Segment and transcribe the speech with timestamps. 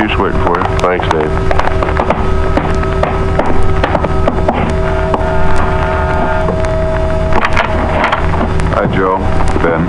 [0.00, 0.64] Just waiting for you.
[0.78, 1.28] Thanks, Dave.
[8.78, 9.18] Hi, Joe.
[9.58, 9.82] Ben,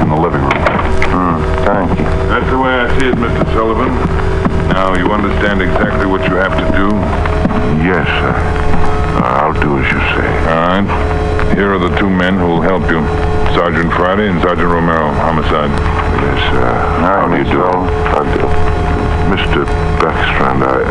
[0.00, 0.64] in the living room.
[1.12, 2.04] Hmm, thank you.
[2.32, 3.44] That's the way I see it, Mr.
[3.52, 3.92] Sullivan.
[4.72, 6.88] Now, you understand exactly what you have to do?
[7.84, 8.32] Yes, sir.
[9.22, 10.28] I'll do as you say.
[10.48, 11.54] All right.
[11.54, 13.04] Here are the two men who will help you.
[13.54, 15.68] Sergeant Friday and Sergeant Romero, homicide.
[15.68, 17.62] Yes, uh, how do you do?
[17.62, 18.89] I do.
[19.30, 19.62] Mr.
[20.02, 20.82] Beckstrand, I,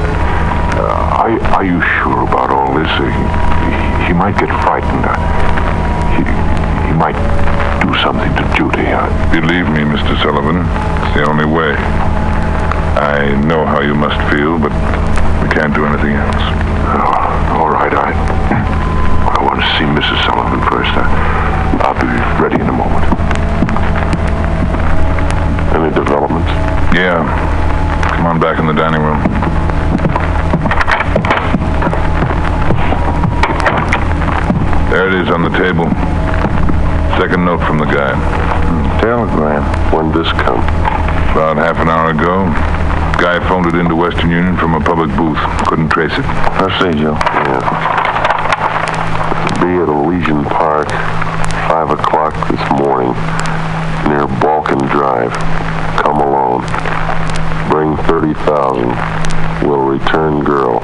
[0.80, 2.88] uh, are, are you sure about all this?
[2.88, 5.04] Uh, he, he might get frightened.
[5.04, 5.20] Uh,
[6.16, 6.24] he,
[6.88, 7.20] he might
[7.84, 8.88] do something to Judy.
[8.88, 10.16] Uh, Believe me, Mr.
[10.24, 10.64] Sullivan,
[11.04, 11.76] it's the only way.
[12.96, 14.72] I know how you must feel, but
[15.44, 16.44] we can't do anything else.
[16.96, 18.16] oh, all right, I,
[19.36, 20.16] I want to see Mrs.
[20.24, 20.96] Sullivan first.
[20.96, 21.04] Uh,
[21.84, 22.08] I'll be
[22.40, 23.04] ready in a moment.
[25.76, 26.52] Any developments?
[26.96, 27.59] Yeah.
[28.20, 29.18] Come on back in the dining room.
[34.92, 35.86] There it is on the table.
[37.16, 38.12] Second note from the guy.
[39.00, 39.64] Telegram.
[39.96, 40.60] When did this come?
[41.32, 42.44] About half an hour ago,
[43.24, 45.40] guy phoned it into Western Union from a public booth.
[45.68, 46.26] Couldn't trace it.
[46.26, 47.16] I see, Joe.
[47.48, 47.64] Yeah.
[49.64, 50.90] Be at Elysian Park,
[51.72, 53.16] 5 o'clock this morning,
[54.12, 55.32] near Balkan Drive.
[58.20, 58.36] Come alone.
[58.36, 59.70] Bring 30,000.
[59.70, 60.80] Will return girl.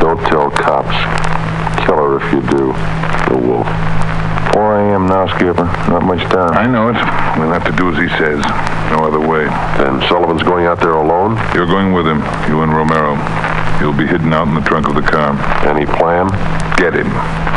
[0.00, 0.94] Don't tell cops.
[1.84, 2.72] Kill her if you do.
[3.30, 3.66] The wolf.
[4.54, 5.06] 4 a.m.
[5.06, 5.64] now, Skipper.
[5.88, 6.52] Not much time.
[6.52, 6.94] I know it.
[7.38, 8.42] We'll have to do as he says.
[8.90, 9.44] No other way.
[9.82, 11.36] Then Sullivan's going out there alone?
[11.54, 13.16] You're going with him, you and Romero.
[13.78, 15.32] He'll be hidden out in the trunk of the car.
[15.66, 16.28] Any plan?
[16.76, 17.51] Get him.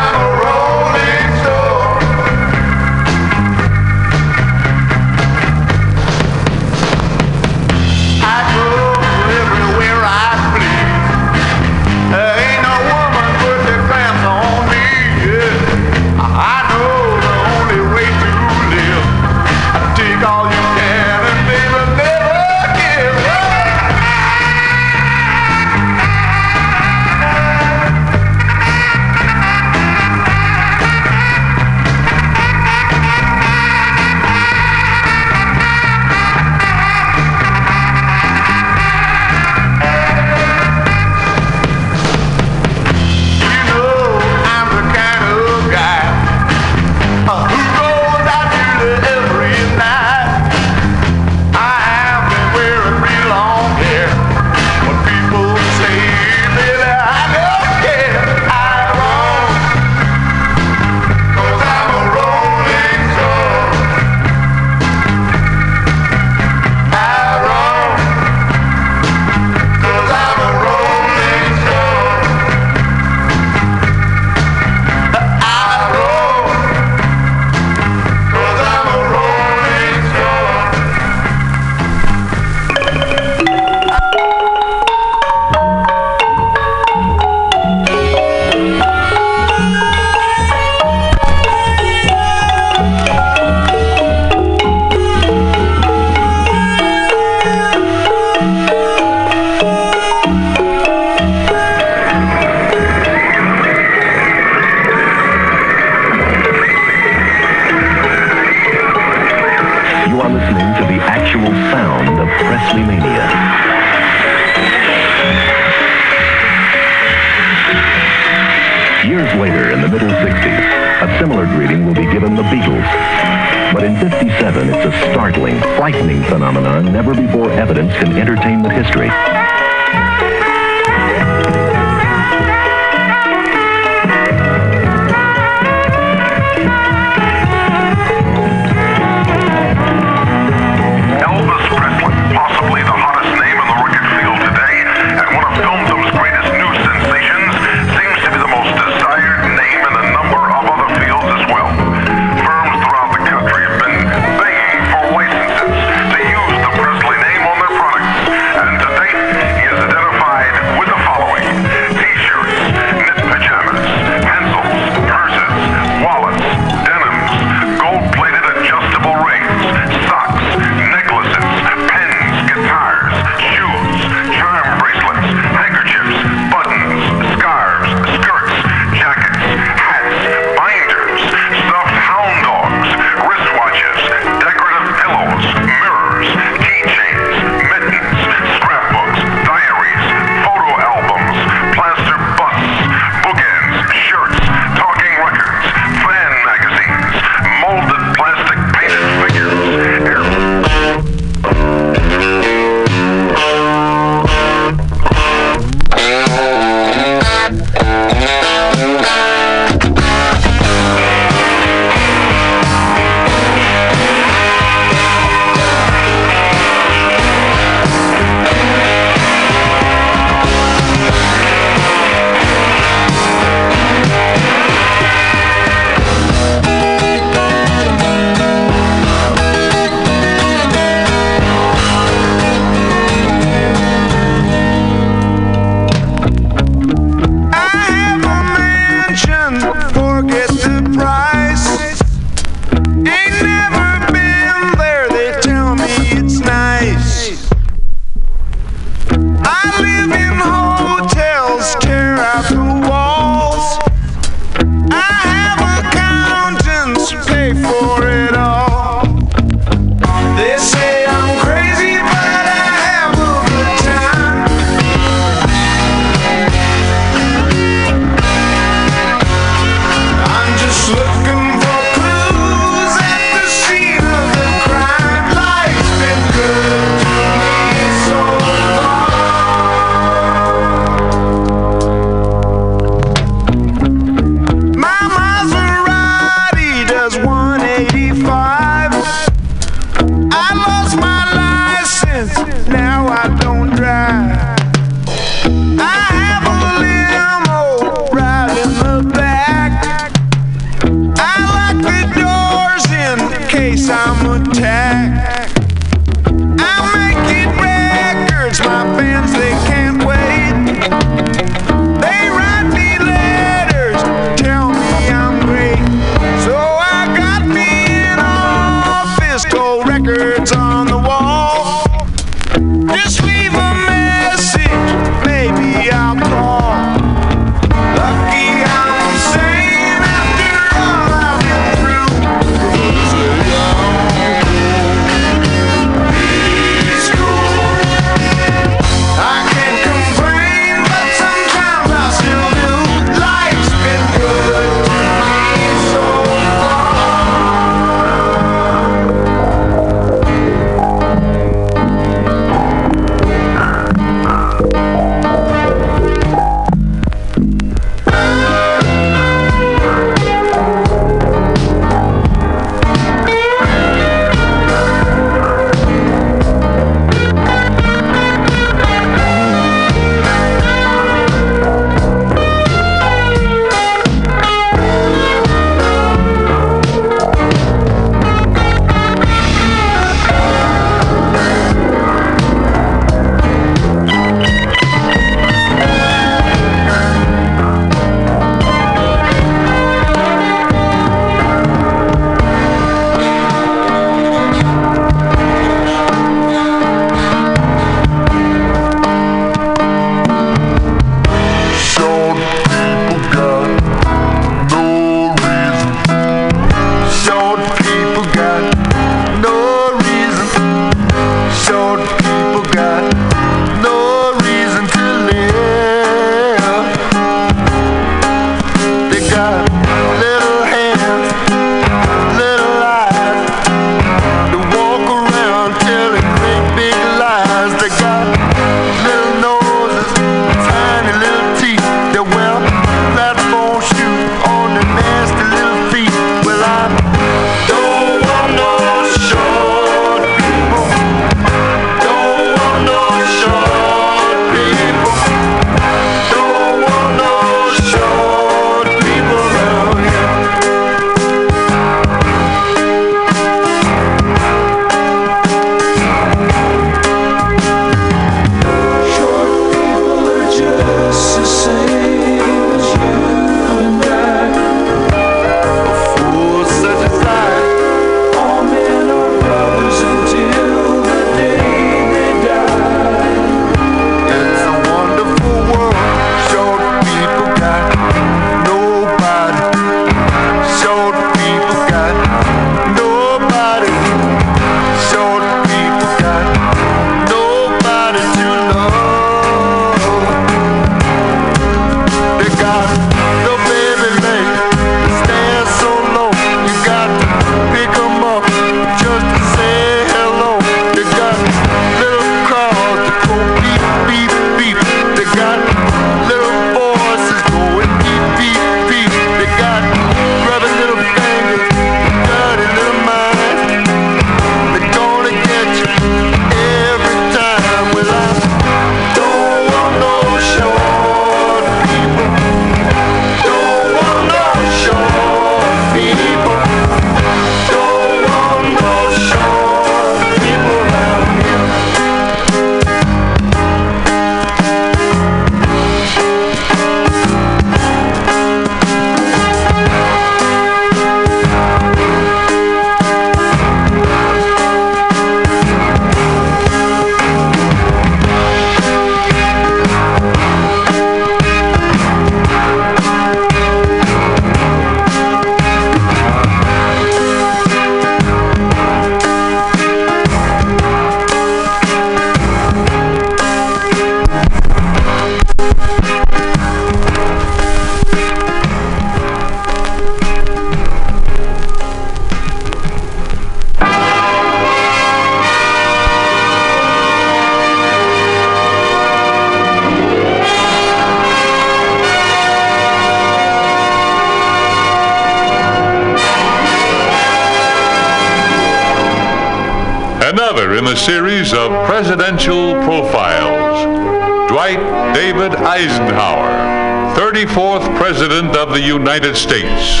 [598.64, 600.00] Of the United States.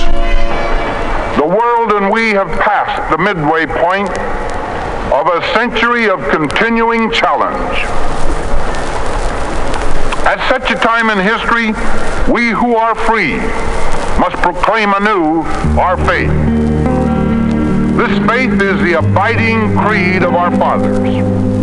[1.36, 4.08] The world and we have passed the midway point
[5.12, 7.78] of a century of continuing challenge.
[10.24, 11.74] At such a time in history,
[12.32, 13.36] we who are free
[14.18, 15.42] must proclaim anew
[15.78, 16.32] our faith.
[17.98, 21.53] This faith is the abiding creed of our fathers.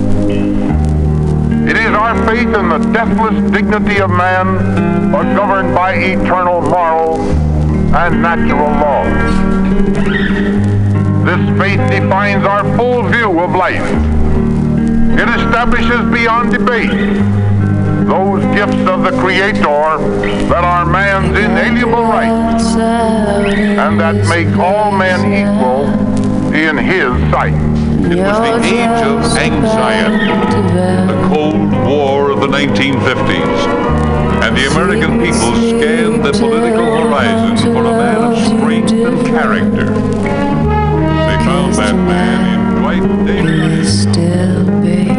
[1.92, 7.20] Is our faith in the deathless dignity of man, but governed by eternal moral
[7.94, 9.34] and natural laws.
[11.26, 13.84] This faith defines our full view of life.
[15.20, 16.92] It establishes beyond debate
[18.08, 19.98] those gifts of the Creator
[20.48, 25.90] that are man's inalienable rights and that make all men equal
[26.54, 27.71] in His sight.
[28.04, 30.26] It was the age of anxiety,
[31.08, 33.60] the Cold War of the 1950s,
[34.44, 39.94] and the American people scanned the political horizon for a man of strength and character.
[39.94, 45.11] They found that man in Dwight David.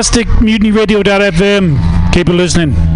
[0.00, 1.76] Plastic, MutinyRadio.fm.
[2.14, 2.89] Keep it listening.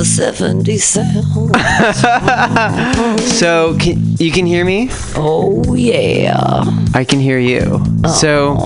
[0.00, 1.54] The 70 sound.
[3.20, 4.88] So, can, you can hear me?
[5.14, 6.64] Oh, yeah.
[6.94, 7.82] I can hear you.
[8.18, 8.56] So,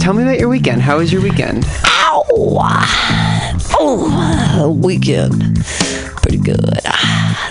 [0.00, 0.82] tell me about your weekend.
[0.82, 1.64] How was your weekend?
[1.86, 2.24] Ow!
[3.78, 5.64] Oh, weekend.
[5.64, 6.80] Pretty good.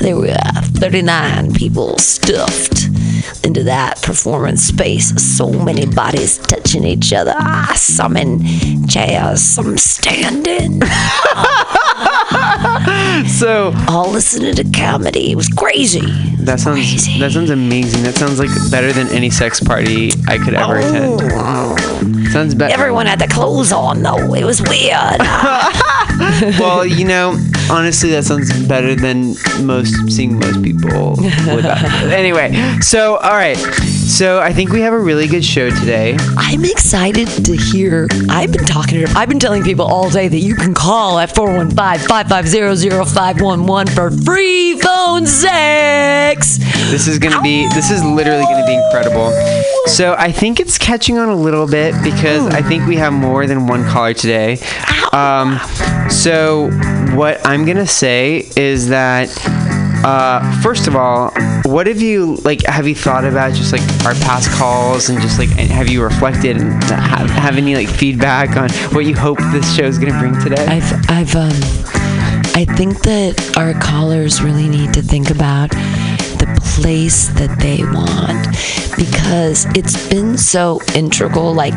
[0.02, 2.86] There were uh, 39 people stuffed
[3.46, 5.10] into that performance space.
[5.38, 7.34] So many bodies touching each other.
[7.38, 10.82] Ah, some in chairs, some standing.
[13.42, 15.32] So, All listening to comedy.
[15.32, 16.02] It was crazy.
[16.42, 17.18] that sounds Crazy.
[17.18, 18.04] that sounds amazing.
[18.04, 21.74] That sounds like better than any sex party I could ever oh.
[21.74, 22.28] attend.
[22.28, 22.72] Sounds better.
[22.72, 24.36] Everyone had their clothes on though.
[24.36, 25.22] It was weird.
[26.60, 27.36] well, you know,
[27.72, 31.18] honestly, that sounds better than most seeing most people.
[32.12, 33.58] Anyway, so all right,
[34.12, 36.18] so I think we have a really good show today.
[36.38, 38.10] I'm excited to hear.
[38.30, 39.14] I've been talking to.
[39.16, 45.26] I've been telling people all day that you can call at 415-550-0511 for free phone
[45.26, 46.58] sex.
[46.92, 49.32] This is gonna be this is literally gonna be incredible.
[49.86, 53.48] So I think it's catching on a little bit because I think we have more
[53.48, 54.60] than one caller today.
[55.14, 55.58] Um,
[56.10, 56.70] so
[57.16, 59.30] what I'm gonna say is that
[60.04, 61.32] uh, first of all,
[61.64, 62.64] what have you like?
[62.66, 66.58] Have you thought about just like our past calls and just like have you reflected
[66.58, 70.40] and have, have any like feedback on what you hope this show is gonna bring
[70.42, 70.66] today?
[70.66, 71.52] I've I've um
[72.54, 78.48] I think that our callers really need to think about the place that they want
[78.98, 81.74] because it's been so integral like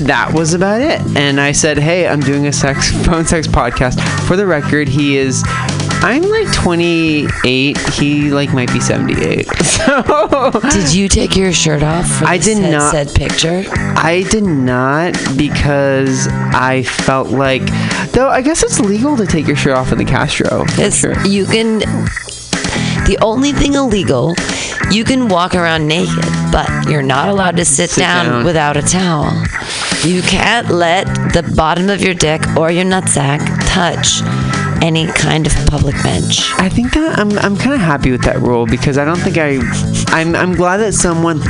[0.00, 1.00] that was about it.
[1.16, 5.16] And I said, "Hey, I'm doing a sex phone sex podcast." For the record, he
[5.16, 5.42] is
[6.02, 7.78] I'm like 28.
[7.94, 9.46] He like might be 78.
[9.86, 12.90] So Did you take your shirt off for I the did said, not.
[12.92, 13.64] said picture?
[13.70, 17.62] I did not because I felt like,
[18.12, 20.64] though I guess it's legal to take your shirt off in the Castro.
[20.70, 21.18] It's, sure.
[21.26, 21.78] You can.
[23.06, 24.34] The only thing illegal,
[24.90, 28.44] you can walk around naked, but you're not allowed to sit, Sit down, down.
[28.44, 29.30] without a towel.
[30.04, 34.20] You can't let the bottom of your dick or your nutsack touch
[34.82, 36.50] any kind of public bench.
[36.58, 39.36] I think that I'm I'm kind of happy with that rule because I don't think
[39.38, 39.58] I
[40.08, 41.40] I'm I'm glad that someone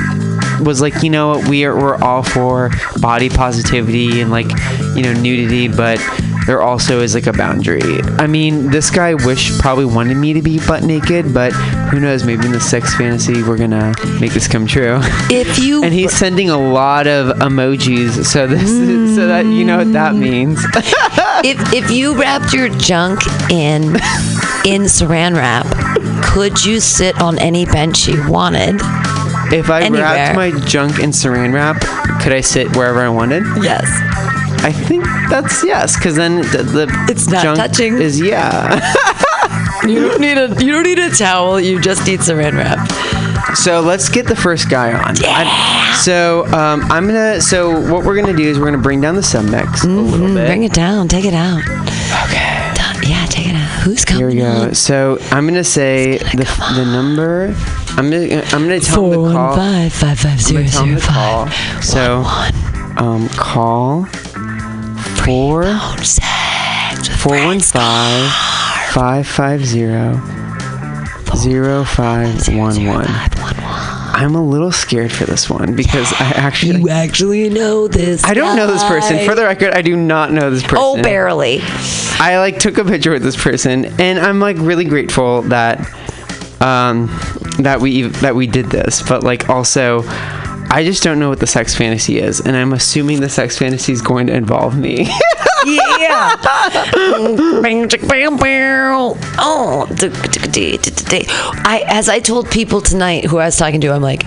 [0.65, 4.49] was like you know what we are we're all for body positivity and like
[4.95, 6.01] you know nudity but
[6.47, 8.01] there also is like a boundary.
[8.19, 11.53] I mean this guy wish probably wanted me to be butt naked but
[11.91, 15.01] who knows maybe in the sex fantasy we're gonna make this come true.
[15.29, 19.65] If you and he's sending a lot of emojis so this is, so that you
[19.65, 20.65] know what that means.
[21.45, 23.21] if if you wrapped your junk
[23.51, 23.97] in
[24.65, 25.67] in saran wrap,
[26.25, 28.77] could you sit on any bench you wanted?
[29.53, 30.03] If I Anywhere.
[30.03, 31.81] wrapped my junk in saran wrap,
[32.21, 33.45] could I sit wherever I wanted?
[33.63, 33.85] Yes.
[34.65, 37.99] I think that's yes, because then the, the It's not junk touching.
[37.99, 38.81] is yeah.
[39.87, 41.61] You don't need a you don't need a towel.
[41.61, 43.57] You just need saran wrap.
[43.57, 45.15] so let's get the first guy on.
[45.23, 47.41] I- so um, I'm gonna.
[47.41, 50.37] So what we're gonna do is we're gonna bring down the submix a little bit.
[50.37, 51.09] Mm, Bring it down.
[51.09, 51.61] Take it out.
[52.27, 52.63] Okay.
[53.09, 53.69] Yeah, take it out.
[53.83, 54.19] Who's coming?
[54.21, 54.63] Here we go.
[54.69, 54.75] on?
[54.75, 57.55] So I'm gonna say gonna the, come the number.
[57.91, 59.57] I'm gonna I'm gonna tell Four the one call.
[59.57, 61.47] five five five I'm zero gonna tell him zero the call.
[61.47, 61.85] five.
[61.85, 64.05] So One um, call
[65.25, 70.21] four phone sex with four one Fred five five five zero
[71.37, 73.07] zero five one one.
[74.17, 78.25] I'm a little scared for this one because I actually You actually know this.
[78.25, 79.19] I don't know this person.
[79.19, 79.27] guy.
[79.27, 80.79] For the record, I do not know this person.
[80.81, 81.61] Oh, barely.
[82.19, 85.81] I like took a picture with this person, and I'm like really grateful that
[86.63, 87.09] um
[87.59, 89.03] that we that we did this.
[89.07, 90.01] But like also,
[90.77, 93.95] I just don't know what the sex fantasy is, and I'm assuming the sex fantasy
[93.95, 95.09] is going to involve me.
[95.67, 96.37] Yeah.
[99.41, 99.87] oh,
[101.65, 104.23] I as I told people tonight who I was talking to, I'm like,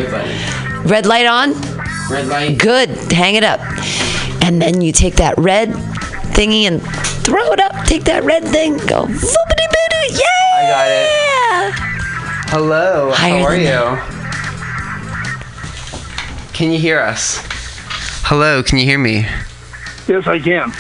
[0.85, 1.51] Red light on?
[2.09, 2.57] Red light.
[2.57, 2.89] Good.
[3.11, 3.59] Hang it up.
[4.41, 5.71] And then you take that red
[6.31, 6.81] thingy and
[7.25, 7.85] throw it up.
[7.85, 8.77] Take that red thing.
[8.77, 9.07] Go.
[9.07, 10.21] Boopity boopity.
[10.21, 10.55] Yeah.
[10.55, 11.09] I got it.
[12.49, 13.11] Hello.
[13.13, 13.97] Higher how are you?
[16.53, 17.39] Can you hear us?
[18.23, 18.63] Hello.
[18.63, 19.27] Can you hear me?
[20.11, 20.73] Yes, I can.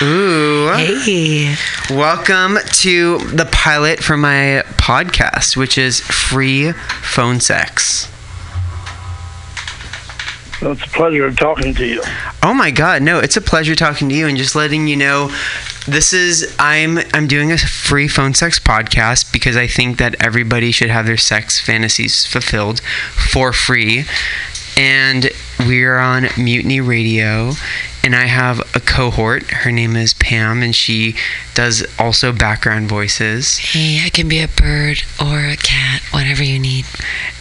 [0.00, 0.72] Ooh.
[0.74, 1.54] Hey.
[1.90, 8.10] Welcome to the pilot for my podcast, which is free phone sex.
[10.62, 12.02] Well, it's a pleasure talking to you.
[12.42, 15.30] Oh my god, no, it's a pleasure talking to you and just letting you know
[15.86, 20.72] this is I'm I'm doing a free phone sex podcast because I think that everybody
[20.72, 24.06] should have their sex fantasies fulfilled for free.
[24.78, 25.28] And
[25.66, 27.52] we're on Mutiny Radio
[28.02, 29.44] and I have a cohort.
[29.50, 31.16] Her name is Pam and she
[31.54, 33.58] does also background voices.
[33.58, 36.86] Hey, I can be a bird or a cat, whatever you need.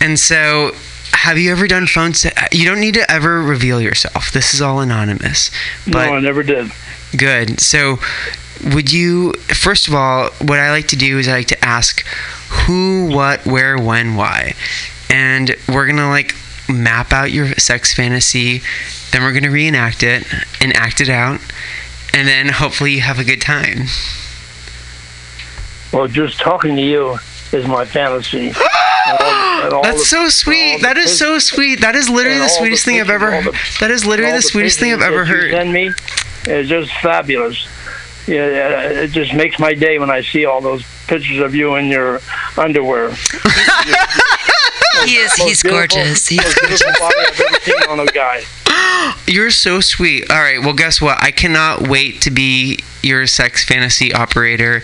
[0.01, 0.75] And so,
[1.13, 2.35] have you ever done phone sex?
[2.51, 4.31] You don't need to ever reveal yourself.
[4.31, 5.51] This is all anonymous.
[5.85, 6.71] But no, I never did.
[7.17, 7.59] Good.
[7.59, 7.99] So,
[8.73, 12.05] would you, first of all, what I like to do is I like to ask
[12.49, 14.53] who, what, where, when, why.
[15.09, 16.35] And we're going to like
[16.69, 18.61] map out your sex fantasy.
[19.11, 20.25] Then we're going to reenact it
[20.61, 21.39] and act it out.
[22.13, 23.85] And then hopefully you have a good time.
[25.91, 27.17] Well, just talking to you
[27.51, 28.51] is my fantasy.
[29.07, 30.77] And all, And all That's the- so sweet.
[30.77, 31.81] the That is so sweet.
[31.81, 33.33] That is literally the all sweetest thing I've ever.
[33.33, 35.49] all the- That is literally all the sweetest thing I've ever heard.
[35.51, 35.89] Send me
[36.45, 37.67] is just fabulous.
[38.27, 41.75] Yeah, yeah, it just makes my day when I see all those pictures of you
[41.77, 42.21] in your
[42.55, 43.09] underwear.
[45.05, 45.37] He is.
[45.39, 46.27] Most He's gorgeous.
[46.27, 48.43] He's most beautiful body I've ever seen on a guy.
[49.27, 50.29] You're so sweet.
[50.29, 50.59] All right.
[50.59, 51.21] Well, guess what?
[51.21, 54.81] I cannot wait to be your sex fantasy operator,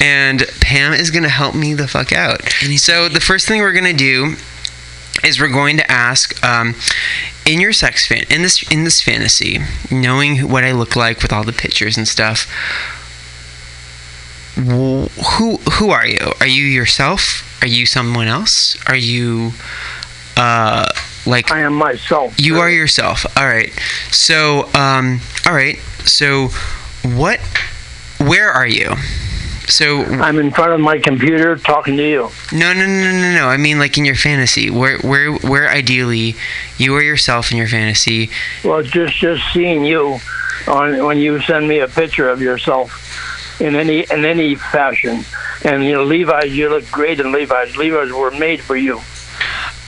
[0.00, 2.42] and Pam is gonna help me the fuck out.
[2.76, 4.36] So the first thing we're gonna do
[5.24, 6.74] is we're going to ask um,
[7.46, 9.58] in your sex fan in this in this fantasy,
[9.90, 12.44] knowing what I look like with all the pictures and stuff.
[14.54, 16.32] Who who are you?
[16.40, 17.44] Are you yourself?
[17.60, 18.76] Are you someone else?
[18.86, 19.52] Are you
[20.36, 20.86] uh
[21.26, 22.34] like I am myself.
[22.40, 23.26] you are yourself.
[23.36, 23.72] All right.
[24.10, 25.76] So, um, all right.
[26.04, 26.48] So,
[27.02, 27.40] what?
[28.18, 28.94] Where are you?
[29.66, 32.30] So, I'm in front of my computer talking to you.
[32.52, 33.48] no, no, no, no, no.
[33.48, 34.70] I mean, like in your fantasy.
[34.70, 35.68] Where, where, where?
[35.68, 36.34] Ideally,
[36.78, 38.30] you are yourself in your fantasy.
[38.64, 40.18] Well, just just seeing you
[40.66, 45.24] on when you send me a picture of yourself in any in any fashion,
[45.64, 47.76] and you know Levi's, you look great in Levi's.
[47.76, 49.00] Levi's were made for you.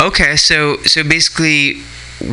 [0.00, 0.36] Okay.
[0.36, 1.80] So, so basically,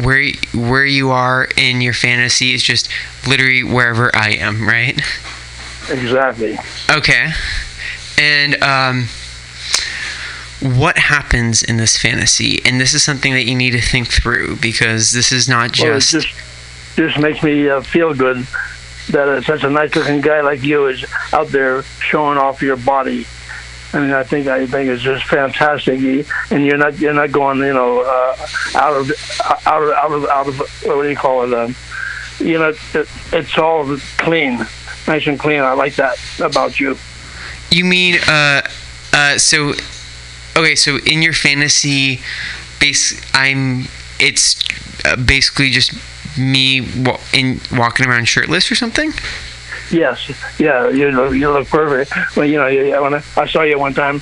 [0.04, 2.90] where, where you are in your fantasy is just
[3.28, 5.00] literally wherever I am, right?
[5.90, 6.58] Exactly.
[6.90, 7.30] Okay.
[8.18, 9.08] And um,
[10.62, 12.60] what happens in this fantasy?
[12.66, 15.94] And this is something that you need to think through because this is not Well,
[15.94, 16.12] just.
[16.12, 16.28] just
[16.96, 18.48] just makes me uh, feel good
[19.08, 22.78] that uh, such a nice looking guy like you is out there showing off your
[22.78, 23.26] body.
[23.94, 27.32] I mean, I think I think it's just fantastic, You- and you're not you're not
[27.32, 28.36] going you know uh,
[28.76, 29.12] out of
[29.66, 31.54] out of out of out of what do you call it?
[31.54, 31.76] Um,
[32.40, 34.58] you know, it, it's all clean,
[35.08, 35.62] nice and clean.
[35.62, 36.98] I like that about you.
[37.72, 38.62] You mean uh,
[39.14, 39.74] uh, so?
[40.56, 42.20] Okay, so in your fantasy,
[42.80, 43.86] base, I'm.
[44.20, 44.64] It's
[45.06, 45.94] uh, basically just
[46.38, 46.88] me
[47.34, 49.12] in walking around shirtless or something.
[49.90, 52.12] Yes, yeah, you look, you look perfect.
[52.36, 54.22] Well, you know, when I, I saw you one time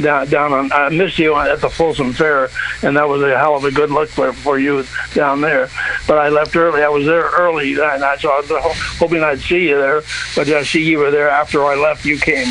[0.00, 2.50] down down on, I missed you at the Folsom Fair,
[2.82, 5.70] and that was a hell of a good look for for you down there.
[6.06, 6.82] But I left early.
[6.82, 8.50] I was there early, and I so I was
[8.98, 10.02] hoping I'd see you there.
[10.34, 12.04] But I see you were there after I left.
[12.04, 12.48] You came.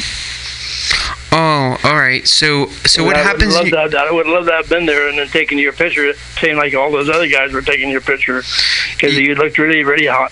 [1.31, 2.25] Oh, all right.
[2.27, 3.55] So, so what I happens?
[3.55, 6.13] Would love to, I would love to have been there and then taking your picture,
[6.39, 8.41] saying like all those other guys were taking your picture,
[8.93, 10.31] because you looked really, really hot.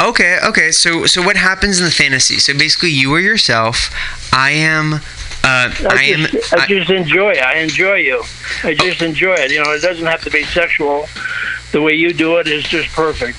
[0.00, 0.70] Okay, okay.
[0.70, 2.38] So, so what happens in the fantasy?
[2.38, 3.90] So basically, you are yourself.
[4.32, 4.94] I am.
[4.94, 4.98] Uh,
[5.44, 6.20] I, I, am.
[6.26, 7.38] just, I, I- just enjoy it.
[7.42, 8.22] I enjoy you.
[8.64, 9.50] I just enjoy it.
[9.52, 11.06] You know, it doesn't have to be sexual.
[11.72, 13.38] The way you do it is just perfect.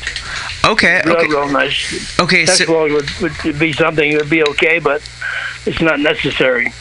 [0.66, 2.20] okay, Real, okay, real nice.
[2.20, 2.46] okay.
[2.46, 5.02] So, Sexual would, would be something that would be okay, but
[5.66, 6.74] it's not necessary.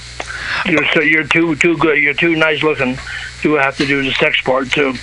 [0.66, 1.98] You're so you're too too good.
[1.98, 2.96] You're too nice looking
[3.42, 4.94] to have to do the sex part too.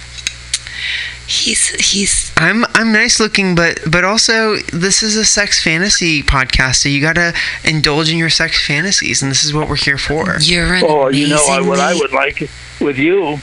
[1.27, 6.75] he's he's I'm I'm nice looking, but but also this is a sex fantasy podcast,
[6.77, 7.33] so you gotta
[7.63, 10.37] indulge in your sex fantasies, and this is what we're here for.
[10.41, 13.39] you're an Oh, you know I, what I would like with you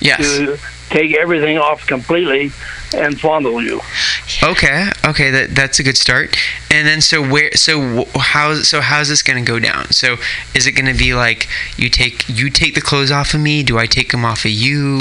[0.00, 0.18] Yes.
[0.18, 0.58] to
[0.90, 2.52] take everything off completely
[2.94, 3.80] and fondle you.
[4.42, 4.90] Okay.
[5.04, 5.30] Okay.
[5.30, 6.36] That that's a good start.
[6.70, 9.90] And then so where so how so how's this gonna go down?
[9.90, 10.16] So
[10.54, 13.62] is it gonna be like you take you take the clothes off of me?
[13.62, 14.98] Do I take them off of you?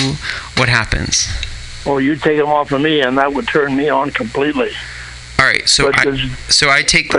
[0.57, 1.27] What happens?
[1.85, 4.71] Well, you take them off of me, and that would turn me on completely.
[5.43, 5.67] All right.
[5.67, 6.15] So I,
[6.47, 7.11] so I take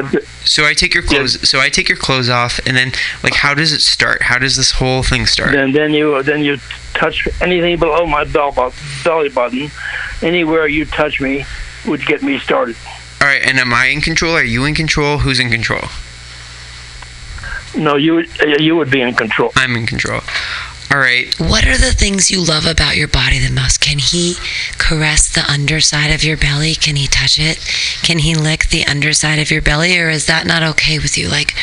[0.47, 3.53] so I take your clothes so I take your clothes off, and then like how
[3.53, 4.23] does it start?
[4.23, 5.53] How does this whole thing start?
[5.53, 6.57] then then you then you
[6.95, 8.73] touch anything below my bell
[9.05, 9.71] belly button,
[10.23, 11.45] anywhere you touch me
[11.87, 12.77] would get me started.
[13.21, 13.43] All right.
[13.45, 14.33] And am I in control?
[14.35, 15.19] Are you in control?
[15.19, 15.83] Who's in control?
[17.77, 18.25] No, you
[18.59, 19.53] you would be in control.
[19.55, 20.23] I'm in control.
[20.93, 21.35] All right.
[21.41, 23.81] What are the things you love about your body the most?
[23.81, 24.35] Can he
[24.79, 26.75] caress the underside of your belly?
[26.75, 27.59] Can he touch it?
[28.03, 31.29] Can he lick the underside of your belly, or is that not okay with you?
[31.29, 31.55] Like,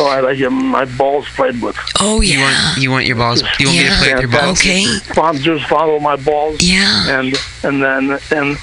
[0.00, 1.76] Oh, I like your, my balls played with.
[2.00, 3.42] oh You yeah, want you want your balls?
[3.60, 4.00] You want me to Yeah.
[4.14, 4.58] with your balls?
[4.60, 7.18] okay, Fond, just follow my balls, yeah.
[7.20, 8.56] and and then and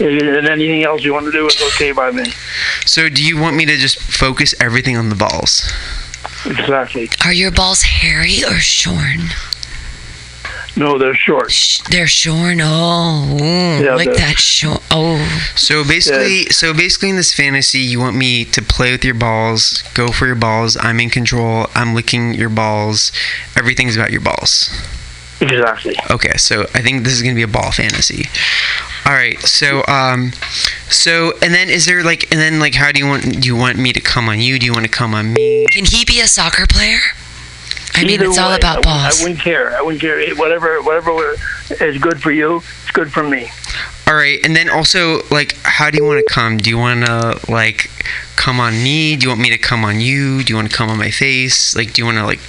[0.00, 2.32] and anything else you want to do is okay by me.
[2.86, 5.62] So do you want me to just focus everything on the balls?
[6.50, 7.08] Exactly.
[7.24, 9.28] Are your balls hairy or shorn?
[10.76, 11.50] No, they're short.
[11.50, 12.60] Sh- they're shorn.
[12.62, 14.78] Oh, ooh, Yeah, like that shorn.
[14.90, 15.18] Oh,
[15.56, 19.82] So basically, so basically in this fantasy, you want me to play with your balls,
[19.94, 20.76] go for your balls.
[20.80, 21.66] I'm in control.
[21.74, 23.10] I'm licking your balls.
[23.56, 24.70] Everything's about your balls.
[25.40, 25.94] Exactly.
[26.10, 28.26] Okay, so I think this is gonna be a ball fantasy.
[29.06, 30.32] All right, so um,
[30.88, 33.56] so and then is there like and then like how do you want do you
[33.56, 34.58] want me to come on you?
[34.58, 35.66] Do you want to come on me?
[35.70, 36.98] can he be a soccer player?
[37.94, 39.20] I mean, Either it's all way, about I, balls.
[39.20, 39.76] I wouldn't care.
[39.76, 40.34] I wouldn't care.
[40.36, 41.36] Whatever, whatever
[41.80, 43.48] is good for you, it's good for me.
[44.06, 46.58] All right, and then also like, how do you want to come?
[46.58, 47.90] Do you want to like
[48.36, 49.16] come on me?
[49.16, 50.44] Do you want me to come on you?
[50.44, 51.74] Do you want to come on my face?
[51.74, 52.40] Like, do you want to like,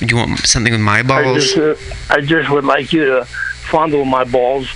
[0.00, 1.52] do you want something with my I balls?
[1.54, 1.74] just, uh,
[2.14, 4.68] I just would like you to fondle my balls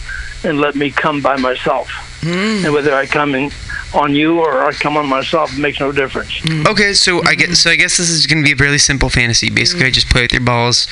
[0.45, 1.89] and let me come by myself.
[2.23, 2.65] Hmm.
[2.65, 3.51] And whether I come in
[3.95, 6.41] on you or I come on myself, it makes no difference.
[6.67, 7.71] Okay, so I guess so.
[7.71, 9.51] I guess this is gonna be a really simple fantasy.
[9.51, 10.87] Basically, I just play with your balls,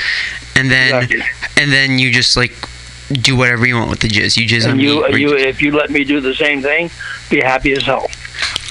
[0.57, 1.22] and then Exactly.
[1.62, 2.53] and then you just like
[3.12, 4.37] do whatever you want with the jizz.
[4.37, 4.85] You jizz And me.
[4.85, 6.91] you, or you, if you let me do the same thing,
[7.31, 8.11] be happy as hell.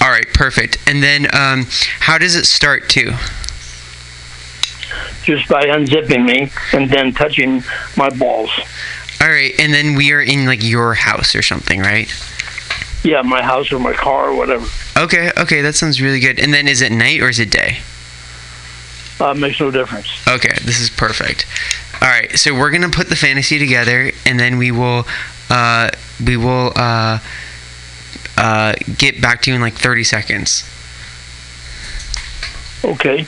[0.00, 0.78] All right, perfect.
[0.86, 1.66] And then um,
[2.00, 3.12] how does it start too?
[5.24, 7.62] Just by unzipping me and then touching
[7.96, 8.50] my balls.
[9.20, 12.08] All right, and then we are in like your house or something, right?
[13.04, 14.66] Yeah, my house or my car or whatever.
[14.96, 16.38] Okay, okay, that sounds really good.
[16.38, 17.78] And then is it night or is it day?
[19.20, 20.08] Uh, makes no difference.
[20.28, 21.46] Okay, this is perfect.
[22.00, 25.04] All right, so we're gonna put the fantasy together, and then we will,
[25.50, 25.90] uh,
[26.24, 27.18] we will uh,
[28.36, 30.64] uh, get back to you in like 30 seconds.
[32.84, 33.26] Okay.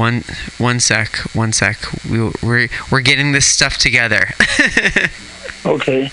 [0.00, 0.24] One,
[0.56, 1.76] one sec, one sec.
[2.10, 4.30] We, we're we're getting this stuff together.
[5.66, 6.10] Okay.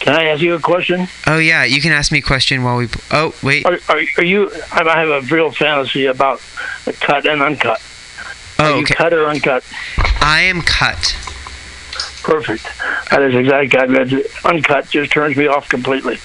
[0.00, 1.06] Can I ask you a question?
[1.28, 2.88] oh yeah, you can ask me a question while we.
[3.12, 3.64] Oh wait.
[3.64, 4.50] Are, are, are you?
[4.72, 6.40] I have a real fantasy about
[6.98, 7.80] cut and uncut.
[8.58, 8.94] Oh Are you okay.
[8.94, 9.62] cut or uncut?
[10.20, 11.16] I am cut.
[12.24, 12.66] Perfect.
[13.12, 13.78] That is exactly.
[13.78, 16.18] I Uncut just turns me off completely.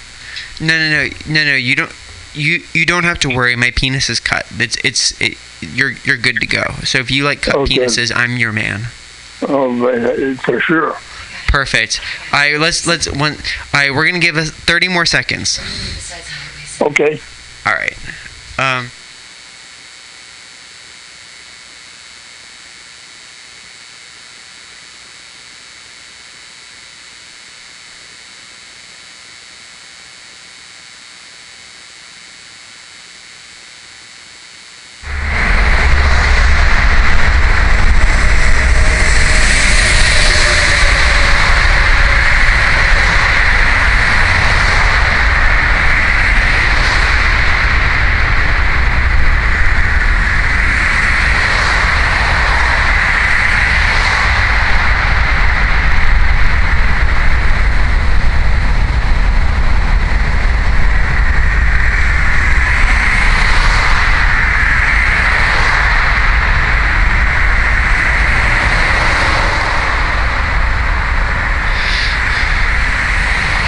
[0.60, 1.54] No no no no no.
[1.54, 1.92] You don't.
[2.38, 3.56] You you don't have to worry.
[3.56, 4.46] My penis is cut.
[4.58, 6.62] It's it's it, you're you're good to go.
[6.84, 7.78] So if you like cut Okay.
[7.78, 8.82] penises, I'm your man.
[9.42, 10.96] Oh, for sure.
[11.48, 12.00] Perfect.
[12.32, 13.32] All right, let's let's one.
[13.34, 13.38] All
[13.74, 15.58] right, we're gonna give us 30 more seconds.
[16.80, 17.20] Okay.
[17.66, 17.96] All right.
[18.58, 18.90] Um.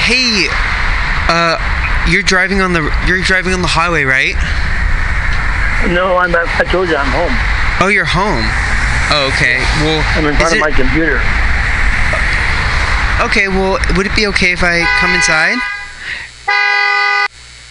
[0.06, 0.48] Hey,
[1.28, 1.56] uh,
[2.08, 4.34] you're driving on the you're driving on the highway, right?
[5.92, 6.32] No, I'm.
[6.32, 7.34] At, I told you I'm home.
[7.82, 8.46] Oh, you're home.
[9.10, 9.58] Oh, okay.
[9.82, 11.18] Well, I'm in front of it- my computer.
[13.26, 13.48] okay.
[13.48, 15.58] Well, would it be okay if I come inside?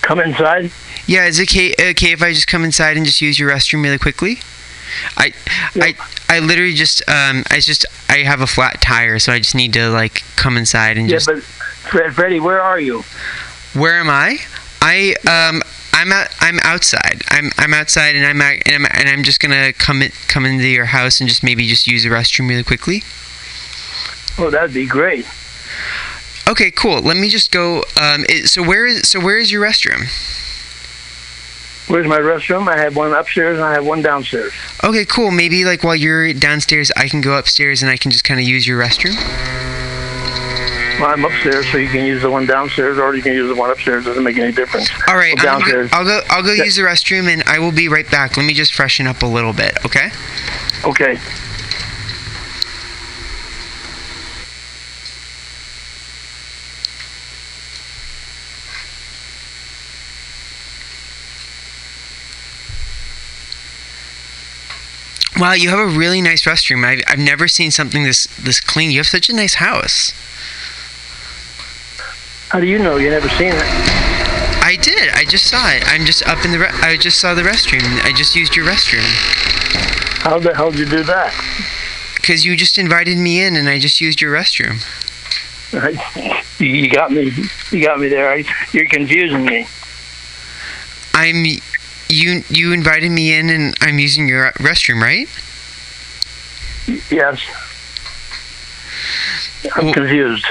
[0.01, 0.71] Come inside.
[1.07, 3.81] Yeah, is it okay, okay if I just come inside and just use your restroom
[3.83, 4.39] really quickly?
[5.17, 5.33] I,
[5.75, 5.95] I,
[6.27, 9.71] I literally just um I just I have a flat tire, so I just need
[9.73, 11.27] to like come inside and Yeah, just.
[11.27, 13.03] but Fred, Freddie, where are you?
[13.73, 14.39] Where am I?
[14.81, 15.61] I um
[15.93, 17.21] I'm out I'm outside.
[17.29, 20.45] I'm I'm outside and I'm out, and I'm and I'm just gonna come in, come
[20.45, 23.03] into your house and just maybe just use the restroom really quickly.
[24.37, 25.25] Oh, that'd be great.
[26.47, 27.01] Okay, cool.
[27.01, 27.79] Let me just go.
[28.01, 30.07] Um, it, so where is so where is your restroom?
[31.89, 32.67] Where's my restroom?
[32.67, 34.53] I have one upstairs and I have one downstairs.
[34.83, 35.31] Okay, cool.
[35.31, 38.47] Maybe like while you're downstairs, I can go upstairs and I can just kind of
[38.47, 39.15] use your restroom.
[40.99, 43.55] Well, I'm upstairs, so you can use the one downstairs, or you can use the
[43.55, 44.03] one upstairs.
[44.03, 44.89] Doesn't make any difference.
[45.07, 45.89] All right, Well, I'm gonna- downstairs.
[45.93, 46.21] I'll go.
[46.29, 46.65] I'll go Yeah.
[46.65, 48.35] use the restroom and I will be right back.
[48.35, 50.11] Let me just freshen up a little bit, okay?
[50.83, 51.17] Okay.
[65.37, 66.83] Wow, you have a really nice restroom.
[66.85, 68.91] I've, I've never seen something this this clean.
[68.91, 70.11] You have such a nice house.
[72.49, 72.97] How do you know?
[72.97, 73.63] You never seen it?
[74.61, 75.09] I did.
[75.13, 75.83] I just saw it.
[75.87, 76.59] I'm just up in the.
[76.59, 77.83] Re- I just saw the restroom.
[78.03, 79.03] I just used your restroom.
[80.23, 81.33] How the hell did you do that?
[82.15, 84.81] Because you just invited me in, and I just used your restroom.
[85.73, 87.31] You- You got me.
[87.71, 88.29] You got me there.
[88.29, 88.43] I,
[88.73, 89.65] you're confusing me.
[91.13, 91.45] I'm.
[92.09, 95.29] You you invited me in, and I'm using your restroom, right?
[97.09, 97.39] Yes.
[99.75, 100.45] I'm Well- confused.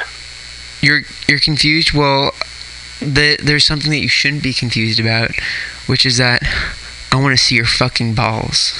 [0.80, 1.92] You're you're confused.
[1.92, 2.32] Well,
[3.00, 5.30] the, there's something that you shouldn't be confused about,
[5.86, 6.42] which is that
[7.12, 8.74] I want to see your fucking balls.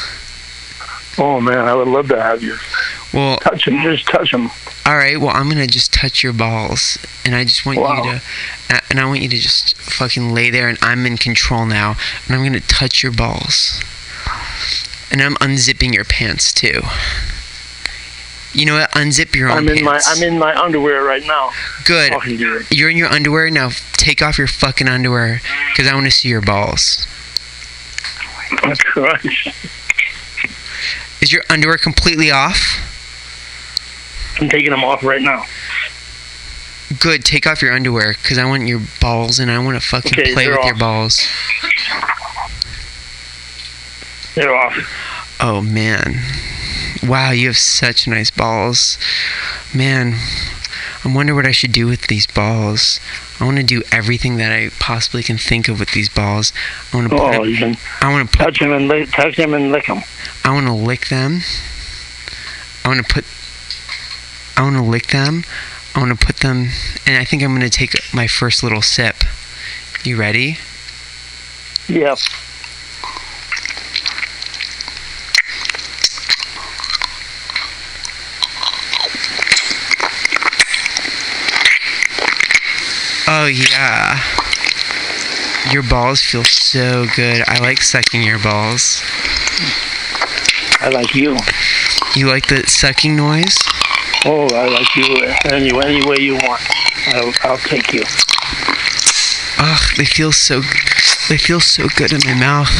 [1.19, 2.57] Oh man, I would love to have you
[3.13, 4.51] Well, touch them, Just touch him.
[4.87, 5.19] all right.
[5.21, 8.05] Well, I'm gonna just touch your balls, and I just want Wow.
[8.05, 8.13] you
[8.71, 11.97] to, and I want you to just fucking lay there, and I'm in control now,
[12.27, 13.83] and I'm gonna touch your balls,
[15.11, 16.83] and I'm unzipping your pants too.
[18.59, 18.91] You know what?
[18.91, 20.11] Unzip your own I'm in my pants.
[20.11, 21.53] I'm in my underwear right now.
[21.85, 22.13] Good.
[22.71, 23.71] You're in your underwear now.
[23.93, 25.41] Take off your fucking underwear,
[25.77, 27.07] cause I want to see your balls.
[28.65, 29.49] Oh, Christ.
[31.23, 32.81] Is your underwear completely off?
[34.41, 35.45] I'm taking them off right now.
[36.99, 37.25] Good.
[37.25, 40.33] Take off your underwear, cause I want your balls, and I want to fucking Okay,
[40.33, 41.25] play with your balls.
[44.35, 45.37] They're off.
[45.41, 46.17] Oh man.
[47.03, 48.99] Wow, you have such nice balls.
[49.75, 50.15] Man,
[51.05, 53.01] I wonder what I should do with these balls.
[53.41, 56.53] I want to do everything that I possibly can think of with these balls.
[56.93, 59.11] I want to put Oh, you can I want to put touch him and lick,
[59.13, 60.03] touch him and lick him.
[60.45, 61.41] I want to lick them.
[62.85, 63.25] I want to put
[64.57, 65.45] I want to lick them.
[65.95, 66.69] I want to put them
[67.07, 69.17] and I think I'm going to take my first little sip.
[70.05, 70.59] You ready?
[71.89, 72.19] Yep.
[72.19, 72.48] Oh
[83.49, 84.21] yeah.
[85.73, 87.43] Your balls feel so good.
[87.49, 89.03] I like sucking your balls.
[90.81, 91.37] I like you.
[92.15, 93.57] You like the sucking noise?
[94.25, 95.05] Oh, I like you
[95.53, 96.63] any any way you want.
[97.15, 98.03] I'll, I'll take you.
[99.61, 100.61] Ugh, they feel so
[101.29, 102.71] they feel so good in my mouth.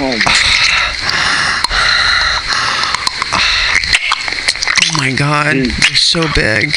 [0.00, 0.18] Oh,
[4.80, 5.86] Oh my god, Mm.
[5.86, 6.76] they're so big.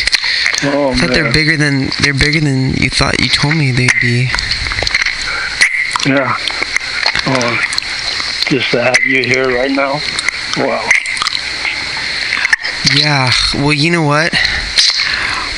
[0.63, 3.89] Oh I thought they're bigger than they're bigger than you thought you told me they'd
[4.01, 4.29] be.
[6.05, 6.35] Yeah.
[7.27, 7.59] Oh,
[8.47, 9.99] just to have you here right now.
[10.57, 10.87] Wow.
[12.95, 13.31] Yeah.
[13.55, 14.33] Well, you know what?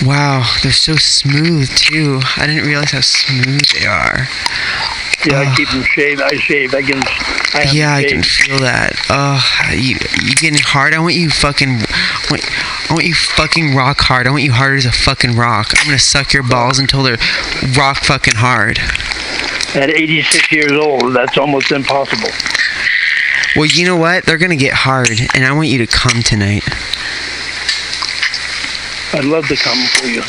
[0.06, 2.20] Wow, they're so smooth too.
[2.36, 4.28] I didn't realize how smooth they are.
[5.26, 6.22] Yeah, I keep them shaved.
[6.22, 6.74] I shave.
[6.74, 7.02] I can.
[7.54, 8.96] I Yeah, I can feel that.
[9.10, 9.42] Oh,
[9.72, 10.94] you you getting hard?
[10.94, 11.80] I want you fucking.
[12.94, 14.28] I want you fucking rock hard.
[14.28, 15.72] I want you hard as a fucking rock.
[15.80, 17.18] I'm gonna suck your balls until they're
[17.76, 18.78] rock fucking hard.
[19.74, 22.30] At 86 years old, that's almost impossible.
[23.56, 24.26] Well, you know what?
[24.26, 26.62] They're gonna get hard, and I want you to come tonight.
[29.12, 30.22] I'd love to come for you.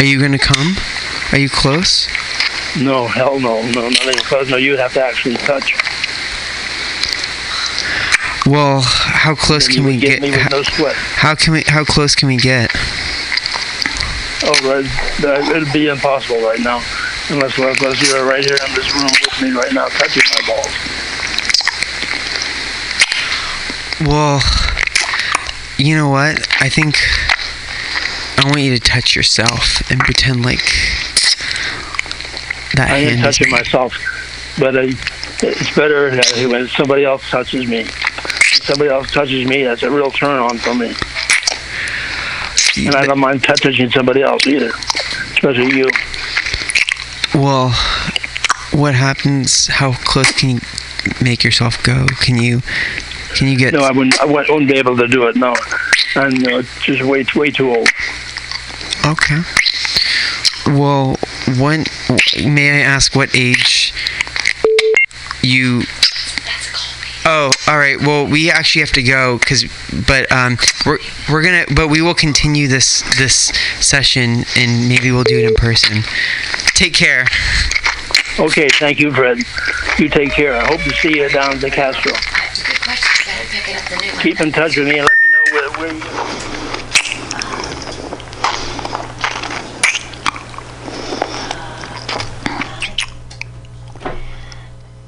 [0.00, 0.74] Are you gonna come?
[1.30, 2.08] Are you close?
[2.76, 4.50] No, hell no, no, not even close.
[4.50, 5.72] No, you would have to actually touch.
[8.48, 10.22] Well, how close can we get get?
[10.22, 10.94] me with How, no sweat.
[10.94, 11.62] how can we?
[11.66, 12.70] How close can we get?
[14.44, 14.84] Oh, right.
[15.20, 16.80] That, it'd be impossible right now,
[17.28, 20.72] unless unless you're right here in this room with me right now, touching my balls.
[24.08, 24.40] Well,
[25.76, 26.46] you know what?
[26.62, 26.96] I think
[28.38, 30.64] I want you to touch yourself and pretend like
[32.74, 33.92] that I am touching myself,
[34.58, 34.86] but uh,
[35.42, 36.16] it's better
[36.48, 37.84] when somebody else touches me.
[38.68, 40.92] Somebody else touches me, that's a real turn on for me.
[42.86, 44.68] And I don't mind touching somebody else either,
[45.32, 45.88] especially you.
[47.34, 47.70] Well,
[48.72, 49.68] what happens?
[49.68, 50.60] How close can you
[51.22, 52.04] make yourself go?
[52.20, 52.60] Can you?
[53.34, 53.72] Can you get?
[53.72, 54.20] No, I wouldn't.
[54.20, 55.36] I wouldn't be able to do it.
[55.36, 55.54] No,
[56.14, 57.88] I'm uh, just way way too old.
[59.06, 59.40] Okay.
[60.66, 61.16] Well,
[61.58, 61.84] when
[62.44, 63.94] may I ask what age
[65.42, 65.84] you?
[67.30, 68.00] Oh, all right.
[68.00, 69.66] Well, we actually have to go because,
[70.06, 70.56] but um,
[70.86, 70.98] we're
[71.30, 73.52] we're gonna, but we will continue this this
[73.86, 76.04] session and maybe we'll do it in person.
[76.68, 77.26] Take care.
[78.38, 79.40] Okay, thank you, Fred.
[79.98, 80.56] You take care.
[80.56, 82.12] I hope to see you down at the Castro.
[82.12, 83.26] That's a good question.
[83.26, 84.22] Better pick it up the new one.
[84.22, 86.00] Keep in touch with me and let me know where, where you.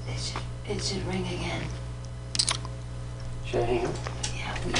[0.07, 1.63] It should, it should ring again.
[3.51, 3.95] Should I hang up?
[4.37, 4.73] Yeah, we,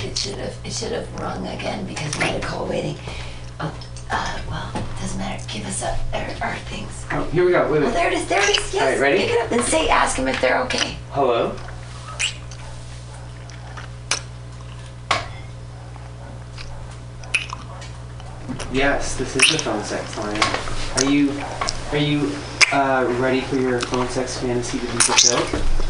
[0.65, 2.97] it should have should have rung again because we had a call waiting.
[3.59, 3.71] Uh,
[4.11, 5.45] uh, well, it doesn't matter.
[5.53, 7.05] Give us a, our, our things.
[7.13, 7.71] Oh, here we go.
[7.71, 8.27] Wait, Oh, there it is.
[8.27, 8.73] There it is.
[8.75, 8.83] Yes.
[8.83, 9.19] All right, ready?
[9.19, 10.97] Pick it up and say, ask them if they're okay.
[11.11, 11.55] Hello?
[18.73, 20.41] Yes, this is the phone sex line.
[20.97, 21.33] Are you
[21.91, 22.33] are you
[22.73, 25.90] uh, ready for your phone sex fantasy to be fulfilled?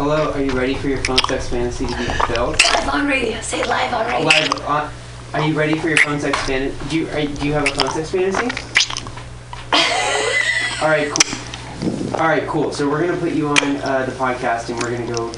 [0.00, 2.56] Hello, are you ready for your phone sex fantasy to be fulfilled?
[2.72, 3.38] Live on radio.
[3.42, 4.28] Say live on radio.
[4.28, 4.90] Live on.
[5.34, 6.88] Are you ready for your phone sex fantasy?
[6.88, 8.46] Do you are, do you have a phone sex fantasy?
[10.82, 12.18] All right, cool.
[12.18, 12.72] All right, cool.
[12.72, 15.30] So we're gonna put you on uh, the podcast, and we're gonna go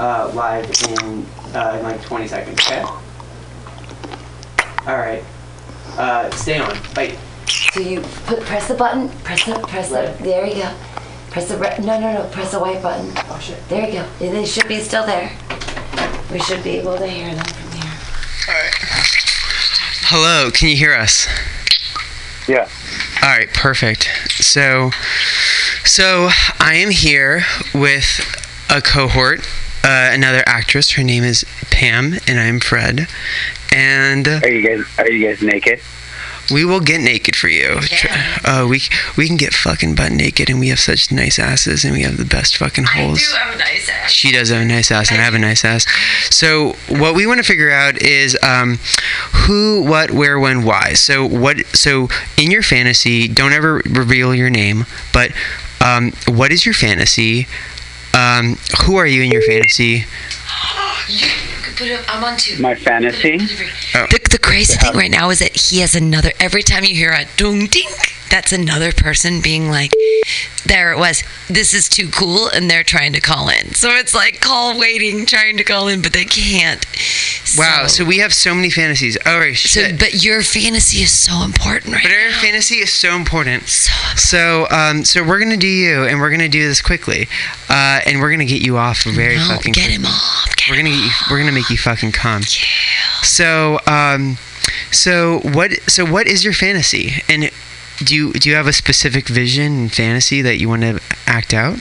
[0.00, 2.58] uh, live in, uh, in like 20 seconds.
[2.66, 2.80] Okay.
[2.80, 3.00] All
[4.98, 5.22] right.
[5.96, 6.76] Uh, stay on.
[6.92, 7.16] Bye.
[7.46, 9.10] So you put press the button.
[9.22, 10.12] Press the press the.
[10.24, 10.74] There you go.
[11.38, 11.84] Press the red.
[11.84, 12.28] No, no, no.
[12.30, 13.12] Press the white button.
[13.30, 13.56] Oh shit.
[13.68, 14.08] There you go.
[14.18, 15.30] They should be still there.
[16.32, 17.92] We should be able to hear them from here.
[20.08, 20.50] Hello.
[20.50, 21.28] Can you hear us?
[22.48, 22.68] Yeah.
[23.22, 24.10] All right, perfect.
[24.30, 24.90] So,
[25.84, 28.18] so I am here with
[28.68, 29.38] a cohort,
[29.84, 30.90] uh, another actress.
[30.90, 33.06] Her name is Pam, and I'm Fred.
[33.72, 35.78] And Are you guys are you guys naked?
[36.50, 37.80] We will get naked for you.
[37.80, 38.08] Tr-
[38.44, 38.82] Uh, we
[39.16, 42.16] we can get fucking butt naked, and we have such nice asses, and we have
[42.16, 43.20] the best fucking holes.
[43.32, 44.10] have a nice ass.
[44.10, 45.84] She does have a nice ass, and I have a nice ass.
[46.30, 48.78] So what we want to figure out is um,
[49.46, 50.94] who, what, where, when, why.
[50.94, 51.58] So what?
[51.76, 55.32] So in your fantasy, don't ever reveal your name, but
[55.84, 57.46] um, what is your fantasy?
[58.14, 60.04] Um, who are you in your fantasy?
[61.80, 62.14] You could put it.
[62.14, 62.60] I'm on two.
[62.60, 63.38] My fantasy?
[63.38, 66.32] The, the crazy thing right now is that he has another.
[66.40, 67.88] Every time you hear a dung ding,
[68.30, 69.92] that's another person being like,
[70.64, 71.22] "There it was.
[71.48, 73.74] This is too cool," and they're trying to call in.
[73.74, 76.84] So it's like call waiting, trying to call in, but they can't.
[77.56, 77.86] Wow.
[77.86, 79.16] So we have so many fantasies.
[79.24, 79.56] All right.
[79.56, 79.98] So, Shit.
[79.98, 82.40] but your fantasy is so important right But our now.
[82.40, 83.68] fantasy is so important.
[83.68, 87.28] So So, um, so we're gonna do you, and we're gonna do this quickly,
[87.70, 89.72] uh, and we're gonna get you off very no, fucking.
[89.72, 90.54] get him off.
[90.56, 92.42] Get We're gonna get you, we're gonna make you fucking come.
[93.22, 94.36] So, um,
[94.90, 95.72] so what?
[95.90, 97.22] So what is your fantasy?
[97.28, 97.50] And
[98.04, 101.52] do you do you have a specific vision and fantasy that you want to act
[101.52, 101.78] out?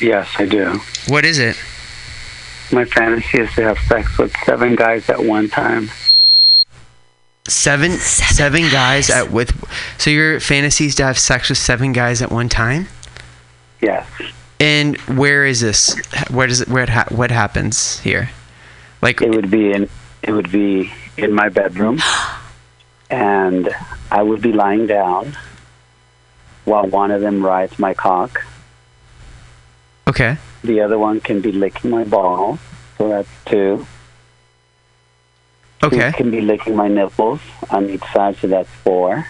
[0.00, 0.80] Yes, I do.
[1.08, 1.56] What is it?
[2.72, 5.90] My fantasy is to have sex with seven guys at one time.
[7.48, 9.10] Seven Seven seven guys guys.
[9.10, 9.52] at with.
[9.98, 12.86] So your fantasy is to have sex with seven guys at one time.
[13.80, 14.06] Yes.
[14.60, 15.96] And where is this?
[16.30, 16.68] Where does it?
[16.68, 18.30] Where it ha- what happens here?
[19.02, 19.88] Like It would be in
[20.22, 21.98] it would be in my bedroom
[23.10, 23.68] and
[24.10, 25.36] I would be lying down
[26.64, 28.44] while one of them rides my cock.
[30.08, 30.38] okay.
[30.62, 32.60] The other one can be licking my balls,
[32.98, 33.86] so that's two.
[35.82, 36.10] Okay.
[36.10, 37.40] Two can be licking my nipples
[37.70, 39.26] on each side, so that's four.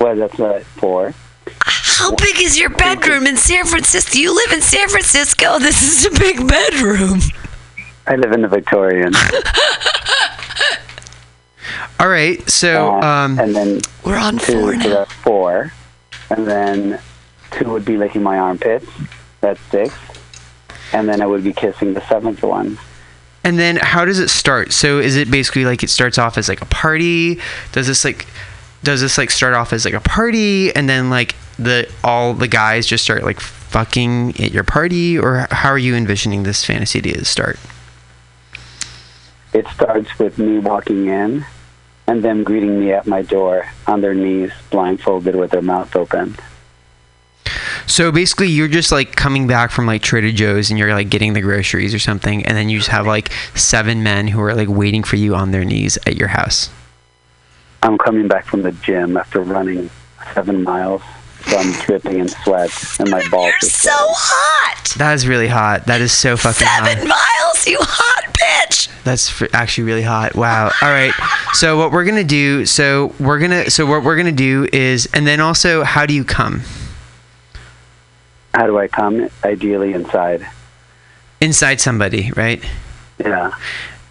[0.00, 1.14] Well, that's uh, four.
[1.60, 4.18] How big is your bedroom in San Francisco?
[4.18, 5.58] You live in San Francisco.
[5.60, 7.20] This is a big bedroom.
[8.06, 9.12] I live in the Victorian.
[11.98, 12.48] All right.
[12.48, 13.38] So Uh, um.
[13.38, 14.88] and then We're on two, four so now.
[14.88, 15.72] that's four.
[16.30, 17.00] And then
[17.52, 18.86] two would be licking my armpits.
[19.40, 19.94] That's six.
[20.92, 22.78] And then I would be kissing the seventh one.
[23.44, 24.72] And then how does it start?
[24.72, 27.40] So is it basically like it starts off as like a party?
[27.72, 28.26] Does this like
[28.82, 32.48] does this like start off as like a party and then like the all the
[32.48, 37.00] guys just start like fucking at your party or how are you envisioning this fantasy
[37.02, 37.58] to start?
[39.52, 41.46] It starts with me walking in
[42.06, 46.36] and them greeting me at my door on their knees, blindfolded with their mouth open.
[47.86, 51.32] So basically you're just like coming back from like Trader Joe's and you're like getting
[51.34, 54.68] the groceries or something and then you just have like seven men who are like
[54.68, 56.68] waiting for you on their knees at your house.
[57.82, 59.88] I'm coming back from the gym after running
[60.34, 61.02] seven miles,
[61.46, 64.14] so I'm dripping in sweat and my balls You're are so sweating.
[64.16, 64.94] hot.
[64.96, 65.86] That is really hot.
[65.86, 67.08] That is so fucking Seven hot.
[67.08, 68.25] miles, you hot bitch.
[69.06, 70.34] That's actually really hot.
[70.34, 70.72] Wow.
[70.82, 71.12] All right.
[71.52, 72.66] So what we're gonna do?
[72.66, 73.70] So we're gonna.
[73.70, 76.62] So what we're gonna do is, and then also, how do you come?
[78.52, 79.30] How do I come?
[79.44, 80.44] Ideally inside.
[81.40, 82.60] Inside somebody, right?
[83.18, 83.52] Yeah.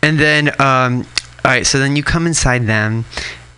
[0.01, 1.05] And then, um,
[1.43, 1.67] all right.
[1.67, 3.03] So then you come inside them,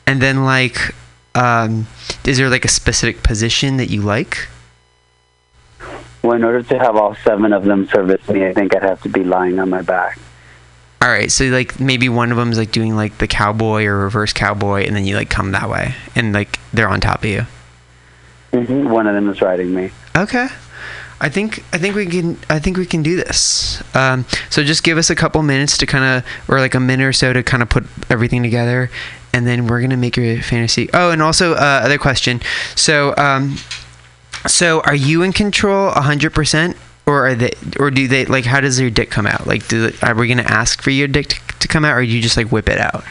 [0.08, 0.96] and then like,
[1.36, 1.86] um,
[2.26, 4.48] is there like a specific position that you like?
[6.24, 9.04] Well, in order to have all seven of them service me, I think I'd have
[9.04, 10.18] to be lying on my back.
[11.02, 11.32] All right.
[11.32, 14.96] So like maybe one of them's like doing like the cowboy or reverse cowboy, and
[14.96, 17.42] then you like come that way, and like they're on top of you.
[18.52, 19.92] hmm One of them is riding me.
[20.16, 20.48] Okay.
[21.20, 23.82] I think I think we can I think we can do this.
[23.96, 27.06] Um, so just give us a couple minutes to kind of or like a minute
[27.06, 28.92] or so to kind of put everything together,
[29.34, 30.90] and then we're gonna make your fantasy.
[30.94, 32.40] Oh, and also uh, other question.
[32.76, 33.58] So, um,
[34.46, 36.78] so are you in control hundred percent,
[37.08, 38.46] or are they, or do they like?
[38.46, 39.48] How does your dick come out?
[39.48, 42.08] Like, do are we gonna ask for your dick to, to come out, or do
[42.08, 43.04] you just like whip it out?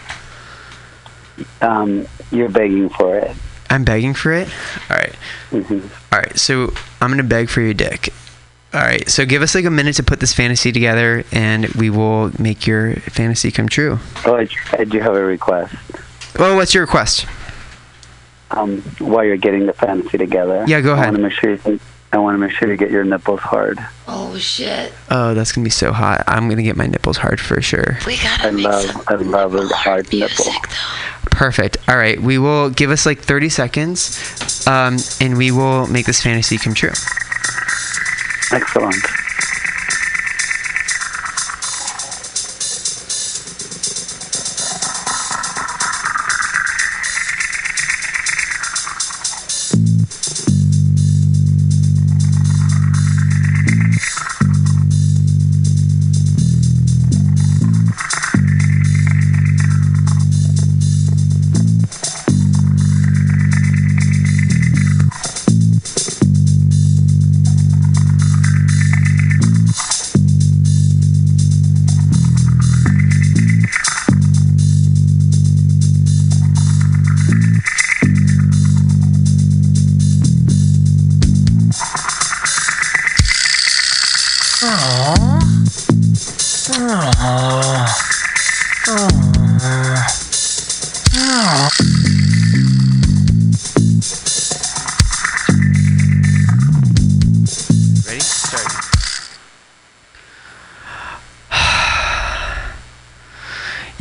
[1.61, 3.34] Um, you're begging for it.
[3.68, 4.49] I'm begging for it.
[4.90, 5.14] All right.
[5.51, 5.82] Mhm.
[6.12, 6.38] All right.
[6.38, 8.11] So I'm gonna beg for your dick.
[8.72, 9.09] All right.
[9.09, 12.66] So give us like a minute to put this fantasy together, and we will make
[12.66, 13.99] your fantasy come true.
[14.24, 15.74] Oh, I, I do have a request.
[16.38, 17.26] Well, what's your request?
[18.51, 20.64] Um, while you're getting the fantasy together.
[20.68, 21.07] Yeah, go I ahead.
[21.07, 21.80] want to make sure you.
[22.12, 23.78] I want to make sure you get your nipples hard.
[24.07, 24.92] Oh shit.
[25.11, 26.24] Oh, that's gonna be so hot.
[26.26, 27.98] I'm gonna get my nipples hard for sure.
[28.07, 29.04] We gotta I love.
[29.09, 30.52] I love a hard nipple.
[31.30, 31.76] Perfect.
[31.88, 32.20] All right.
[32.20, 36.74] We will give us like 30 seconds, um, and we will make this fantasy come
[36.74, 36.92] true.
[38.52, 38.94] Excellent.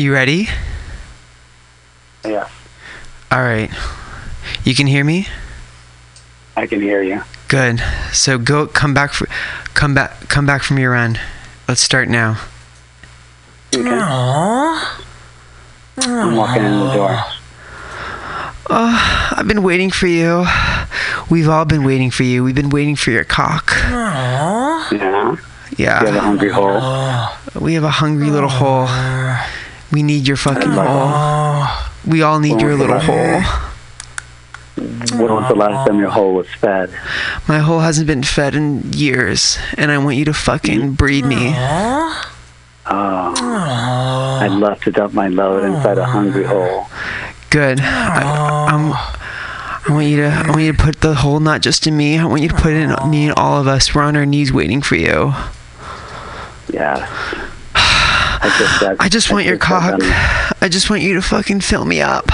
[0.05, 0.47] You ready?
[2.23, 2.47] Yeah,
[3.31, 3.71] All right.
[4.63, 5.27] You can hear me?
[6.55, 7.23] I can hear you.
[7.47, 7.81] Good.
[8.13, 9.27] So go come back for,
[9.73, 11.17] come back come back from your run.
[11.67, 12.37] Let's start now.
[13.73, 13.81] I'm
[16.35, 17.17] walking in the door.
[18.69, 20.45] Oh, I've been waiting for you.
[21.31, 22.43] We've all been waiting for you.
[22.43, 23.71] We've been waiting for your cock.
[23.81, 25.35] Yeah.
[25.79, 26.79] You have a hungry hole.
[27.59, 28.87] We have a hungry little hole.
[29.91, 31.67] We need your fucking hole.
[32.07, 33.41] We all need your little hole.
[34.75, 36.93] When was the last time your hole was fed?
[37.47, 40.97] My hole hasn't been fed in years, and I want you to fucking mm.
[40.97, 41.53] breed me.
[42.87, 43.33] Oh,
[44.41, 46.87] I'd love to dump my load inside a hungry hole.
[47.49, 47.79] Good.
[47.79, 48.91] I, I'm,
[49.87, 50.27] I want you to.
[50.27, 52.17] I want you to put the hole not just in me.
[52.17, 53.95] I want you to put it in me and all of us.
[53.95, 55.33] We're on our knees waiting for you.
[56.71, 57.07] Yeah.
[58.45, 60.55] I just, got, I just want your got cock.
[60.61, 62.29] I just want you to fucking fill me up.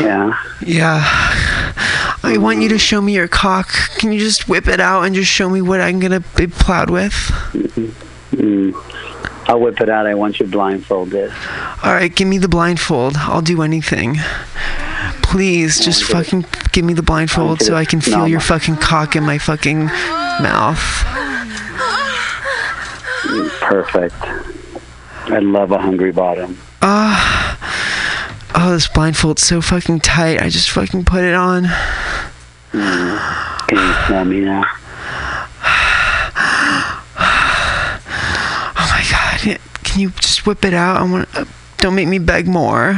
[0.00, 0.38] Yeah.
[0.64, 1.02] Yeah.
[2.22, 3.68] I want you to show me your cock.
[3.98, 6.90] Can you just whip it out and just show me what I'm gonna be plowed
[6.90, 7.12] with?
[7.52, 9.50] Mm-hmm.
[9.50, 10.06] I'll whip it out.
[10.06, 11.30] I want you blindfolded.
[11.82, 13.16] All right, give me the blindfold.
[13.16, 14.16] I'll do anything.
[15.22, 19.24] Please, just fucking give me the blindfold so I can feel your fucking cock in
[19.24, 20.78] my fucking mouth.
[23.24, 24.53] Mm, Perfect.
[25.26, 26.58] I love a hungry bottom.
[26.82, 27.58] Ah.
[28.54, 30.40] oh, this blindfold's so fucking tight.
[30.42, 31.64] I just fucking put it on.
[32.72, 33.66] Mm.
[33.68, 34.64] Can you smell me now?
[38.76, 39.58] Oh my god.
[39.84, 40.96] Can you just whip it out?
[40.98, 41.28] I want.
[41.36, 41.44] Uh,
[41.78, 42.92] don't make me beg more.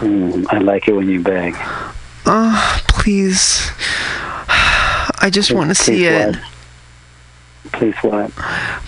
[0.00, 1.54] Mm, I like it when you beg.
[2.26, 3.70] Oh, please.
[4.48, 6.36] I just want to see it.
[6.36, 6.44] what?
[7.72, 8.30] Please what?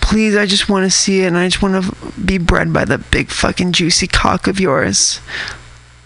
[0.01, 2.85] Please, I just want to see it, and I just want to be bred by
[2.85, 5.19] the big fucking juicy cock of yours.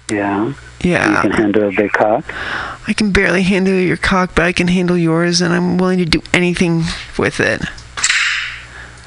[0.09, 0.53] Yeah.
[0.81, 1.15] Yeah.
[1.15, 2.25] You can handle a big cock?
[2.87, 6.05] I can barely handle your cock, but I can handle yours, and I'm willing to
[6.05, 6.83] do anything
[7.17, 7.61] with it.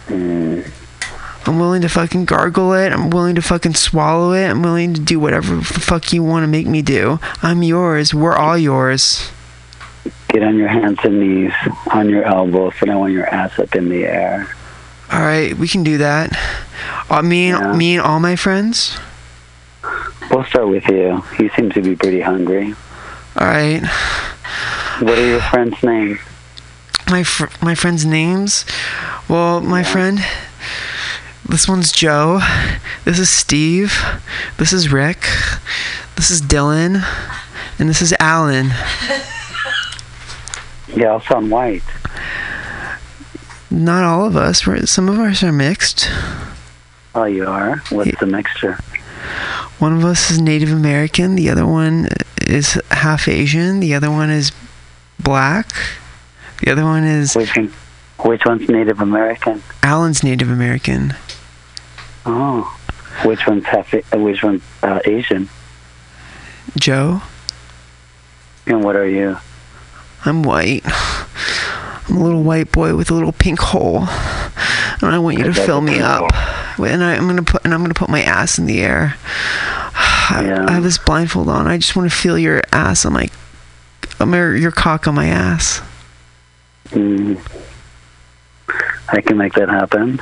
[0.07, 0.69] Mm.
[1.47, 2.93] I'm willing to fucking gargle it.
[2.93, 4.49] I'm willing to fucking swallow it.
[4.49, 7.21] I'm willing to do whatever the fuck you want to make me do.
[7.43, 8.13] I'm yours.
[8.13, 9.31] We're all yours.
[10.29, 11.53] Get on your hands and knees,
[11.93, 14.55] on your elbows, and I want your ass up in the air.
[15.11, 16.37] All right, we can do that.
[17.09, 18.99] Uh, me and me and all my friends.
[20.31, 21.25] We'll start with you.
[21.39, 22.75] You seem to be pretty hungry.
[23.37, 23.81] All right.
[25.01, 26.19] What are your friends' names?
[27.09, 28.67] My fr- my friends' names.
[29.29, 30.19] Well, my friend.
[31.49, 32.41] This one's Joe.
[33.07, 34.05] This is Steve.
[34.59, 35.23] This is Rick.
[36.17, 37.03] This is Dylan.
[37.79, 38.71] And this is Alan.
[40.97, 41.83] All sound white.
[43.71, 44.67] Not all of us.
[44.67, 46.09] We're, some of us are mixed.
[47.15, 47.83] Oh, you are?
[47.91, 48.79] What's the mixture?
[49.79, 51.35] One of us is Native American.
[51.37, 52.09] The other one
[52.41, 53.81] is half Asian.
[53.81, 54.53] The other one is
[55.21, 55.71] black.
[56.63, 57.73] The other one is Which one,
[58.21, 59.63] which one's Native American?
[59.83, 61.15] Alan's Native American.
[62.27, 62.77] Oh,
[63.25, 63.93] which one's half?
[63.95, 65.49] uh, Which one's uh, Asian?
[66.79, 67.23] Joe.
[68.67, 69.37] And what are you?
[70.25, 70.83] I'm white.
[72.09, 75.53] I'm a little white boy with a little pink hole, and I want you to
[75.55, 76.33] fill me up.
[76.79, 79.17] And I, I'm gonna put and I'm gonna put my ass in the air.
[80.31, 81.67] I, I have this blindfold on.
[81.67, 83.29] I just want to feel your ass on my,
[84.21, 85.81] um, your your cock on my ass.
[86.91, 87.39] Mm,
[89.09, 90.21] I can make that happen.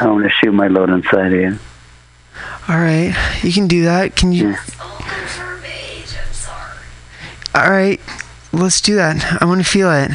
[0.00, 1.58] I want to shoot my load inside of you.
[2.68, 4.16] All right, you can do that.
[4.16, 4.56] Can you?
[7.54, 8.00] All right,
[8.52, 9.42] let's do that.
[9.42, 10.10] I want to feel it.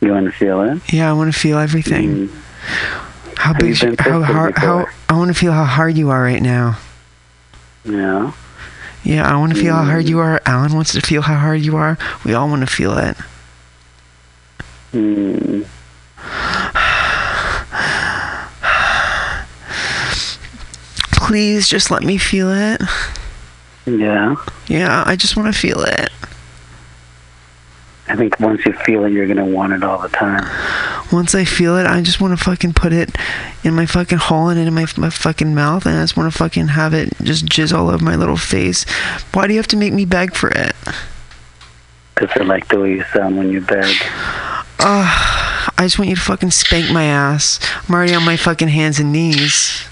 [0.00, 0.92] You want to feel it?
[0.92, 2.28] Yeah, I want to feel everything.
[3.36, 3.96] How Have you big?
[3.96, 4.58] been How hard?
[4.58, 4.86] How?
[5.08, 6.78] I want to feel how hard you are right now.
[7.84, 8.32] Yeah.
[9.04, 10.40] Yeah, I want to feel how hard you are.
[10.44, 11.96] Alan wants to feel how hard you are.
[12.24, 13.16] We all want to feel it.
[14.92, 15.66] Mm.
[21.12, 22.80] Please just let me feel it.
[23.96, 24.36] Yeah.
[24.66, 26.10] Yeah, I just want to feel it.
[28.08, 30.42] I think once you feel it, you're gonna want it all the time.
[31.12, 33.14] Once I feel it, I just want to fucking put it
[33.64, 36.38] in my fucking hole and in my, my fucking mouth, and I just want to
[36.38, 38.84] fucking have it just jizz all over my little face.
[39.32, 40.74] Why do you have to make me beg for it?
[42.14, 43.94] Cause I like the way you sound when you beg.
[44.80, 47.60] Ugh, I just want you to fucking spank my ass.
[47.86, 49.84] I'm already on my fucking hands and knees.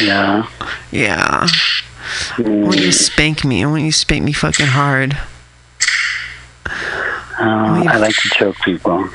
[0.00, 0.48] Yeah.
[0.90, 1.46] Yeah.
[2.46, 3.62] I want you to spank me.
[3.62, 5.18] I want you to spank me fucking hard.
[6.66, 9.08] Uh, I like to choke people.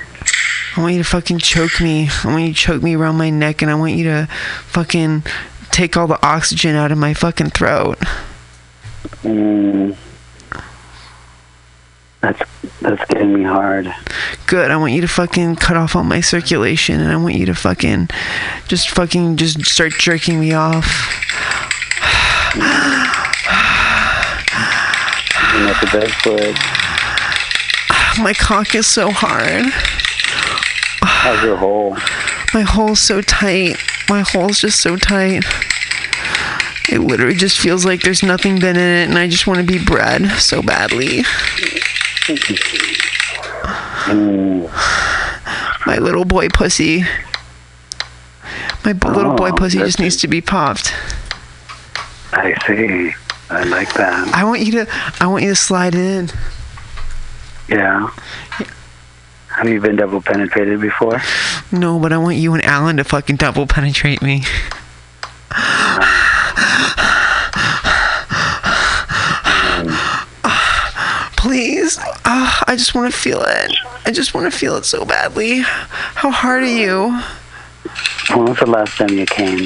[0.76, 2.10] I want you to fucking choke me.
[2.24, 4.28] I want you to choke me around my neck, and I want you to
[4.66, 5.24] fucking
[5.72, 7.98] take all the oxygen out of my fucking throat.
[9.24, 9.96] Mm.
[12.22, 12.42] That's
[12.82, 13.94] that's getting me hard.
[14.48, 14.72] Good.
[14.72, 17.56] I want you to fucking cut off all my circulation, and I want you to
[17.56, 18.10] fucking
[18.68, 20.86] just fucking just start jerking me off.
[22.56, 22.62] You
[25.68, 26.40] have to beg for.
[28.22, 29.66] My cock is so hard.
[31.02, 31.98] How's your hole?
[32.54, 33.78] My hole's so tight.
[34.10, 35.44] My hole's just so tight.
[36.90, 39.66] It literally just feels like there's nothing been in it, and I just want to
[39.66, 41.24] be bred so badly.
[45.86, 47.04] My little boy pussy.
[48.84, 50.94] My b- little boy Oh, pussy just needs to be popped.
[52.36, 53.14] I see.
[53.50, 54.28] I like that.
[54.34, 54.88] I want you to.
[55.20, 56.30] I want you to slide in.
[57.70, 58.12] Yeah.
[59.50, 61.22] Have you been double penetrated before?
[61.72, 64.44] No, but I want you and Alan to fucking double penetrate me.
[71.38, 71.98] Please.
[72.26, 73.72] Ah, I just want to feel it.
[74.06, 75.60] I just want to feel it so badly.
[75.60, 77.22] How hard are you?
[78.36, 79.66] When was the last time you came?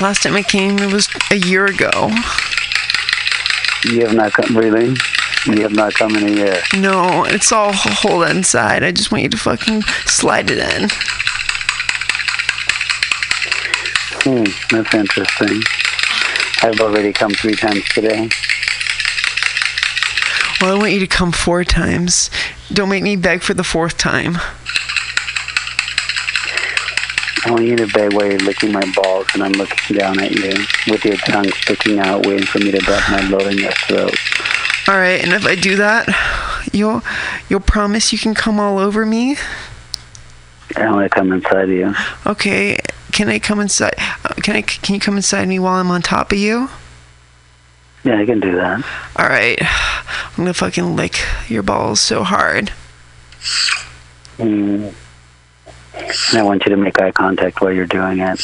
[0.00, 2.10] Last time I came, it was a year ago.
[3.84, 4.96] You have not come, really?
[5.46, 6.62] You have not come in a year.
[6.78, 8.82] No, it's all hold inside.
[8.82, 10.88] I just want you to fucking slide it in.
[14.26, 15.62] Hmm, that's interesting.
[16.62, 18.30] I've already come three times today.
[20.60, 22.30] Well, I want you to come four times.
[22.72, 24.38] Don't make me beg for the fourth time.
[27.46, 30.30] I want you to beg while you're licking my balls and I'm looking down at
[30.32, 30.54] you
[30.90, 34.14] with your tongue sticking out, waiting for me to drop my load in your throat.
[34.88, 36.08] All right, and if I do that,
[36.72, 37.02] you'll
[37.48, 39.36] you'll promise you can come all over me.
[40.76, 41.94] I want to come inside of you.
[42.26, 42.78] Okay,
[43.12, 43.94] can I come inside?
[43.98, 44.62] uh, Can I?
[44.62, 46.68] Can you come inside me while I'm on top of you?
[48.04, 48.84] Yeah, I can do that.
[49.16, 51.18] All right, I'm gonna fucking lick
[51.48, 52.72] your balls so hard.
[54.38, 54.94] Mm.
[55.96, 58.40] And I want you to make eye contact while you're doing it.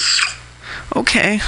[0.97, 1.41] Okay.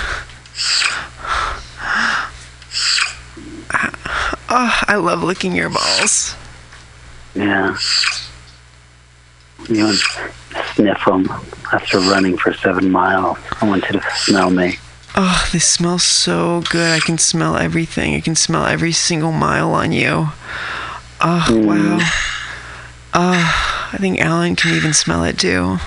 [4.55, 6.35] Oh, I love licking your balls.
[7.35, 7.77] Yeah.
[9.69, 11.29] You want to sniff them
[11.73, 13.39] after running for seven miles.
[13.61, 14.79] I want you to smell me.
[15.15, 16.91] Oh, they smell so good.
[16.91, 18.15] I can smell everything.
[18.15, 20.29] I can smell every single mile on you.
[21.21, 21.99] Oh, wow.
[23.15, 25.79] Oh, I think Alan can even smell it too.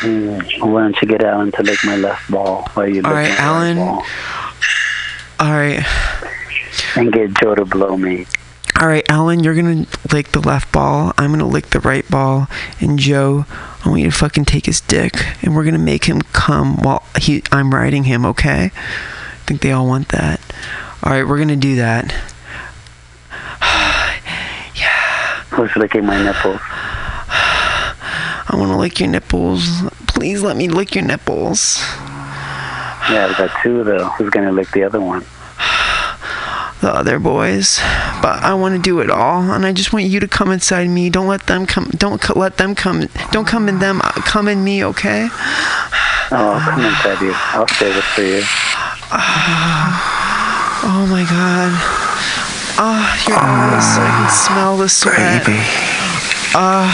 [0.00, 0.60] Mm.
[0.60, 3.78] Why don't you get Alan to lick my left ball while you All right, Alan.
[3.78, 4.02] All
[5.40, 5.84] right.
[6.96, 8.26] And get Joe to blow me.
[8.78, 11.12] All right, Alan, you're gonna lick the left ball.
[11.16, 12.46] I'm gonna lick the right ball,
[12.78, 13.46] and Joe,
[13.84, 17.02] I want you to fucking take his dick, and we're gonna make him come while
[17.18, 18.26] he I'm riding him.
[18.26, 18.70] Okay?
[18.74, 20.40] I think they all want that.
[21.02, 22.14] All right, we're gonna do that.
[25.56, 26.60] Who's licking my nipples?
[28.48, 29.82] I want to lick your nipples.
[30.06, 31.80] Please let me lick your nipples.
[33.10, 34.04] Yeah, I've got two though.
[34.10, 35.20] Who's gonna lick the other one?
[36.80, 37.78] the other boys,
[38.20, 40.88] but I want to do it all, and I just want you to come inside
[40.88, 41.08] me.
[41.10, 41.86] Don't let them come.
[41.96, 43.06] Don't co- let them come.
[43.32, 44.00] Don't come in them.
[44.02, 45.28] uh, Come in me, okay?
[45.30, 47.32] Oh, I'll come inside you.
[47.34, 48.42] I'll save it for you.
[50.88, 52.05] Oh my god.
[52.78, 55.44] Ah, your eyes, so I can smell the sweat.
[55.46, 55.58] Baby.
[56.54, 56.92] Ah.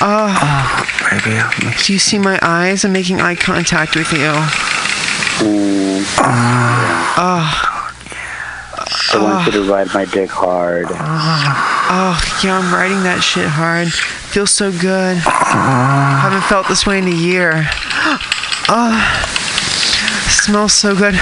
[0.00, 0.88] Ah.
[1.10, 1.74] Baby.
[1.84, 2.84] Do you see my eyes?
[2.84, 4.32] I'm making eye contact with you.
[5.42, 7.68] Mm, Ah.
[9.14, 10.86] I want you to ride my dick hard.
[10.90, 13.92] Oh, yeah, I'm riding that shit hard.
[13.92, 15.18] Feels so good.
[15.18, 17.68] Haven't felt this way in a year.
[18.68, 18.94] Oh,
[20.30, 21.14] smells so good.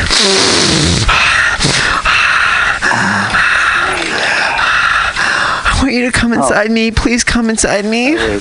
[5.90, 6.90] Want you to come inside me.
[6.90, 8.14] Please come inside me.
[8.14, 8.40] Wait.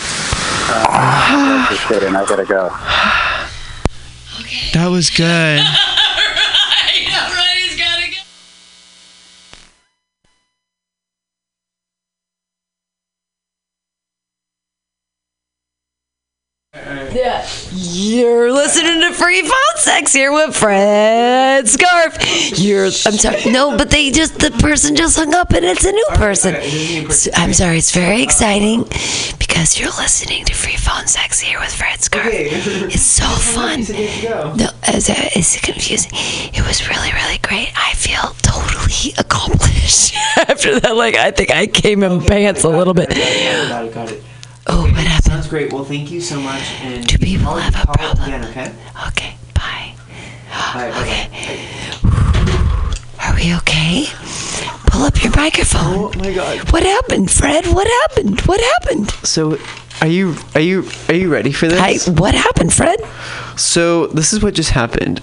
[0.72, 2.70] Uh, that's just it, I gotta go.
[4.74, 5.62] That was good.
[17.12, 17.47] Yeah.
[17.72, 22.17] You're listening to Free Phone Sex here with Fred Scarf.
[22.57, 23.51] You're I'm sorry.
[23.51, 26.55] No, but they just the person just hung up and it's a new person.
[27.11, 28.84] So- I'm sorry, it's very exciting
[29.38, 32.28] because you're listening to Free Phone Sex here with Fred Scarf.
[32.32, 33.82] It's so fun.
[34.57, 36.11] No, it's confusing.
[36.13, 37.70] It was really, really great.
[37.76, 40.95] I feel totally accomplished after that.
[40.95, 43.09] Like I think I came in pants a little bit.
[44.70, 44.91] Got it, got it.
[44.91, 45.26] Oh, what happened?
[45.26, 45.74] Sounds great.
[45.74, 46.61] Well, thank you so much.
[46.82, 48.24] And Do people have a problem?
[48.28, 48.72] Again, okay?
[49.07, 49.93] Okay, bye.
[50.53, 51.30] All right, bye-bye.
[53.28, 54.05] Are we okay?
[54.88, 55.82] Pull up your microphone.
[55.82, 56.72] Oh my god.
[56.72, 57.65] What happened, Fred?
[57.67, 58.41] What happened?
[58.41, 59.11] What happened?
[59.24, 59.57] So,
[60.01, 61.80] are you are you are you ready for this?
[61.80, 62.99] Hi, what happened, Fred?
[63.55, 65.22] So this is what just happened.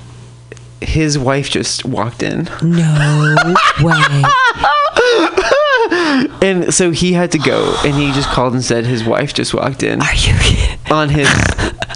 [0.81, 2.49] His wife just walked in.
[2.63, 3.35] No
[3.83, 4.23] way.
[6.43, 9.55] And so he had to go and he just called and said his wife just
[9.55, 10.79] walked in Are you kidding?
[10.91, 11.29] on his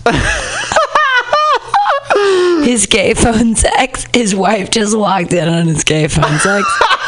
[2.65, 4.07] His gay phone sex.
[4.13, 6.67] His wife just walked in on his gay phone sex.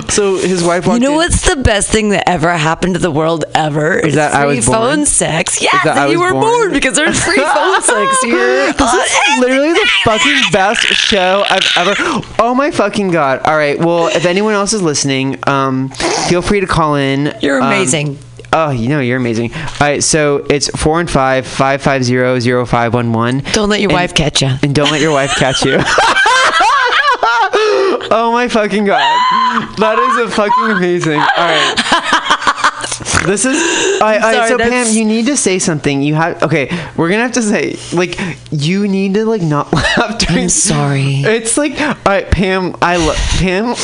[0.08, 1.16] So his wife You know in.
[1.16, 3.98] what's the best thing that ever happened to the world ever?
[3.98, 4.78] Is that I free was born?
[4.78, 5.62] phone sex.
[5.62, 6.42] Yeah, that that, you were born?
[6.44, 8.72] born because there's free phone sex here.
[8.72, 11.94] This is literally the fucking best show I've ever.
[12.38, 13.40] Oh my fucking god!
[13.44, 15.88] All right, well, if anyone else is listening, um,
[16.28, 17.34] feel free to call in.
[17.40, 18.18] You're Um, amazing.
[18.52, 19.52] oh, you know you're amazing.
[19.54, 23.42] All right, so it's four and five five five zero zero five one one.
[23.52, 24.50] Don't let your And- wife catch you.
[24.62, 25.78] and don't let your wife catch you.
[28.10, 29.00] oh my fucking god.
[29.78, 31.20] That is a fucking amazing.
[31.20, 31.78] All right.
[33.26, 36.02] This is I, I so that's- Pam, you need to say something.
[36.02, 36.68] You have okay.
[36.96, 38.18] We're gonna have to say like
[38.50, 40.18] you need to like not laugh.
[40.18, 41.22] During, I'm sorry.
[41.22, 42.74] It's like all right, Pam.
[42.82, 43.74] I love Pam.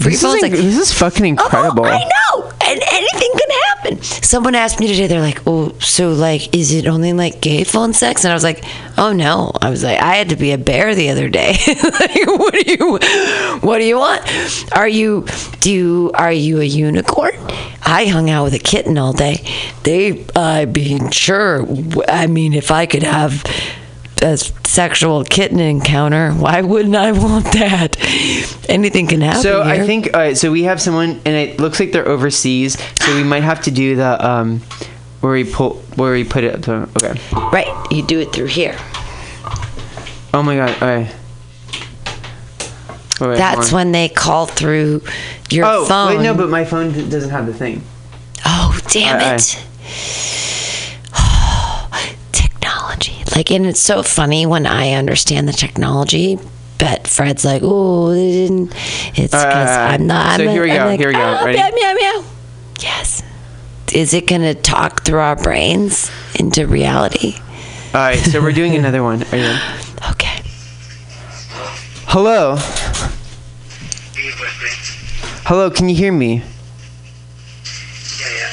[0.00, 0.56] Free This phone is, sex.
[0.56, 1.84] this is fucking incredible.
[1.86, 3.49] Oh, I know, and anything can happen.
[3.98, 5.06] Someone asked me today.
[5.06, 8.44] They're like, "Oh, so like, is it only like gay phone sex?" And I was
[8.44, 8.64] like,
[8.98, 11.56] "Oh no." I was like, "I had to be a bear the other day.
[11.68, 12.98] like, what do you,
[13.60, 14.22] what do you want?
[14.72, 15.26] Are you,
[15.60, 17.34] do you, are you a unicorn?"
[17.82, 19.44] I hung out with a kitten all day.
[19.82, 21.66] They, I mean, sure.
[22.08, 23.42] I mean, if I could have
[24.22, 27.96] a sexual kitten encounter, why wouldn't I want that?
[28.68, 29.42] Anything can happen.
[29.42, 30.36] So I think all right.
[30.36, 32.78] So we have someone, and it looks like they're overseas.
[33.02, 34.60] So we might have to do the um,
[35.20, 36.62] where we pull, where we put it.
[36.64, 37.20] To, okay.
[37.52, 37.68] right.
[37.90, 38.76] You do it through here.
[40.32, 40.82] Oh my god.
[40.82, 41.16] All right.
[43.20, 45.02] Wait, That's when they call through
[45.50, 46.16] your Oh phone.
[46.16, 47.82] wait, no, but my phone doesn't have the thing.
[48.46, 49.40] oh, damn I- I- it.
[49.40, 49.66] technology.
[53.34, 56.38] Like, and it's so funny when I understand the technology.
[56.78, 58.10] But Fred's like, oh.
[58.12, 58.70] It's
[59.14, 60.38] because Uh, I'm not.
[60.38, 61.38] so I'm here we I'm go, like, here we go.
[61.40, 61.58] "Oh, Ready?
[61.58, 62.24] Meow, meow, meow.
[62.80, 63.22] Yes.
[63.92, 67.34] Is it going to talk through our brains into reality?
[67.92, 69.22] All right, so we're doing another one.
[69.24, 69.60] Are you ready?
[70.12, 70.42] Okay.
[72.06, 72.56] Hello.
[75.44, 76.34] Hello, can you hear me?
[78.20, 78.50] Yeah, yeah.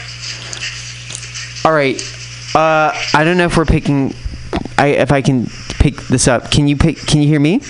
[1.65, 2.01] All right.
[2.55, 4.13] Uh, I don't know if we're picking.
[4.77, 5.47] I if I can
[5.79, 6.51] pick this up.
[6.51, 6.97] Can you pick?
[6.97, 7.61] Can you hear me?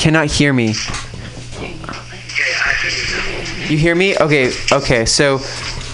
[0.00, 0.74] Cannot hear me.
[3.68, 4.16] You hear me?
[4.16, 4.50] Okay.
[4.72, 5.04] Okay.
[5.04, 5.40] So,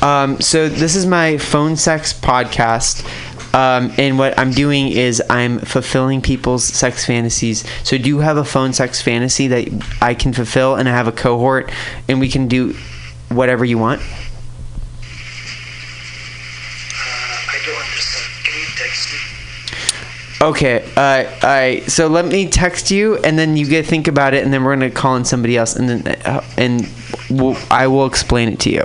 [0.00, 3.04] um, so this is my phone sex podcast.
[3.52, 7.64] Um, and what I'm doing is I'm fulfilling people's sex fantasies.
[7.84, 10.76] So, do you have a phone sex fantasy that I can fulfill?
[10.76, 11.72] And I have a cohort,
[12.08, 12.76] and we can do
[13.28, 14.02] whatever you want.
[20.46, 20.88] Okay.
[20.96, 21.82] Uh, all right.
[21.90, 24.76] So let me text you, and then you get think about it, and then we're
[24.76, 26.88] gonna call in somebody else, and then uh, and
[27.28, 28.84] we'll, I will explain it to you.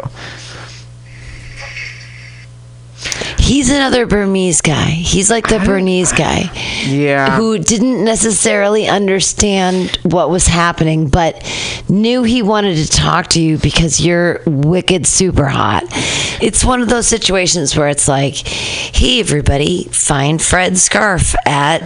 [3.52, 4.92] He's another Burmese guy.
[4.92, 6.50] He's like the Burmese guy.
[6.86, 7.36] Yeah.
[7.36, 11.44] Who didn't necessarily understand what was happening, but
[11.90, 15.84] knew he wanted to talk to you because you're wicked super hot.
[16.42, 21.84] It's one of those situations where it's like, hey, everybody, find Fred Scarf at.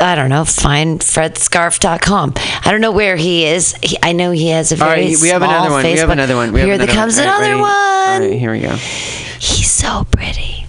[0.00, 0.44] I don't know.
[0.44, 2.34] Find fredscarf.com.
[2.64, 3.74] I don't know where he is.
[3.82, 5.16] He, I know he has a very right.
[5.20, 5.84] We have small another one.
[5.84, 6.52] We have another one.
[6.52, 7.24] We have here another comes one.
[7.24, 7.60] Another ready?
[7.60, 7.70] one.
[7.70, 8.38] All right.
[8.38, 8.76] Here we go.
[8.76, 10.66] He's so pretty.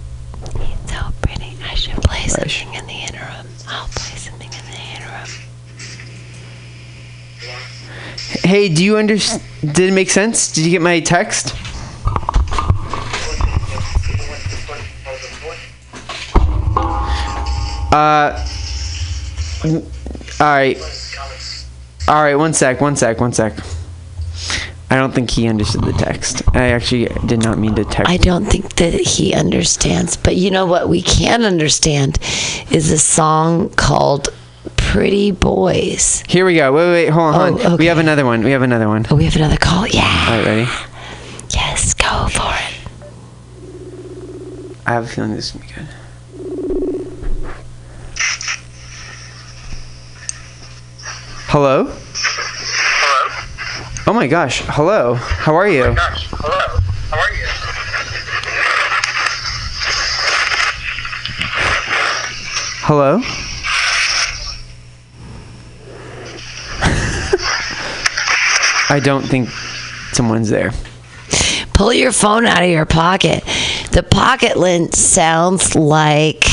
[0.58, 1.56] He's so pretty.
[1.64, 3.46] I should play something in the interim.
[3.68, 5.28] I'll play something in the interim.
[8.42, 9.42] Hey, do you understand?
[9.60, 10.52] Did it make sense?
[10.52, 11.54] Did you get my text?
[17.92, 18.46] Uh.
[19.64, 19.82] All
[20.40, 20.78] right.
[22.08, 22.34] All right.
[22.34, 22.80] One sec.
[22.80, 23.20] One sec.
[23.20, 23.54] One sec.
[24.92, 26.42] I don't think he understood the text.
[26.52, 28.10] I actually did not mean to text.
[28.10, 32.18] I don't think that he understands, but you know what we can understand
[32.72, 34.30] is a song called
[34.76, 36.24] Pretty Boys.
[36.26, 36.72] Here we go.
[36.72, 37.10] Wait, wait, wait.
[37.10, 37.60] Hold on.
[37.64, 38.42] Oh, We have another one.
[38.42, 39.06] We have another one.
[39.10, 39.86] Oh, we have another call?
[39.86, 40.26] Yeah.
[40.28, 40.46] All right.
[40.46, 40.68] Ready?
[41.50, 42.74] Yes, go for it.
[44.86, 45.86] I have a feeling this is gonna be good.
[51.52, 51.84] Hello?
[51.84, 51.94] Hello?
[54.06, 54.62] Oh my gosh.
[54.66, 55.14] Hello.
[55.14, 55.82] How are you?
[55.82, 56.28] Oh my gosh.
[56.30, 56.78] Hello.
[57.10, 57.46] How are you?
[62.86, 63.18] Hello?
[68.94, 69.48] I don't think
[70.12, 70.70] someone's there.
[71.74, 73.42] Pull your phone out of your pocket.
[73.90, 76.44] The pocket lint sounds like,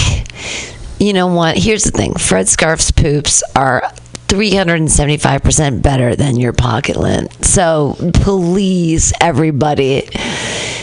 [0.99, 1.55] you know what?
[1.55, 3.83] Here's the thing Fred Scarf's poops are
[4.27, 7.45] 375% better than your pocket lint.
[7.45, 10.09] So please, everybody.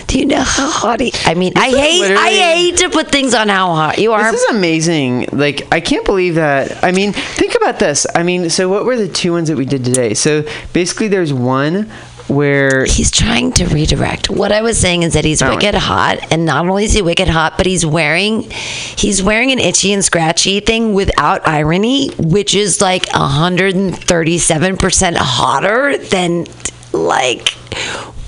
[0.06, 1.12] Do you know how hot he?
[1.24, 2.16] I mean, I hate.
[2.16, 4.30] I hate to put things on how hot you are.
[4.30, 5.28] This is amazing.
[5.32, 6.84] Like, I can't believe that.
[6.84, 8.06] I mean, think about this.
[8.14, 10.14] I mean, so what were the two ones that we did today?
[10.14, 11.90] So basically, there's one
[12.28, 14.30] where he's trying to redirect.
[14.30, 15.50] What I was saying is that he's Oh.
[15.50, 19.58] wicked hot, and not only is he wicked hot, but he's wearing he's wearing an
[19.58, 26.46] itchy and scratchy thing without irony, which is like 137 percent hotter than
[26.92, 27.50] like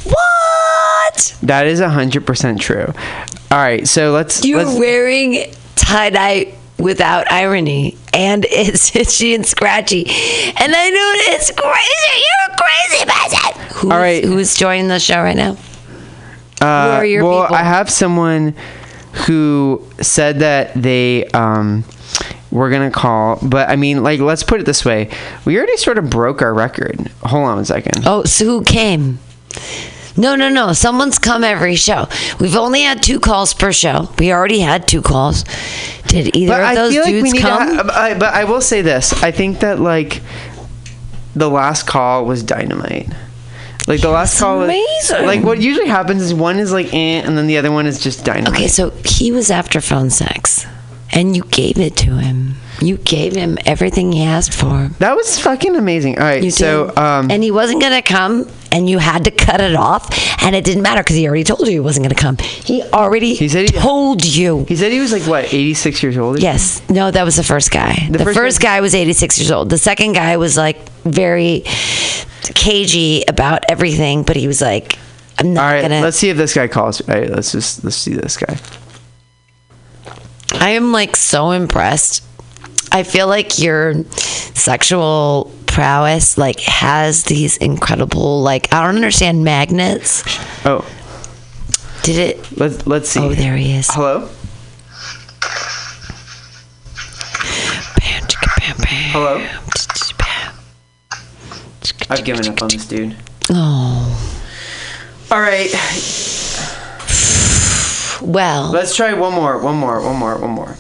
[0.05, 1.37] what?
[1.43, 2.93] that is hundred percent true.
[3.51, 4.45] All right, so let's.
[4.45, 11.13] You're let's, wearing tie dye without irony, and it's itchy and scratchy, and I know
[11.33, 12.21] it's crazy.
[12.21, 13.46] You're a crazy person.
[13.77, 14.25] Who's, All right.
[14.25, 15.57] who's joining the show right now?
[16.63, 17.57] Uh, Who are your well, people?
[17.57, 18.55] I have someone
[19.27, 21.85] who said that they um,
[22.51, 25.11] were gonna call, but I mean, like, let's put it this way:
[25.45, 27.11] we already sort of broke our record.
[27.25, 28.05] Hold on a second.
[28.07, 29.19] Oh, so who came?
[30.17, 30.73] No, no, no.
[30.73, 32.09] Someone's come every show.
[32.41, 34.09] We've only had two calls per show.
[34.19, 35.45] We already had two calls.
[36.09, 37.75] Did either But of those like dudes need come?
[37.77, 40.23] Ha- I, but I will say this: I think that like
[41.35, 43.09] the last call was dynamite.
[43.87, 45.27] Like the last call amazing.
[45.27, 48.03] like what usually happens is one is like eh, and then the other one is
[48.03, 48.53] just dynamite.
[48.53, 50.67] okay, so he was after phone sex,
[51.13, 52.57] and you gave it to him.
[52.87, 54.89] You gave him everything he asked for.
[55.01, 56.19] That was fucking amazing.
[56.19, 59.61] All right, You so um, and he wasn't gonna come, and you had to cut
[59.61, 60.09] it off,
[60.43, 62.37] and it didn't matter because he already told you he wasn't gonna come.
[62.39, 64.65] He already He said he- told you.
[64.69, 66.41] he said he was like what, 86 years old?
[66.41, 66.81] Yes.
[66.89, 68.07] No, that was the first guy.
[68.11, 69.69] The, The first, first guy was 86 years old.
[69.71, 71.65] The second guy was like very
[72.55, 74.97] cagey about everything, but he was like,
[75.41, 77.01] "I'm not All right, gonna." let's see if this guy calls.
[77.09, 78.57] All right, let's just let's see this guy.
[80.61, 82.23] I am like so impressed.
[82.93, 84.05] I feel like your
[84.55, 90.23] sexual prowess like has these incredible like I don't understand magnets.
[90.65, 90.85] Oh,
[92.03, 92.59] Did it?
[92.59, 93.21] let's let's see.
[93.21, 93.89] Oh, there he is.
[93.91, 94.29] Hello.
[99.13, 99.45] Hello.
[102.09, 103.17] I've given up on this dude.
[103.51, 104.33] Oh.
[105.31, 105.71] All right,
[108.23, 110.77] Well, let's try one more, one more, one more, one more,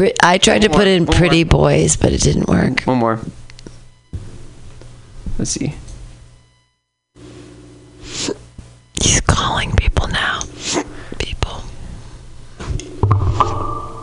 [0.00, 2.82] pre- I tried to One put more, in one pretty boys, but it didn't work.
[2.84, 3.20] one more.
[5.38, 5.74] Let's see.
[9.02, 10.40] He's calling people now.
[11.18, 11.62] People.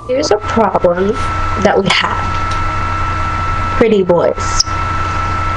[0.08, 1.10] Here's a problem
[1.64, 3.78] that we have.
[3.78, 4.36] Pretty boys.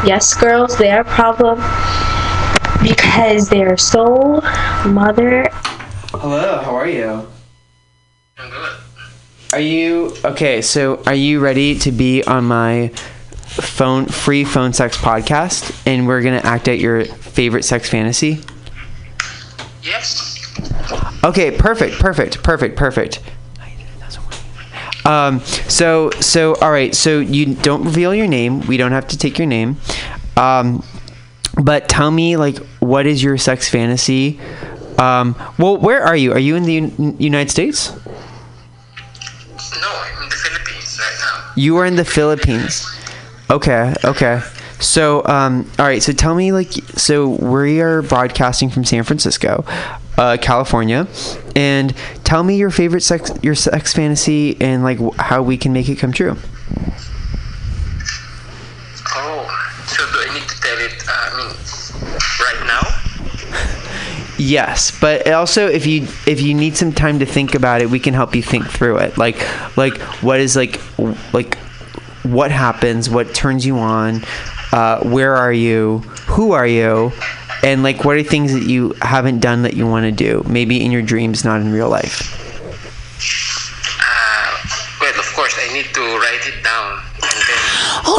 [0.07, 1.59] Yes, girls, they're a problem
[2.83, 4.41] because they're so
[4.87, 5.49] mother.
[6.12, 7.27] Hello, how are you?
[9.52, 10.62] Are you okay?
[10.62, 12.89] So, are you ready to be on my
[13.44, 15.77] phone free phone sex podcast?
[15.86, 18.40] And we're gonna act out your favorite sex fantasy.
[19.82, 20.39] Yes.
[21.24, 23.20] Okay, perfect, perfect, perfect, perfect.
[25.05, 26.94] Um, so, so, all right.
[26.94, 28.60] So you don't reveal your name.
[28.66, 29.78] We don't have to take your name.
[30.36, 30.85] Um,
[31.60, 34.39] but tell me, like, what is your sex fantasy?
[34.98, 36.32] Um, well, where are you?
[36.32, 37.93] Are you in the Un- United States?
[39.81, 41.53] No, I'm in the Philippines right now.
[41.57, 42.87] You are in the Philippines.
[43.51, 44.43] Okay, okay.
[44.81, 46.03] So, um, all right.
[46.03, 49.65] So tell me, like, so we are broadcasting from San Francisco,
[50.17, 51.07] uh, California,
[51.55, 51.95] and
[52.25, 55.97] tell me your favorite sex, your sex fantasy, and like how we can make it
[55.97, 56.37] come true.
[59.13, 59.47] Oh,
[59.87, 61.05] so do I need to tell it?
[61.07, 61.53] Uh, I mean,
[62.41, 63.01] right now?
[64.41, 68.01] Yes, but also if you if you need some time to think about it, we
[68.01, 69.19] can help you think through it.
[69.19, 69.37] Like
[69.77, 70.81] like what is like
[71.35, 71.59] like
[72.23, 74.23] what happens, what turns you on,
[74.73, 77.12] uh, where are you, who are you,
[77.62, 80.83] and like what are things that you haven't done that you want to do, maybe
[80.83, 82.49] in your dreams, not in real life.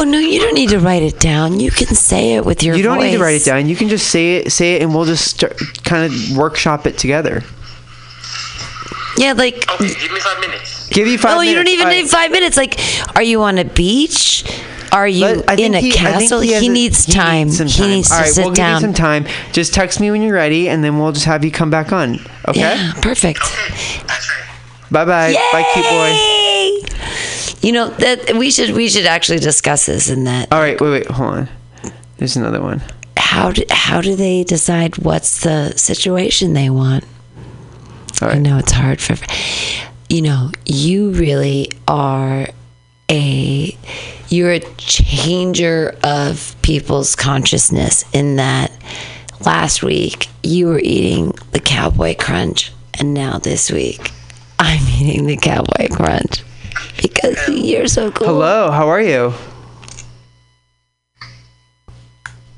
[0.02, 1.60] Oh no, you don't need to write it down.
[1.60, 3.68] You can say it with your You don't need to write it down.
[3.68, 6.98] You can just say it, say it, and we'll just start, kind of workshop it
[6.98, 7.44] together.
[9.16, 10.88] Yeah, like okay, give me five minutes.
[10.88, 12.10] Give you five Oh, you don't even All need right.
[12.10, 12.56] five minutes.
[12.56, 12.80] Like,
[13.14, 14.44] are you on a beach?
[14.90, 16.40] Are you in a he- castle?
[16.40, 17.46] He, has a- needs he time.
[17.46, 18.80] He needs to All right, sit we'll down.
[18.80, 19.26] give you some time.
[19.52, 22.14] Just text me when you're ready, and then we'll just have you come back on.
[22.48, 22.58] Okay.
[22.58, 23.38] Yeah, perfect.
[23.38, 24.90] That's right.
[24.90, 25.32] Bye bye.
[25.52, 26.38] Bye, cute boy.
[27.62, 30.52] You know that we should we should actually discuss this in that.
[30.52, 30.80] All right.
[30.80, 30.90] Wait.
[30.90, 31.06] Wait.
[31.06, 31.48] Hold on.
[32.18, 32.82] There's another one.
[33.16, 37.04] How do, how do they decide what's the situation they want?
[38.20, 39.16] All I know it's hard for
[40.12, 42.46] you know you really are
[43.08, 43.76] a
[44.28, 48.70] you're a changer of people's consciousness in that
[49.44, 54.10] last week you were eating the cowboy crunch and now this week
[54.58, 56.42] I'm eating the cowboy crunch
[57.00, 58.26] because you're so cool.
[58.26, 58.70] Hello.
[58.70, 59.32] How are you?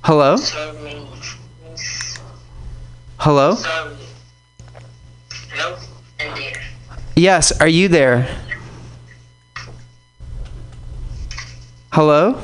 [0.03, 0.37] Hello.
[3.19, 3.57] Hello.
[5.51, 5.77] Hello?
[7.17, 7.53] Yes.
[7.61, 8.29] Are you there?
[11.93, 12.39] Hello.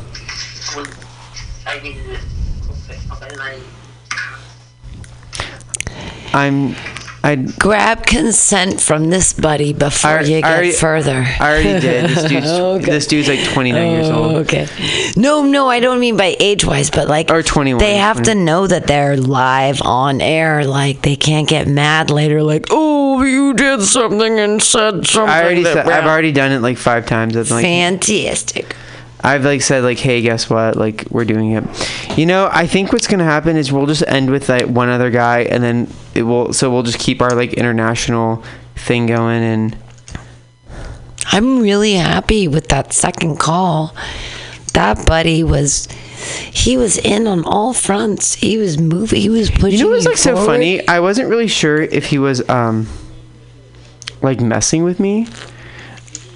[1.66, 1.96] I did
[3.10, 3.60] okay, line.
[6.32, 6.99] I'm.
[7.22, 7.36] I.
[7.36, 11.26] Grab consent from this buddy before I- you get already- further.
[11.40, 12.10] I already did.
[12.10, 12.46] This dude's.
[12.48, 12.84] Okay.
[12.90, 14.32] This dude's like 29 years old.
[14.32, 14.66] Oh, okay.
[15.16, 17.78] No, no, I don't mean by age wise, but like Or 21.
[17.78, 20.64] they have to know that they're live on air.
[20.64, 22.42] Like they can't get mad later.
[22.42, 25.28] Like, oh, you did something and said something.
[25.30, 25.62] I already.
[25.64, 27.36] that Said, I've already done it like five times.
[27.36, 28.74] I'm like, fantastic.
[29.22, 30.76] I've like said like, hey, guess what?
[30.76, 31.64] Like we're doing it.
[32.18, 35.10] You know, I think what's gonna happen is we'll just end with like one other
[35.10, 36.52] guy, and then it will.
[36.52, 38.42] So we'll just keep our like international
[38.76, 39.76] thing going, and
[41.32, 43.94] I'm really happy with that second call.
[44.74, 45.88] That buddy was.
[46.52, 48.34] He was in on all fronts.
[48.34, 49.20] He was moving.
[49.22, 49.78] He was pushing.
[49.78, 50.86] you know what's like so funny?
[50.86, 52.86] I wasn't really sure if he was um
[54.22, 55.26] like messing with me.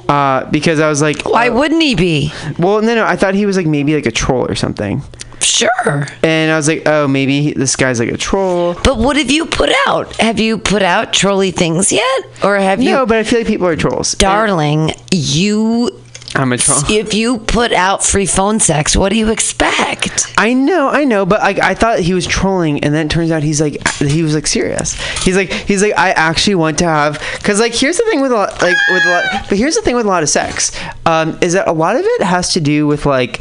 [0.08, 2.32] Uh, because I was like, Why uh, wouldn't he be?
[2.58, 5.02] well, no, no, I thought he was like maybe like a troll or something,
[5.40, 6.06] Sure.
[6.22, 8.74] and I was like, oh, maybe he, this guy's like a troll.
[8.84, 10.14] But what have you put out?
[10.16, 12.20] Have you put out trolly things yet?
[12.42, 14.12] Or have you No, but I feel like people are trolls.
[14.12, 15.90] darling, you
[16.34, 16.80] I'm a troll.
[16.88, 20.32] If you put out free phone sex, what do you expect?
[20.36, 23.30] I know, I know, but I, I thought he was trolling, and then it turns
[23.30, 24.94] out he's like he was like serious.
[25.22, 28.32] He's like he's like I actually want to have because like here's the thing with
[28.32, 30.78] a lot like with a lot, but here's the thing with a lot of sex,
[31.06, 33.40] um, is that a lot of it has to do with like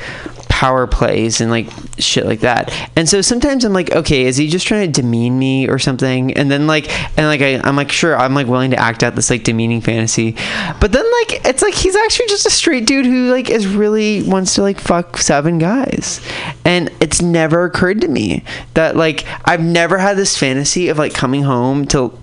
[0.54, 1.68] power plays and like
[1.98, 2.72] shit like that.
[2.96, 6.32] And so sometimes I'm like, okay, is he just trying to demean me or something?
[6.34, 9.16] And then like and like I, I'm like, sure, I'm like willing to act out
[9.16, 10.34] this like demeaning fantasy.
[10.80, 14.22] But then like it's like he's actually just a straight dude who like is really
[14.22, 16.22] wants to like fuck seven guys.
[16.64, 18.44] And it's never occurred to me
[18.76, 22.16] that like I've never had this fantasy of like coming home to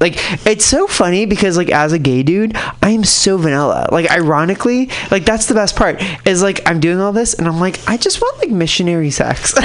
[0.00, 0.14] like
[0.46, 3.88] it's so funny because like as a gay dude i am so vanilla.
[3.90, 7.58] Like ironically like that's the best part is like i'm doing all this and i'm
[7.60, 9.54] like i just want like missionary sex.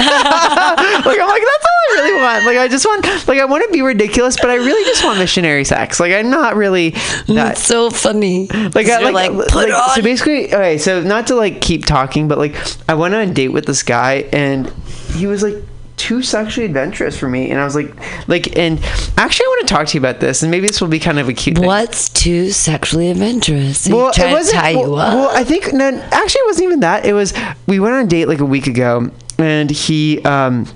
[1.02, 2.44] Like i'm like that's all i really want.
[2.46, 5.18] Like i just want like i want to be ridiculous but i really just want
[5.18, 6.00] missionary sex.
[6.00, 8.46] Like i'm not really that That's so funny.
[8.48, 12.28] like, I, like, like, put like, so basically okay so not to like keep talking
[12.28, 12.56] but like
[12.88, 14.72] i went on a date with this guy and
[15.14, 15.54] he was like
[16.02, 17.94] too sexually adventurous for me and i was like
[18.28, 18.80] like and
[19.16, 21.18] actually i want to talk to you about this and maybe this will be kind
[21.20, 21.66] of a cute thing.
[21.66, 23.88] What's too sexually adventurous?
[23.88, 24.54] Are well, it wasn't.
[24.54, 25.88] to tie well, well, I think no.
[26.12, 27.06] Actually, it wasn't even that.
[27.06, 27.32] It was
[27.66, 30.66] we went on a date like a week ago, and he um,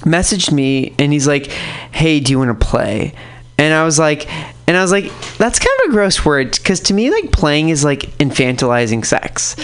[0.00, 3.14] messaged me, and he's like, "Hey, do you want to play?"
[3.58, 4.28] And I was like,
[4.68, 7.70] and I was like, that's kind of a gross word because to me, like playing
[7.70, 9.56] is like infantilizing sex.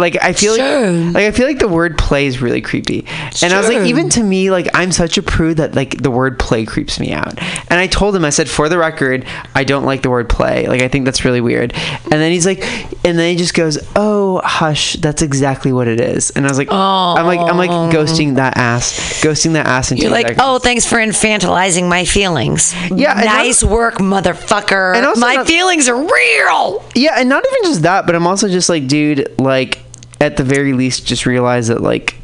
[0.00, 0.90] Like I feel Sure.
[0.90, 3.06] like, like I feel like the word play is really creepy,
[3.42, 6.10] and I was like, even to me, like I'm such a prude that like the
[6.10, 7.38] word play creeps me out.
[7.70, 10.66] And I told him, I said, for the record, I don't like the word play.
[10.66, 11.72] Like I think that's really weird.
[11.74, 12.60] And then he's like,
[13.04, 16.30] and then he just goes, oh hush, that's exactly what it is.
[16.30, 17.14] And I was like, oh.
[17.16, 19.90] I'm like, I'm like ghosting that ass, ghosting that ass.
[19.92, 22.74] Into You're like, oh, thanks for infantilizing my feelings.
[22.90, 24.94] Yeah, nice work, motherfucker.
[24.96, 26.84] And also my not- feelings are real.
[26.94, 29.78] Yeah, and not even just that, but I'm also just like, dude, like
[30.20, 32.16] at the very least, just realize that like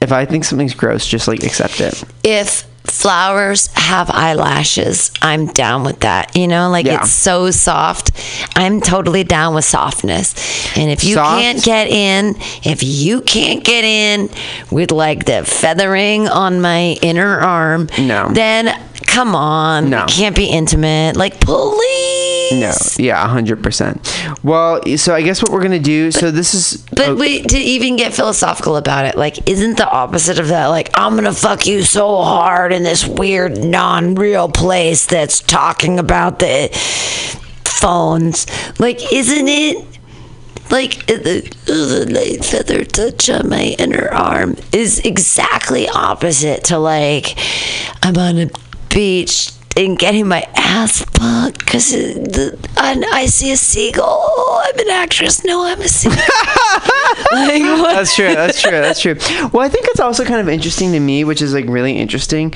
[0.00, 2.04] if I think something's gross, just like accept it.
[2.22, 6.36] If flowers have eyelashes, I'm down with that.
[6.36, 7.00] You know, like Yeah.
[7.00, 8.10] it's so soft.
[8.54, 10.34] I'm totally down with softness.
[10.76, 11.40] And if you Soft?
[11.40, 14.28] can't get in, if you can't get in
[14.70, 18.28] with like the feathering on my inner arm, No.
[18.30, 19.90] then come on.
[19.90, 20.04] No.
[20.04, 21.16] It can't be intimate.
[21.16, 22.52] Like, please.
[22.52, 24.06] No, yeah, hundred percent.
[24.42, 26.10] Well, so I guess what we're gonna do.
[26.10, 26.84] So this is.
[26.90, 30.66] But oh, wait, to even get philosophical about it, like, isn't the opposite of that?
[30.66, 36.38] Like, I'm gonna fuck you so hard in this weird, non-real place that's talking about
[36.38, 36.68] the
[37.64, 38.46] phones.
[38.78, 39.86] Like, isn't it?
[40.70, 46.64] Like uh, the, uh, the light feather touch on my inner arm is exactly opposite
[46.64, 47.38] to like
[48.02, 48.46] I'm on a
[48.94, 51.92] beach and getting my ass fucked because
[52.76, 54.04] I, I see a seagull.
[54.06, 55.44] Oh, I'm an actress.
[55.44, 56.16] No, I'm a seagull.
[57.32, 57.94] like, what?
[57.94, 58.34] that's true.
[58.34, 58.70] That's true.
[58.70, 59.16] That's true.
[59.52, 62.54] Well, I think it's also kind of interesting to me, which is like really interesting,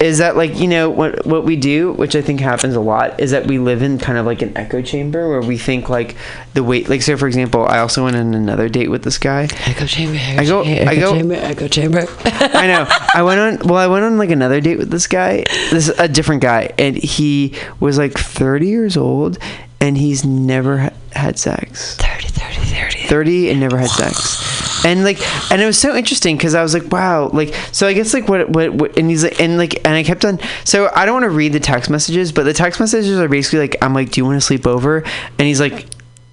[0.00, 3.20] is that like you know what what we do, which I think happens a lot,
[3.20, 6.16] is that we live in kind of like an echo chamber where we think like
[6.54, 9.48] the way, like so for example, I also went on another date with this guy.
[9.66, 10.18] Echo chamber.
[10.18, 10.64] Echo I go.
[10.64, 11.12] chamber, I go.
[11.12, 11.34] chamber.
[11.34, 12.06] Echo chamber.
[12.24, 12.86] I know.
[13.14, 13.68] I went on.
[13.68, 15.44] Well, I went on like another date with this guy.
[15.70, 19.38] This a different guy, and he was like 30 years old,
[19.80, 21.96] and he's never ha- had sex.
[21.96, 22.98] 30, 30, 30.
[23.06, 24.84] 30 and never had sex.
[24.84, 25.20] And like,
[25.52, 28.28] and it was so interesting because I was like, wow, like, so I guess like
[28.28, 31.14] what, what, what, and he's like, and like, and I kept on, so I don't
[31.14, 34.10] want to read the text messages, but the text messages are basically like, I'm like,
[34.10, 35.04] do you want to sleep over?
[35.38, 35.86] And he's like,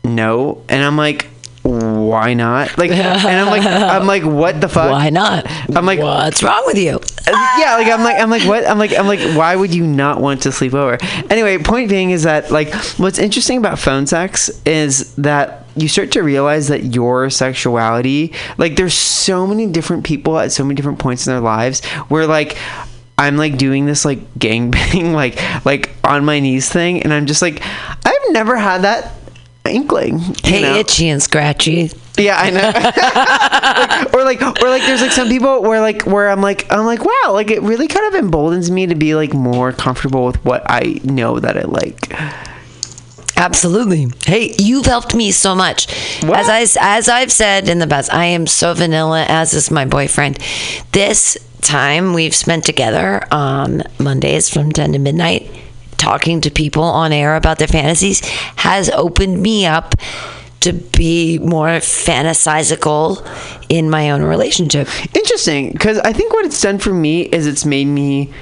[0.07, 0.63] no.
[0.69, 1.27] And I'm like,
[1.63, 2.77] why not?
[2.77, 4.91] Like, and I'm like, I'm like, what the fuck?
[4.91, 5.45] Why not?
[5.75, 6.99] I'm like, What's wrong with you?
[7.27, 10.21] yeah, like I'm like I'm like what I'm like I'm like why would you not
[10.21, 10.97] want to sleep over?
[11.29, 16.11] Anyway, point being is that like what's interesting about phone sex is that you start
[16.13, 20.99] to realize that your sexuality, like there's so many different people at so many different
[20.99, 22.57] points in their lives where like
[23.17, 27.41] I'm like doing this like gangbang like like on my knees thing and I'm just
[27.41, 27.61] like
[28.05, 29.13] I've never had that
[29.67, 30.19] inkling.
[30.43, 30.75] Hey, know?
[30.75, 31.91] itchy and scratchy.
[32.17, 32.71] Yeah, I know.
[32.73, 36.85] Like, or like, or like, there's like some people where like, where I'm like, I'm
[36.85, 40.43] like, wow, like it really kind of emboldens me to be like more comfortable with
[40.43, 42.11] what I know that I like.
[43.37, 44.07] Absolutely.
[44.25, 45.87] Hey, you've helped me so much.
[46.23, 49.25] As I as I've said in the past, I am so vanilla.
[49.29, 50.39] As is my boyfriend.
[50.91, 55.51] This time we've spent together on Mondays from ten to midnight,
[55.97, 58.21] talking to people on air about their fantasies,
[58.57, 59.95] has opened me up
[60.59, 63.25] to be more fantasizical
[63.69, 64.87] in my own relationship.
[65.15, 68.33] Interesting, because I think what it's done for me is it's made me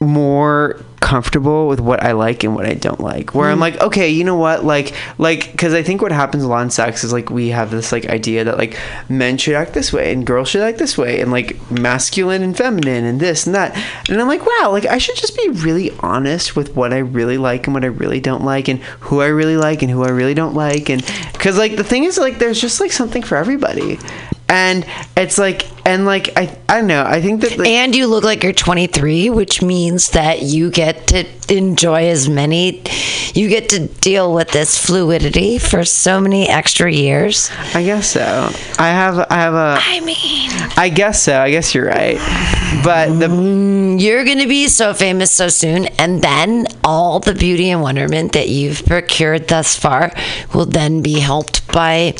[0.00, 3.34] more comfortable with what I like and what I don't like.
[3.34, 3.62] Where I'm Mm.
[3.62, 4.64] like, okay, you know what?
[4.64, 7.70] Like, like, because I think what happens a lot in sex is like we have
[7.70, 8.76] this like idea that like
[9.08, 12.56] men should act this way and girls should act this way and like masculine and
[12.56, 13.76] feminine and this and that.
[14.08, 17.38] And I'm like, wow, like I should just be really honest with what I really
[17.38, 20.10] like and what I really don't like and who I really like and who I
[20.10, 20.90] really don't like.
[20.90, 21.02] And
[21.32, 23.98] because like the thing is like there's just like something for everybody.
[24.48, 27.04] And it's like, and like, I, I don't know.
[27.04, 31.06] I think that, like, and you look like you're 23, which means that you get
[31.08, 32.82] to enjoy as many,
[33.34, 37.50] you get to deal with this fluidity for so many extra years.
[37.74, 38.50] I guess so.
[38.78, 41.40] I have I have a I mean I guess so.
[41.40, 42.16] I guess you're right.
[42.84, 47.34] But the mm, you're going to be so famous so soon and then all the
[47.34, 50.12] beauty and wonderment that you've procured thus far
[50.54, 52.14] will then be helped by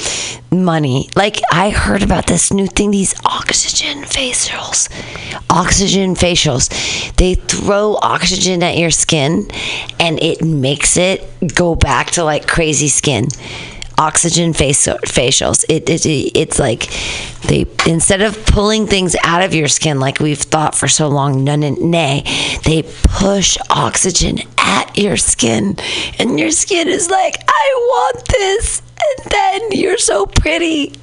[0.50, 1.10] money.
[1.14, 4.88] Like I heard about this new thing these oxygen facials.
[5.50, 6.68] Oxygen facials.
[7.16, 9.48] They throw oxygen at your skin
[10.00, 11.24] and it makes it
[11.54, 13.28] go back to like crazy skin
[13.98, 15.64] oxygen face facials.
[15.68, 16.88] It, it it's like
[17.48, 21.44] they instead of pulling things out of your skin like we've thought for so long,
[21.44, 22.22] none and nay,
[22.64, 25.76] they push oxygen at your skin,
[26.18, 30.94] and your skin is like, I want this, and then you're so pretty.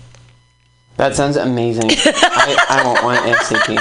[0.97, 1.89] That sounds amazing.
[1.91, 3.77] I, I want one ASAP.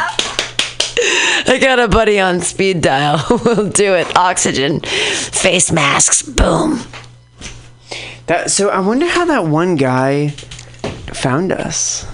[1.47, 3.25] I got a buddy on speed dial.
[3.45, 4.17] we'll do it.
[4.17, 6.81] Oxygen, face masks, boom.
[8.27, 10.31] That so I wonder how that one guy
[11.13, 12.07] found us.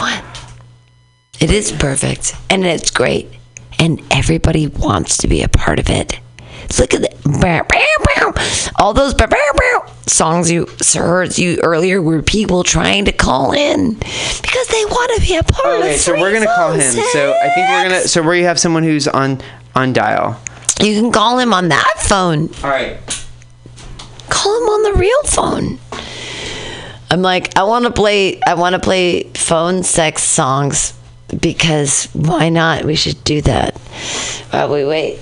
[1.40, 3.30] It is perfect and it's great
[3.80, 6.20] and everybody wants to be a part of it.
[6.80, 7.14] Look at that.
[8.80, 9.14] All those
[10.08, 15.28] songs you heard you earlier were people trying to call in because they want to
[15.28, 15.86] be a part of it.
[15.86, 16.82] Okay, so we're gonna call him.
[16.82, 19.42] So I think we're gonna so where you have someone who's on
[19.76, 20.40] on dial.
[20.82, 22.50] You can call him on that phone.
[22.64, 22.98] All right.
[24.30, 25.80] Call him on the real phone.
[27.10, 28.40] I'm like, I want to play.
[28.42, 30.94] I want to play phone sex songs
[31.40, 32.84] because why not?
[32.84, 33.78] We should do that.
[34.52, 35.20] While we wait.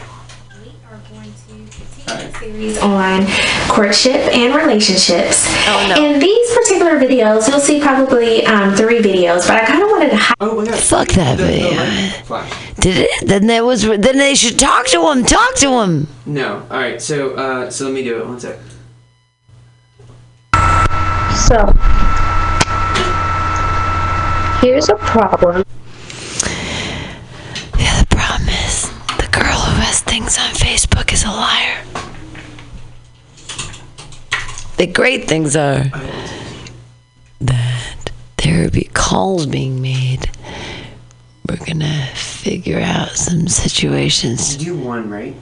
[0.64, 3.27] We are going to continue a series on
[3.69, 5.45] courtship and relationships.
[5.68, 6.03] Oh, no.
[6.03, 10.10] In these particular videos, you'll see probably um, three videos, but I kind of wanted
[10.10, 10.18] to.
[10.18, 11.69] Hi- oh, Fuck that video.
[12.82, 13.27] Did it?
[13.27, 13.84] Then there was.
[13.84, 15.23] Then they should talk to him.
[15.23, 16.07] Talk to him.
[16.26, 16.65] No.
[16.72, 16.99] All right.
[16.99, 18.26] So uh so let me do it.
[18.27, 18.57] One sec.
[21.36, 21.68] So,
[24.62, 25.64] here's a problem.
[27.78, 31.84] Yeah, the problem is the girl who has things on Facebook is a liar.
[34.78, 35.84] The great things are
[37.41, 40.32] that there will be calls being made.
[41.48, 44.56] We're gonna figure out some situations.
[44.56, 45.36] Do one right.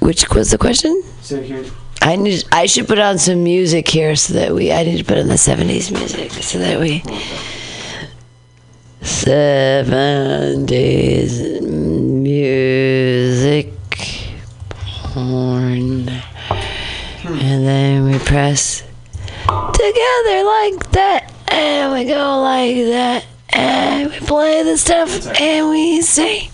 [0.00, 1.02] Which was the question?
[1.22, 1.64] So here.
[2.02, 2.44] I need.
[2.50, 4.72] I should put on some music here so that we.
[4.72, 7.02] I need to put on the '70s music so that we.
[9.02, 11.60] '70s
[12.20, 13.72] music,
[15.12, 17.38] porn, hmm.
[17.38, 18.82] and then we press
[19.46, 26.00] together like that, and we go like that, and we play the stuff, and we
[26.02, 26.50] sing.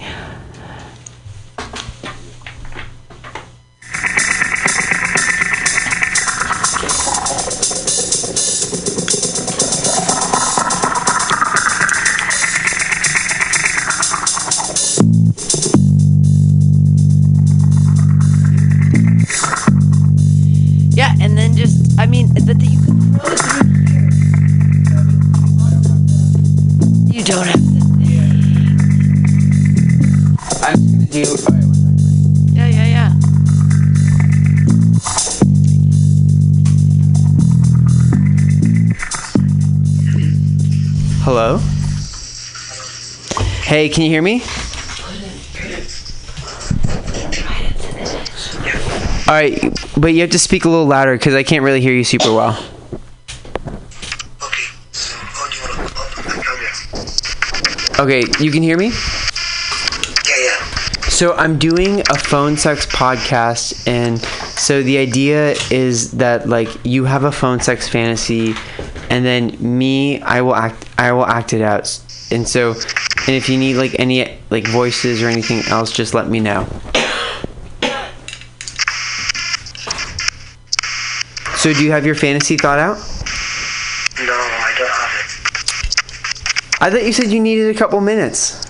[43.76, 44.40] Hey, can you hear me?
[49.28, 49.60] All right,
[49.98, 52.32] but you have to speak a little louder because I can't really hear you super
[52.32, 52.52] well.
[58.00, 58.86] Okay, you can hear me?
[58.86, 60.64] Yeah, yeah.
[61.10, 64.18] So I'm doing a phone sex podcast, and
[64.58, 68.54] so the idea is that like you have a phone sex fantasy,
[69.10, 72.00] and then me, I will act, I will act it out.
[72.30, 72.74] And so,
[73.26, 76.66] and if you need like any like voices or anything else, just let me know.
[81.56, 82.96] So do you have your fantasy thought out?
[84.24, 85.26] No, I don't have it.
[86.80, 88.64] I thought you said you needed a couple minutes.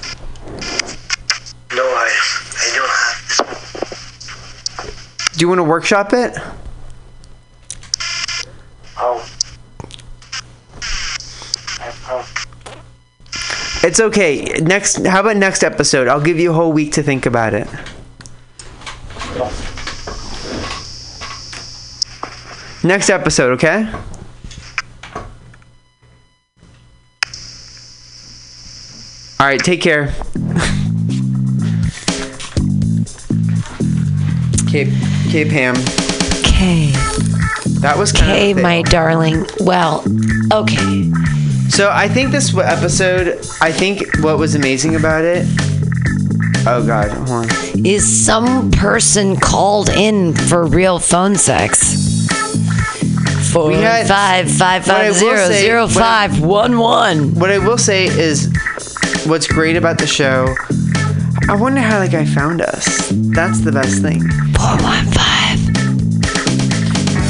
[1.74, 2.10] No, I,
[2.56, 3.20] I don't have.
[4.88, 5.32] It.
[5.34, 6.38] Do you want to workshop it?
[13.86, 14.42] It's okay.
[14.62, 16.08] Next, how about next episode?
[16.08, 17.68] I'll give you a whole week to think about it.
[22.82, 23.88] Next episode, okay?
[29.38, 30.12] All right, take care.
[34.66, 34.92] Okay,
[35.28, 35.76] okay, Pam.
[36.40, 36.90] Okay.
[37.82, 39.46] That was of my darling.
[39.60, 40.04] Well,
[40.52, 41.12] okay.
[41.76, 45.44] So I think this episode, I think what was amazing about it.
[46.66, 47.86] Oh God, hold on.
[47.86, 52.26] Is some person called in for real phone sex?
[53.52, 57.34] Four We had- five five what I five say- I- five one one.
[57.34, 58.48] What I will say is,
[59.26, 60.54] what's great about the show.
[61.50, 63.08] I wonder how that guy found us.
[63.12, 64.22] That's the best thing.
[64.56, 65.58] Four one five.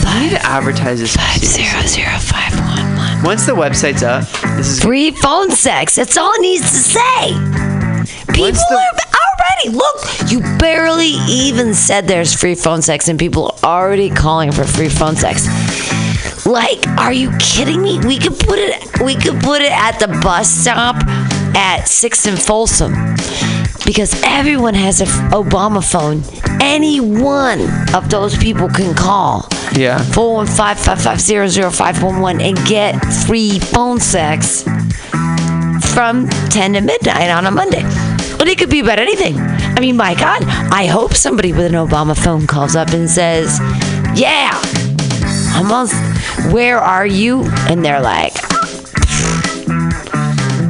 [0.06, 1.16] I need to advertise this.
[1.16, 2.65] Five zero zero five.
[3.24, 4.24] Once the website's up,
[4.56, 5.96] this is Free phone sex.
[5.96, 7.28] That's all it needs to say.
[8.32, 10.30] People the- are already look.
[10.30, 14.88] You barely even said there's free phone sex, and people are already calling for free
[14.88, 15.46] phone sex.
[16.46, 17.98] Like, are you kidding me?
[17.98, 19.00] We could put it.
[19.02, 20.96] We could put it at the bus stop
[21.56, 22.92] at Sixth and Folsom
[23.84, 26.22] because everyone has a f- Obama phone.
[26.60, 27.60] Any one
[27.94, 29.48] of those people can call.
[29.76, 29.98] Yeah.
[29.98, 34.62] 415-550-0511 and get free phone sex
[35.92, 37.82] from 10 to midnight on a Monday.
[38.38, 39.38] But it could be about anything.
[39.38, 40.42] I mean, my God,
[40.72, 43.58] I hope somebody with an Obama phone calls up and says,
[44.14, 44.50] Yeah,
[45.54, 45.88] I'm on,
[46.52, 47.44] where are you?
[47.68, 48.32] And they're like,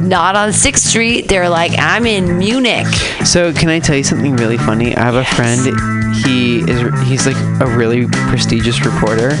[0.01, 1.29] Not on 6th Street.
[1.29, 2.87] They're like, I'm in Munich.
[3.25, 4.95] So can I tell you something really funny?
[4.95, 5.96] I have a friend.
[6.25, 9.35] He is he's like a really prestigious reporter.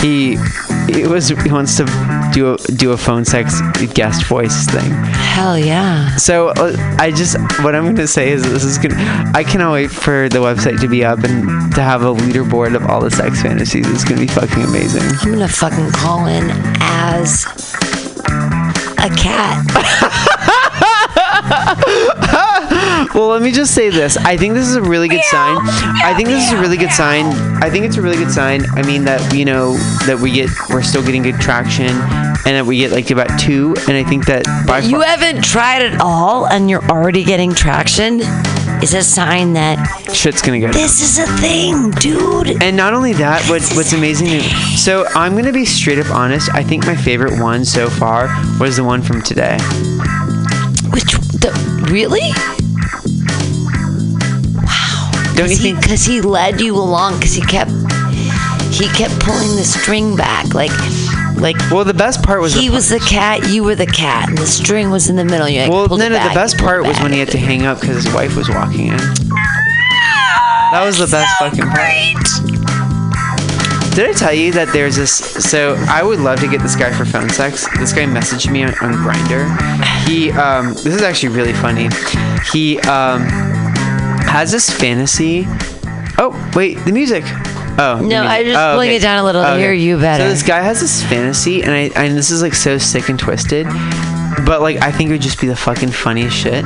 [0.00, 0.36] He
[0.88, 1.84] he was he wants to
[2.32, 3.60] do a, do a phone sex
[3.94, 4.90] guest voice thing.
[4.90, 6.16] Hell yeah.
[6.16, 8.96] So uh, I just what I'm gonna say is this is gonna
[9.34, 12.86] I cannot wait for the website to be up and to have a leaderboard of
[12.86, 13.88] all the sex fantasies.
[13.88, 15.02] It's gonna be fucking amazing.
[15.22, 17.44] I'm gonna fucking call in as
[18.98, 20.12] a cat.
[23.16, 24.18] Well, let me just say this.
[24.18, 25.56] I think this is a really good sign.
[26.04, 27.24] I think this is a really good sign.
[27.62, 28.66] I think it's a really good sign.
[28.74, 29.72] I mean that you know
[30.04, 33.74] that we get we're still getting good traction, and that we get like about two.
[33.88, 37.54] And I think that by you far, haven't tried it all and you're already getting
[37.54, 38.20] traction
[38.82, 40.66] is a sign that shit's gonna go.
[40.66, 40.74] down.
[40.74, 42.62] this is a thing, dude.
[42.62, 44.42] And not only that, what, what's amazing.
[44.76, 46.54] So I'm gonna be straight up honest.
[46.54, 48.28] I think my favorite one so far
[48.60, 49.56] was the one from today.
[50.92, 52.55] Which the really?
[55.36, 55.80] Don't you think?
[55.80, 57.18] Because he led you along.
[57.18, 57.70] Because he kept
[58.70, 60.72] he kept pulling the string back, like
[61.36, 61.56] like.
[61.70, 64.46] Well, the best part was he was the cat, you were the cat, and the
[64.46, 65.48] string was in the middle.
[65.48, 66.16] You like, well, no, no.
[66.16, 68.48] back, The best part was when he had to hang up because his wife was
[68.48, 68.96] walking in.
[70.72, 72.76] That was the best fucking part.
[73.94, 75.14] Did I tell you that there's this?
[75.14, 77.66] So I would love to get this guy for phone sex.
[77.78, 79.48] This guy messaged me on, on Grindr.
[80.06, 81.88] He, um, this is actually really funny.
[82.52, 83.26] He um,
[84.36, 85.44] has this fantasy.
[86.18, 87.24] Oh wait, the music.
[87.78, 88.96] Oh No, I just Oh, pulling okay.
[88.96, 89.60] it down a little to Okay.
[89.60, 90.24] hear you better.
[90.24, 93.18] So this guy has this fantasy, and I and this is like so sick and
[93.18, 93.66] twisted,
[94.46, 96.64] but like I think it would just be the fucking funniest shit.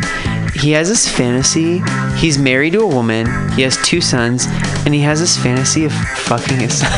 [0.54, 1.82] He has this fantasy.
[2.16, 3.26] He's married to a woman.
[3.52, 4.46] He has two sons,
[4.84, 6.90] and he has this fantasy of fucking his son.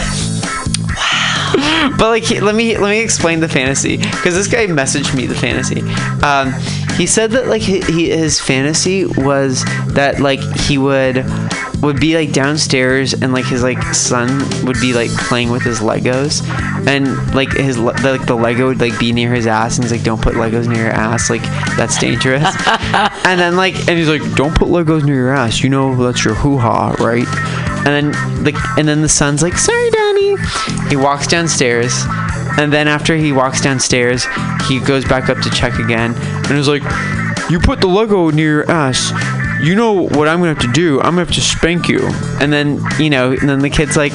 [0.94, 1.94] Wow.
[1.98, 5.26] but like, he- let me let me explain the fantasy because this guy messaged me
[5.26, 5.80] the fantasy.
[6.24, 6.52] Um,
[6.96, 9.64] he said that like he, he his fantasy was
[9.94, 11.24] that like he would
[11.82, 14.28] would be like downstairs and like his like son
[14.64, 16.46] would be like playing with his Legos.
[16.86, 19.92] And like his the, like the Lego would like be near his ass and he's
[19.92, 21.28] like don't put Legos near your ass.
[21.28, 21.42] Like
[21.76, 22.42] that's dangerous.
[23.24, 25.62] And then like and he's like don't put Legos near your ass.
[25.62, 27.26] You know that's your hoo ha right?
[27.86, 30.36] And then like and then the son's like sorry Danny.
[30.88, 31.92] He walks downstairs
[32.58, 34.26] and then after he walks downstairs
[34.68, 36.82] he goes back up to check again and is like
[37.50, 39.12] you put the Lego near your ass
[39.62, 40.98] you know what I'm gonna have to do?
[40.98, 42.00] I'm gonna have to spank you.
[42.40, 44.12] And then, you know, and then the kid's like,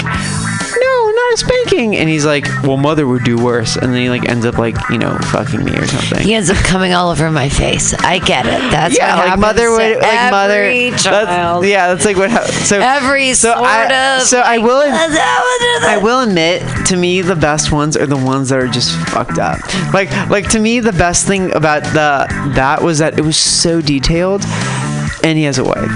[1.41, 1.95] a spanking.
[1.95, 3.75] And he's like, well, mother would do worse.
[3.75, 6.19] And then he like ends up like, you know, fucking me or something.
[6.25, 7.93] He ends up coming all over my face.
[7.93, 8.59] I get it.
[8.71, 10.63] That's yeah, what like mother would like mother.
[10.63, 12.29] every that's- yeah, that's like what.
[12.31, 14.81] hap- So Every so sort I, of, So I will.
[14.83, 19.37] I will admit, to me, the best ones are the ones that are just fucked
[19.39, 19.59] up.
[19.93, 23.81] Like, like to me, the best thing about the that was that it was so
[23.81, 24.43] detailed,
[25.23, 25.89] and he has a wife.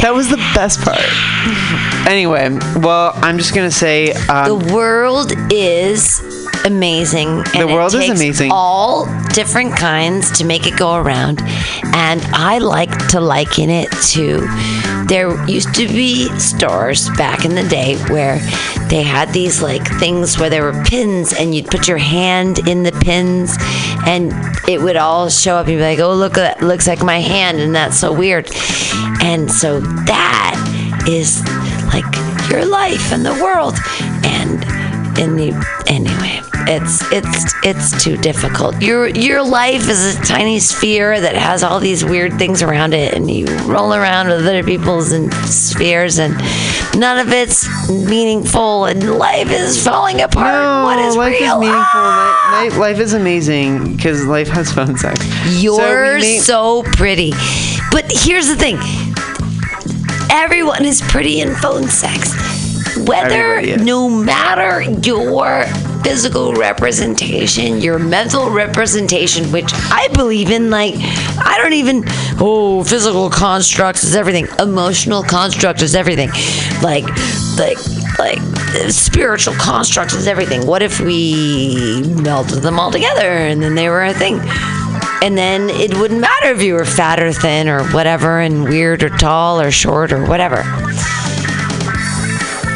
[0.00, 0.98] That was the best part.
[2.08, 6.20] Anyway, well, I'm just gonna say um, the world is
[6.64, 7.28] amazing.
[7.28, 8.50] And The world it is amazing.
[8.50, 9.04] All
[9.34, 11.40] different kinds to make it go around,
[11.92, 14.46] and I like to liken it to.
[15.06, 18.38] There used to be stores back in the day where
[18.88, 22.84] they had these like things where there were pins, and you'd put your hand in
[22.84, 23.54] the pins,
[24.06, 24.32] and
[24.66, 25.68] it would all show up.
[25.68, 28.50] You'd be like, "Oh, look, that looks like my hand," and that's so weird.
[29.20, 31.42] And so that is
[31.88, 32.04] like
[32.50, 33.76] your life and the world,
[34.24, 34.62] and
[35.18, 36.40] in the anyway
[36.70, 41.80] it's it's it's too difficult your your life is a tiny sphere that has all
[41.80, 46.36] these weird things around it and you roll around with other people's and spheres and
[46.94, 51.60] none of it's meaningful and life is falling apart no, what is life real is
[51.60, 52.00] meaningful.
[52.00, 52.60] Ah!
[52.62, 55.24] Li- life is amazing because life has phone sex.
[55.62, 57.32] You're so, so, pretty.
[57.90, 58.78] But here's the thing
[60.30, 62.34] everyone is pretty in phone sex.
[63.06, 65.64] Whether, no matter your
[66.02, 72.04] physical representation, your mental representation, which I believe in, like, I don't even,
[72.40, 76.30] oh, physical constructs is everything, emotional construct is everything.
[76.82, 77.04] Like,
[77.56, 77.78] like,
[78.18, 78.38] like,
[78.90, 80.66] spiritual construct is everything.
[80.66, 84.40] What if we melted them all together and then they were a thing?
[85.22, 89.02] And then it wouldn't matter if you were fat or thin or whatever, and weird
[89.02, 90.62] or tall or short or whatever.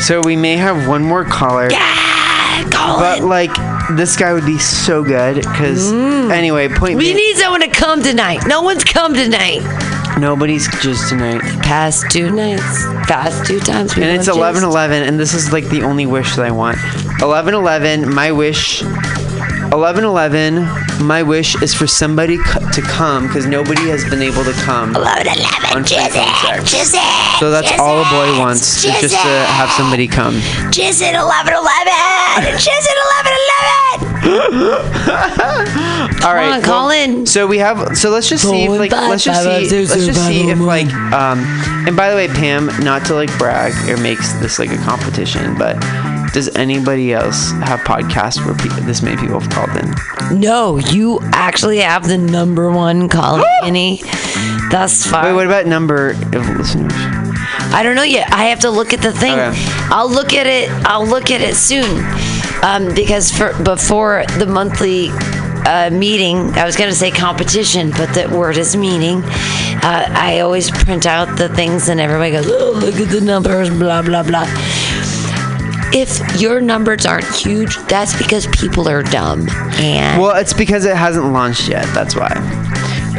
[0.01, 1.71] So we may have one more caller.
[1.71, 3.25] Yeah, call But it.
[3.25, 3.55] like,
[3.97, 6.33] this guy would be so good because mm.
[6.33, 8.41] anyway, point We being, need someone to come tonight.
[8.47, 9.61] No one's come tonight.
[10.19, 11.41] nobody's just tonight.
[11.63, 13.95] Past two nights, past two times.
[13.95, 16.77] and it's 11 11 and this is like the only wish that i want
[17.23, 18.83] 11 11 my wish
[19.73, 20.69] 11 11
[21.01, 22.43] my wish is for somebody c-
[22.73, 25.43] to come because nobody has been able to come 11 11.
[25.75, 26.95] on Jizz phone it, sex.
[26.95, 30.35] jizz so that's jizz all a boy wants is just to have somebody come
[30.71, 31.63] Jizz it, 11 11.
[32.61, 34.13] Jizz it, 11 11.
[36.25, 37.27] all right on, call in.
[37.27, 39.69] so we have so let's just see if Four, like five, let's just five, see
[39.87, 41.41] six, let's just five, see if like um
[41.89, 45.57] and by the way pam not to like brag or makes this like a competition
[45.59, 45.77] but
[46.33, 51.21] does anybody else have podcasts where pe- this many people have called in No, you
[51.33, 54.01] actually have the number one calling any
[54.71, 55.25] thus far.
[55.27, 56.93] Wait, what about number of listeners?
[57.75, 58.33] I don't know yet.
[58.33, 59.33] I have to look at the thing.
[59.33, 59.53] Okay.
[59.91, 60.71] I'll look at it.
[60.87, 62.05] I'll look at it soon,
[62.63, 65.09] um, because for before the monthly
[65.67, 69.23] uh, meeting, I was going to say competition, but the word is meeting.
[69.85, 73.71] Uh, I always print out the things, and everybody goes, "Oh, look at the numbers,"
[73.71, 74.47] blah blah blah.
[75.95, 79.49] If your numbers aren't huge, that's because people are dumb.
[79.79, 81.87] And Well, it's because it hasn't launched yet.
[81.95, 82.33] That's why.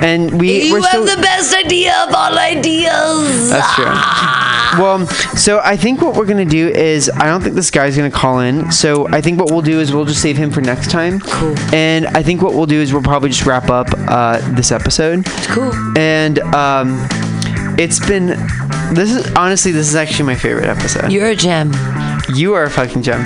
[0.02, 1.06] And we you we're have still.
[1.06, 3.50] the best idea of all ideas.
[3.50, 3.86] that's true.
[4.82, 5.06] Well,
[5.38, 8.40] so I think what we're gonna do is I don't think this guy's gonna call
[8.40, 8.72] in.
[8.72, 11.20] So I think what we'll do is we'll just save him for next time.
[11.20, 11.56] Cool.
[11.74, 15.26] And I think what we'll do is we'll probably just wrap up uh, this episode.
[15.50, 15.72] Cool.
[15.96, 16.98] And um,
[17.78, 18.28] it's been.
[18.96, 21.12] This is honestly this is actually my favorite episode.
[21.12, 21.72] You're a gem.
[22.30, 23.26] You are a fucking gem.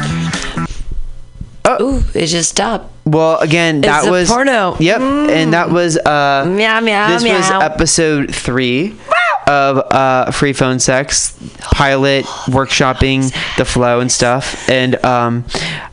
[1.82, 2.91] Ooh, it just stopped.
[3.06, 4.74] Well, again, that It's a was porno.
[4.74, 4.80] Mm.
[4.80, 8.95] Yep, and that was uh, Meow meow this was episode three
[9.48, 14.69] of uh, free phone sex pilot workshopping the flow and stuff.
[14.69, 15.44] And um,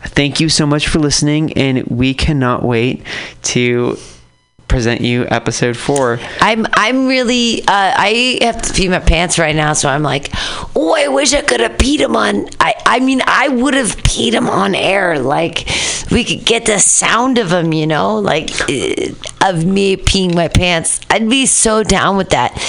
[0.07, 3.03] thank you so much for listening, and we cannot wait
[3.43, 3.97] to
[4.75, 6.19] present you episode four.
[6.41, 10.31] I'm I'm really uh, I have to pee my pants right now, so I'm like,
[10.75, 12.49] oh, I wish I could have peed him on.
[12.59, 15.21] I I mean, I would have peed him on air.
[15.21, 15.69] Like
[16.11, 19.15] we could get the sound of him, you know, like uh,
[19.49, 21.01] of me peeing my pants.
[21.09, 22.61] I'd be so down with that.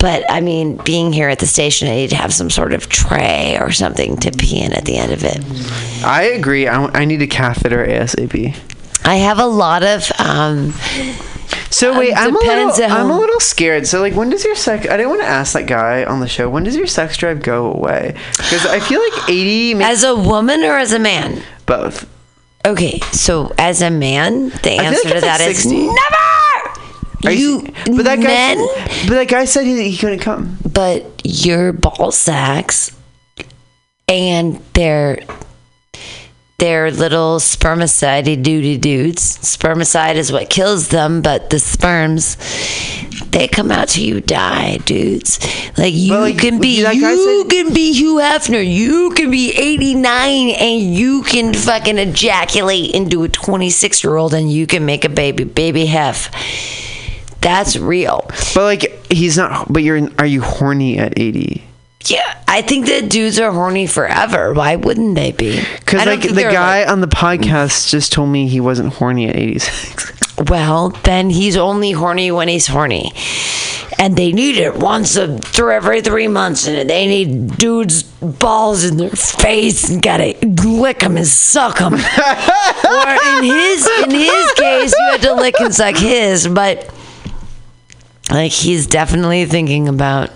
[0.00, 2.88] But I mean, being here at the station, I need to have some sort of
[2.88, 6.04] tray or something to pee in at the end of it.
[6.04, 6.66] I agree.
[6.66, 8.56] I, I need a catheter ASAP.
[9.04, 10.74] I have a lot of um.
[11.72, 13.86] So wait, I'm a little, I'm a little scared.
[13.86, 14.86] So like, when does your sex?
[14.86, 16.48] I didn't want to ask that guy on the show.
[16.50, 18.14] When does your sex drive go away?
[18.36, 21.42] Because I feel like 80, maybe As a woman or as a man?
[21.66, 22.06] both.
[22.64, 25.96] Okay, so as a man, the answer like to that like is never.
[27.24, 28.58] Are You, but that guy, men,
[29.08, 30.58] but that guy said he, he couldn't come.
[30.72, 32.94] but your ball sacks
[34.08, 35.18] and their
[36.62, 39.36] their little spermicide duty dudes.
[39.38, 42.36] Spermicide is what kills them, but the sperms
[43.32, 45.40] they come out to you die, dudes.
[45.76, 51.24] Like you can be you can be Hugh Hefner, you can be 89 and you
[51.24, 55.86] can fucking ejaculate into a 26 year old and you can make a baby, baby
[55.86, 56.30] Hef.
[57.40, 58.24] That's real.
[58.54, 59.72] But like he's not.
[59.72, 60.08] But you're.
[60.20, 61.64] Are you horny at 80?
[62.06, 64.52] Yeah, I think that dudes are horny forever.
[64.52, 65.62] Why wouldn't they be?
[65.78, 70.12] Because like the guy on the podcast just told me he wasn't horny at 86.
[70.48, 73.12] Well, then he's only horny when he's horny.
[73.98, 78.82] And they need it once a, through every three months, and they need dudes' balls
[78.82, 80.34] in their face and gotta
[80.64, 81.94] lick them and suck them.
[81.94, 86.92] or in his in his case, you had to lick and suck his, but
[88.30, 90.30] like he's definitely thinking about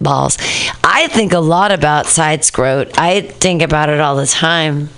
[0.00, 0.38] balls.
[0.84, 2.98] I think a lot about side scrot.
[2.98, 4.88] I think about it all the time.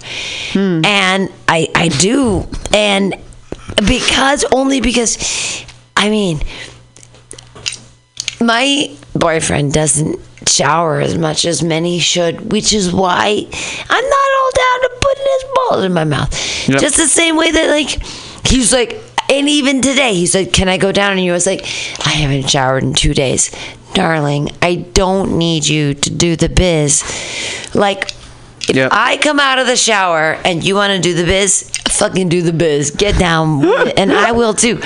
[0.52, 0.84] Hmm.
[0.84, 2.46] And I I do.
[2.74, 3.16] And
[3.86, 5.64] because only because
[5.96, 6.40] I mean
[8.40, 10.18] my boyfriend doesn't
[10.48, 13.46] shower as much as many should, which is why
[13.90, 16.68] I'm not all down to putting his balls in my mouth.
[16.68, 16.80] Yep.
[16.80, 18.02] Just the same way that like
[18.46, 19.00] he's like
[19.30, 21.12] and even today he said, Can I go down?
[21.12, 21.62] And you was like,
[22.04, 23.50] I haven't showered in two days.
[23.94, 27.02] Darling, I don't need you to do the biz.
[27.74, 28.12] Like
[28.68, 32.28] if I come out of the shower and you want to do the biz, fucking
[32.28, 32.90] do the biz.
[32.90, 33.64] Get down
[33.96, 34.76] and I will too.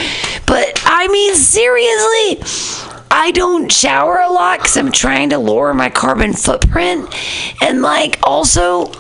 [0.46, 5.90] But I mean, seriously, I don't shower a lot because I'm trying to lower my
[5.90, 7.14] carbon footprint.
[7.62, 8.90] And like, also,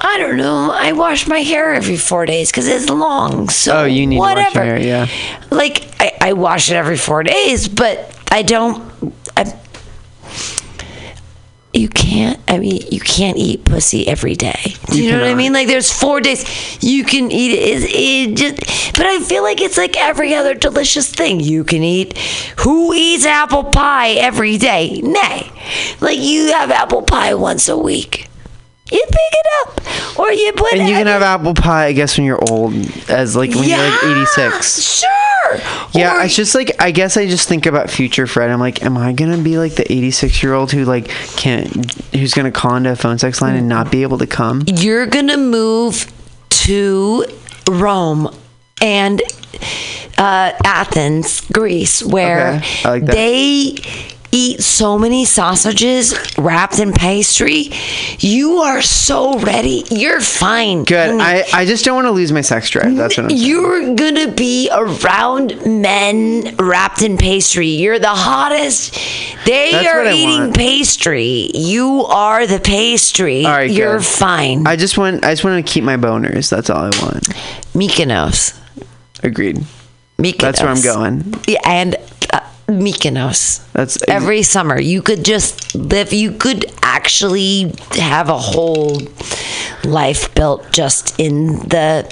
[0.00, 3.48] I don't know, I wash my hair every four days because it's long.
[3.48, 4.50] So oh, you need whatever.
[4.50, 4.78] to wash your hair.
[4.78, 5.06] Yeah.
[5.50, 8.89] Like, I, I wash it every four days, but I don't.
[11.80, 14.74] You can't i mean you can't eat pussy every day.
[14.90, 15.54] Do you, You know what i mean?
[15.54, 16.44] Like there's four days
[16.82, 21.10] you can eat it, it, just but i feel like it's like every other delicious
[21.10, 21.40] thing.
[21.40, 22.18] You can eat
[22.58, 25.00] who eats apple pie every day?
[25.02, 25.50] Nay.
[26.00, 28.28] Like you have apple pie once a week.
[28.92, 30.18] You pick it up.
[30.18, 32.74] Or you put And you can have apple pie, I guess, when you're old,
[33.08, 34.82] as like when you're like 86.
[34.82, 35.29] Sure.
[35.92, 38.50] Yeah, it's just like I guess I just think about future Fred.
[38.50, 42.34] I'm like, am I gonna be like the 86 year old who like can't, who's
[42.34, 44.62] gonna call into a phone sex line and not be able to come?
[44.66, 46.12] you're gonna move
[46.50, 47.24] to
[47.68, 48.34] Rome
[48.82, 49.20] and
[50.18, 53.74] uh, Athens, Greece, where Okay, like they
[54.32, 57.70] eat so many sausages wrapped in pastry.
[58.18, 59.84] You are so ready.
[59.90, 60.84] You're fine.
[60.84, 61.20] Good.
[61.20, 62.96] I, I just don't want to lose my sex drive.
[62.96, 63.30] That's what I'm.
[63.36, 67.66] You're gonna be around men wrapped in pastry.
[67.68, 68.94] You're the hottest.
[69.46, 70.56] They That's are eating want.
[70.56, 71.50] pastry.
[71.54, 73.44] You are the pastry.
[73.44, 74.04] All right, You're good.
[74.06, 74.66] fine.
[74.66, 76.50] I just want, I just want to keep my boners.
[76.50, 77.24] That's all I want.
[77.74, 78.58] Mykonos.
[79.22, 79.64] Agreed.
[80.18, 80.38] Mykonos.
[80.38, 81.34] That's where I'm going.
[81.48, 81.96] Yeah, and
[82.32, 82.40] uh,
[82.70, 83.60] Mykonos.
[83.72, 84.80] That's every summer.
[84.80, 86.12] You could just live.
[86.12, 89.00] You could actually have a whole
[89.84, 92.10] life built just in the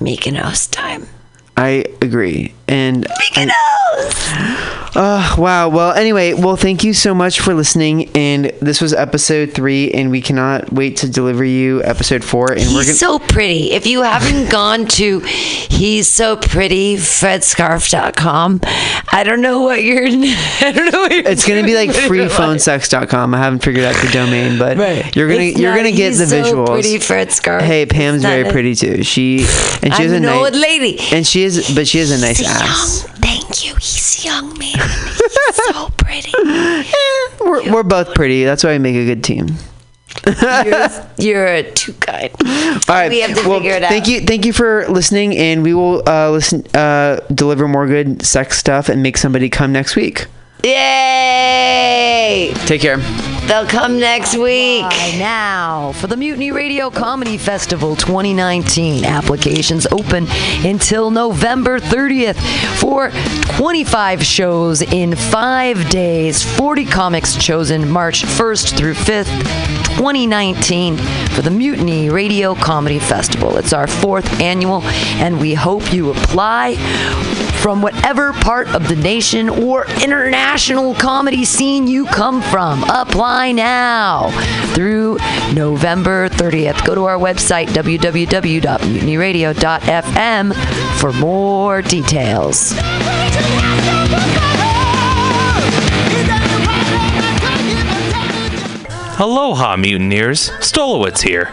[0.00, 1.06] Mykonos time.
[1.56, 2.54] I agree.
[2.68, 5.68] And I, uh, wow.
[5.68, 8.08] Well, anyway, well, thank you so much for listening.
[8.16, 12.52] And this was episode three, and we cannot wait to deliver you episode four.
[12.52, 13.18] And we're He's gonna.
[13.18, 13.72] so pretty.
[13.72, 18.60] If you haven't gone to he's so pretty fredscarf.com,
[19.12, 22.10] I don't know what you're I don't know what you're it's gonna be like doing
[22.10, 23.34] with your freephonesex.com.
[23.34, 25.14] I haven't figured out the domain, but Right.
[25.16, 26.66] you're gonna It's you're not gonna get the He's So visuals.
[26.68, 27.62] Pretty Fred Scarf.
[27.62, 29.02] Hey, Pam's very a- pretty too.
[29.02, 29.38] She
[29.82, 30.98] and she has I'm a an old nice lady.
[31.12, 33.04] and she is, but she has a nice He's ass.
[33.04, 33.16] young.
[33.16, 33.74] Thank you.
[33.74, 34.76] He's young man.
[34.76, 36.32] He's so pretty.
[37.40, 38.44] We're, we're both pretty.
[38.44, 39.56] That's why we make a good team.
[40.26, 42.30] You're, you're too kind.
[42.40, 43.10] All right.
[43.10, 43.90] We have to well, figure it out.
[43.90, 48.24] Thank you, thank you for listening, and we will uh, listen, uh, deliver more good
[48.24, 50.26] sex stuff, and make somebody come next week.
[50.64, 52.52] Yay!
[52.66, 52.98] Take care.
[53.46, 54.82] They'll come next week.
[55.18, 59.04] now for the Mutiny Radio Comedy Festival 2019.
[59.04, 60.26] Applications open
[60.66, 62.36] until November 30th
[62.78, 63.10] for
[63.56, 66.42] 25 shows in five days.
[66.56, 69.32] 40 comics chosen March 1st through 5th,
[69.96, 70.98] 2019
[71.28, 73.56] for the Mutiny Radio Comedy Festival.
[73.56, 74.82] It's our fourth annual,
[75.22, 76.74] and we hope you apply
[77.62, 82.82] from whatever part of the nation or international national comedy scene you come from.
[82.84, 84.30] Apply now
[84.74, 85.18] through
[85.52, 86.86] November 30th.
[86.86, 90.54] Go to our website, www.mutinyradio.fm,
[90.98, 92.72] for more details.
[99.20, 100.48] Aloha, mutineers.
[100.60, 101.52] Stolowitz here.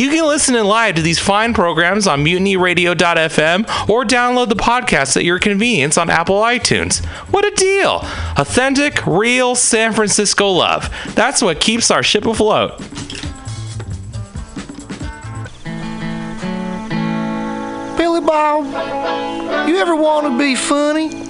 [0.00, 5.14] You can listen in live to these fine programs on mutinyradio.fm or download the podcast
[5.18, 7.04] at your convenience on Apple iTunes.
[7.30, 8.00] What a deal!
[8.38, 10.88] Authentic, real San Francisco love.
[11.14, 12.78] That's what keeps our ship afloat.
[17.98, 21.29] Billy Bob, you ever want to be funny?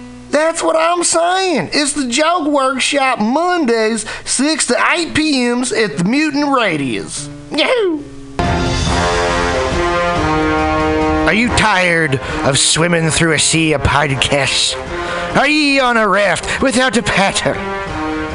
[0.31, 1.71] That's what I'm saying.
[1.73, 7.27] It's the Joke Workshop Mondays, 6 to 8 p.m.s at the Mutant Radius.
[7.51, 8.01] Yahoo!
[11.27, 14.75] Are you tired of swimming through a sea of podcasts?
[15.35, 17.80] Are ye on a raft without a paddle?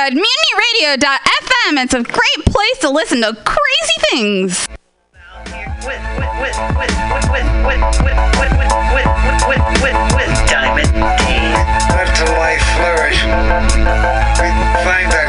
[0.00, 1.84] at mutinyradio.fm.
[1.84, 4.66] It's a great place to listen to crazy things.
[11.90, 13.20] Let the life flourish.
[14.88, 15.28] Find that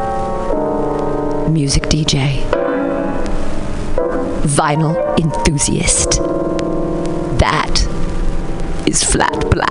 [1.51, 2.41] music DJ,
[4.43, 6.19] vinyl enthusiast.
[7.39, 7.87] That
[8.87, 9.70] is flat black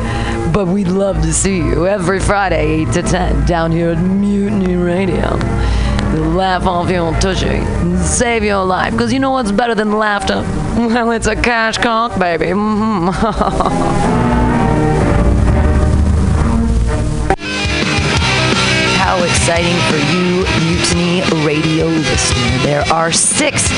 [0.53, 4.75] But we'd love to see you every Friday, 8 to 10, down here at Mutiny
[4.75, 5.37] Radio.
[6.35, 8.91] Laugh off your tushy and save your life.
[8.91, 10.43] Because you know what's better than laughter?
[10.81, 12.45] Well, it's a cash cock, baby.
[12.47, 13.11] Mhm.
[18.97, 22.57] How exciting for you, Mutiny Radio listener.
[22.63, 23.69] There are six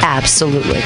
[0.00, 0.80] Absolutely.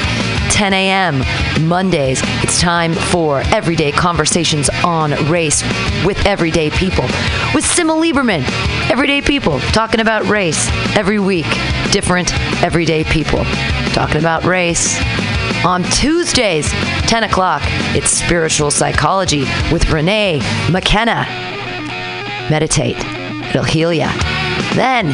[0.49, 1.23] 10 a.m.
[1.67, 5.63] Mondays, it's time for everyday conversations on race
[6.05, 7.03] with everyday people.
[7.53, 8.43] With Sima Lieberman,
[8.91, 11.47] everyday people talking about race every week.
[11.93, 12.33] Different
[12.63, 13.43] everyday people
[13.93, 14.99] talking about race.
[15.63, 16.71] On Tuesdays,
[17.07, 17.61] 10 o'clock,
[17.93, 19.41] it's spiritual psychology
[19.71, 20.41] with Renee
[20.71, 21.27] McKenna.
[22.49, 22.97] Meditate,
[23.47, 24.11] it'll heal ya.
[24.73, 25.09] Then,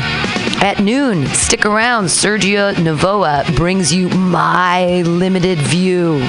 [0.63, 2.05] at noon, stick around.
[2.05, 6.21] Sergio Navoa brings you My Limited View,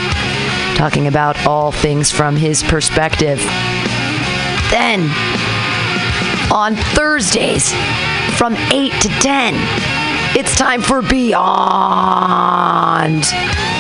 [0.74, 3.39] talking about all things from his perspective.
[4.72, 5.02] Then,
[6.51, 7.72] on Thursdays,
[8.36, 9.99] from 8 to 10,
[10.36, 11.35] it's time for Beyond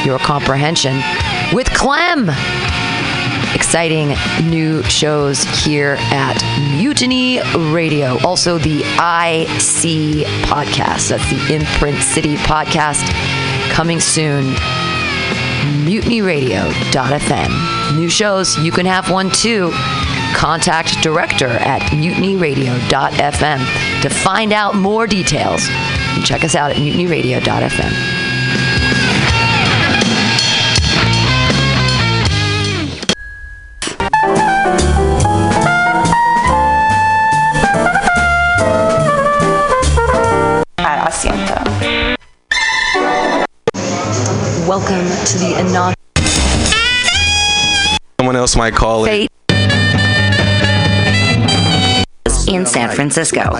[0.04, 1.00] Your Comprehension
[1.52, 2.28] with Clem
[3.54, 4.14] exciting
[4.48, 6.40] new shows here at
[6.76, 7.40] Mutiny
[7.72, 8.18] Radio.
[8.26, 11.08] Also, the IC podcast.
[11.10, 13.04] That's the Imprint City podcast
[13.70, 14.54] coming soon.
[15.84, 17.96] MutinyRadio.fm.
[17.96, 19.70] New shows, you can have one too.
[20.34, 25.68] Contact director at mutinyradio.fm to find out more details.
[26.16, 28.20] And check us out at mutinyradio.fm.
[44.70, 45.96] Welcome to the anonymous.
[48.20, 49.08] Someone else might call it.
[49.08, 49.30] Fate
[52.48, 53.56] in San Francisco.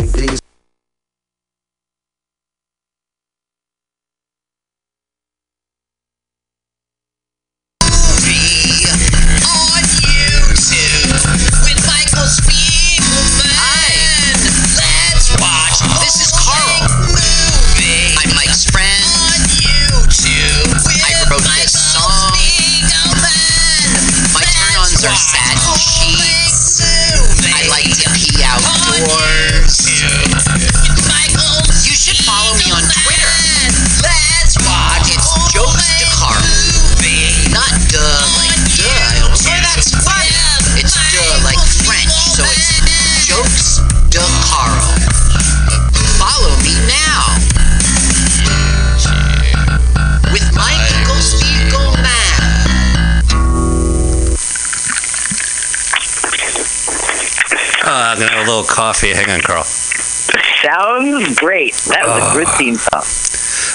[58.11, 59.15] Oh, I'm gonna have a little coffee.
[59.15, 59.63] Hang on, Carl.
[59.63, 61.75] Sounds great.
[61.95, 63.05] That was a good theme song.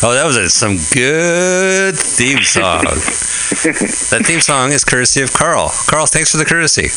[0.04, 2.84] Oh, that was a, some good theme song.
[2.84, 5.72] that theme song is courtesy of Carl.
[5.88, 6.90] Carl, thanks for the courtesy.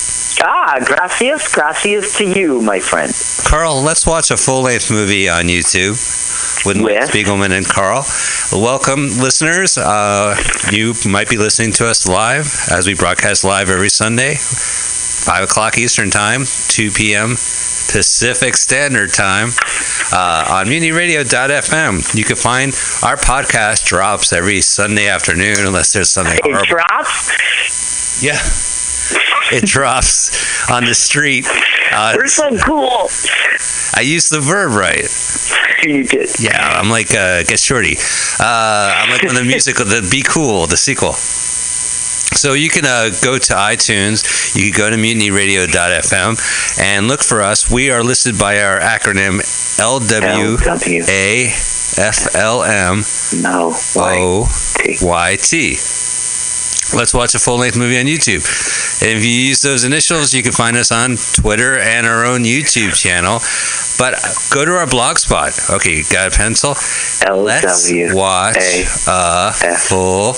[0.43, 3.13] Ah, gracias, gracias to you, my friend.
[3.47, 5.95] Carl, let's watch a full-length movie on YouTube
[6.67, 8.03] with Mike Spiegelman and Carl.
[8.53, 9.79] Welcome, listeners.
[9.79, 10.35] Uh,
[10.73, 14.35] you might be listening to us live as we broadcast live every Sunday,
[15.25, 17.31] five o'clock Eastern Time, two p.m.
[17.31, 19.49] Pacific Standard Time
[20.13, 22.15] uh, on MutinyRadio.fm.
[22.15, 22.73] You can find
[23.03, 26.67] our podcast drops every Sunday afternoon, unless there's something It horrible.
[26.67, 28.23] drops?
[28.23, 28.37] Yeah.
[29.57, 31.47] It drops on the street.
[31.91, 33.09] Uh, We're so cool.
[33.95, 35.07] I used the verb right.
[35.83, 36.29] You did.
[36.39, 37.97] Yeah, I'm like uh, Get Shorty.
[38.39, 41.15] Uh, I'm like when the musical, the Be Cool, the sequel.
[42.35, 47.43] So you can uh, go to iTunes, you can go to mutinyradio.fm and look for
[47.43, 47.71] us.
[47.71, 49.41] We are listed by our acronym
[52.39, 53.03] LWAFLM.
[56.97, 58.45] Let's watch a full length movie on YouTube.
[59.01, 62.95] If you use those initials, you can find us on Twitter and our own YouTube
[62.95, 63.41] channel.
[63.99, 64.15] But
[64.55, 65.53] go to our blog spot.
[65.71, 66.75] Okay, got a pencil?
[67.45, 68.57] Let's watch
[69.09, 69.53] a
[69.89, 70.35] full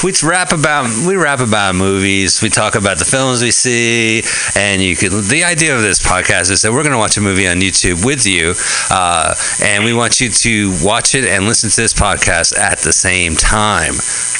[0.03, 2.41] we rap about we rap about movies.
[2.41, 4.23] We talk about the films we see,
[4.55, 5.09] and you can.
[5.09, 8.05] The idea of this podcast is that we're going to watch a movie on YouTube
[8.05, 8.53] with you,
[8.91, 12.93] uh, and we want you to watch it and listen to this podcast at the
[12.93, 13.93] same time.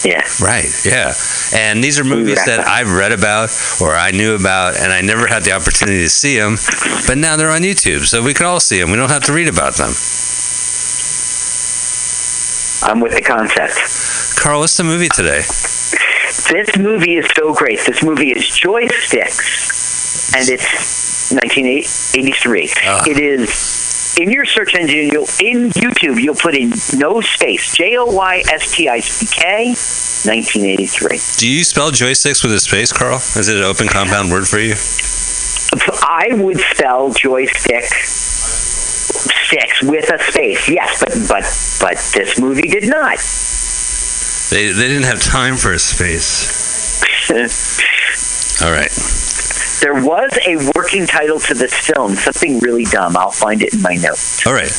[0.06, 0.24] Yeah.
[0.42, 0.70] Right.
[0.86, 1.14] Yeah.
[1.54, 3.50] And these are movies that I've read about
[3.82, 6.56] or I knew about, and I never had the opportunity to see them,
[7.08, 8.92] but now they're on YouTube, so we can all see them.
[8.92, 9.92] We don't have to read about them.
[12.84, 14.40] I'm with the concept.
[14.40, 15.42] Carl, what's the movie today?
[16.52, 17.80] This movie is so great.
[17.86, 22.70] This movie is Joysticks, and it's 1983.
[22.84, 23.04] Ah.
[23.08, 25.10] It is in your search engine.
[25.12, 26.22] You'll in YouTube.
[26.22, 27.76] You'll put in no space.
[27.76, 29.76] J O Y S T I C K.
[30.26, 31.18] 1983.
[31.38, 33.16] Do you spell joysticks with a space, Carl?
[33.16, 34.76] Is it an open compound word for you?
[36.04, 37.86] I would spell joystick
[39.20, 40.70] six with a space.
[40.70, 41.44] Yes, but but
[41.82, 43.18] but this movie did not.
[44.50, 46.58] They, they didn't have time for a space.
[48.64, 49.29] All right.
[49.82, 53.16] There was a working title to this film, something really dumb.
[53.16, 54.46] I'll find it in my notes.
[54.46, 54.72] All right.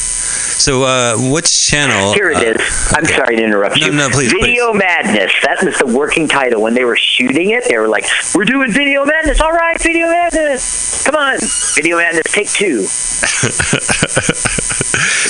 [0.60, 2.12] So, uh, which channel?
[2.12, 2.92] Here it uh, is.
[2.94, 3.92] I'm sorry to interrupt No, you.
[3.92, 5.32] no, no, please, Video Madness.
[5.42, 6.60] That was the working title.
[6.60, 8.04] When they were shooting it, they were like,
[8.34, 9.40] "We're doing Video Madness.
[9.40, 11.06] All right, Video Madness.
[11.06, 11.38] Come on,
[11.74, 12.30] Video Madness.
[12.30, 12.80] Take two.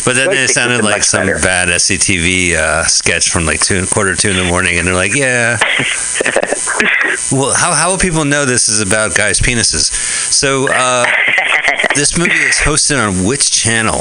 [0.04, 1.38] but then it sounded like some better.
[1.38, 5.14] bad SCTV uh, sketch from like two quarter two in the morning, and they're like,
[5.14, 5.58] "Yeah."
[7.32, 9.92] well, how how will people know this is about guys' penises?
[10.32, 11.06] So, uh,
[11.94, 14.00] this movie is hosted on which channel?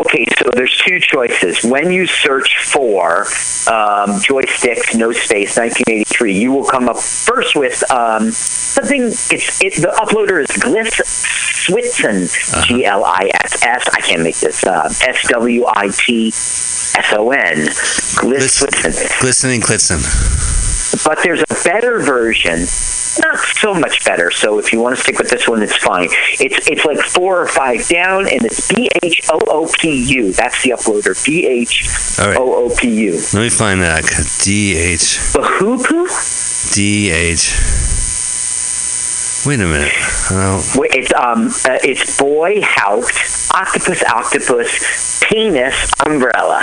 [0.00, 1.64] Okay, so there's two choices.
[1.64, 7.82] When you search for um, joysticks, no space, 1983, you will come up first with
[7.90, 9.02] um, something.
[9.02, 11.02] It's it, the uploader is Gliss
[11.66, 13.88] Switson, G L I S S.
[13.92, 14.64] I can't make this.
[14.64, 17.66] Uh, S W I T S O N.
[17.66, 19.20] Gliss Switson.
[19.20, 20.61] Glistening Klitzen.
[21.04, 22.60] But there's a better version.
[23.20, 24.30] Not so much better.
[24.30, 26.08] So if you want to stick with this one, it's fine.
[26.40, 30.32] It's it's like four or five down, and it's B H O O P U.
[30.32, 31.14] That's the uploader.
[31.24, 31.84] B H
[32.20, 33.12] O O P U.
[33.34, 34.02] Let me find that.
[34.42, 36.74] D H Bahoopoo?
[36.74, 37.58] D H
[39.44, 39.92] Wait a minute.
[40.30, 46.62] Oh, Wait, It's um, uh, it's boy Haupt, octopus, octopus, penis, umbrella.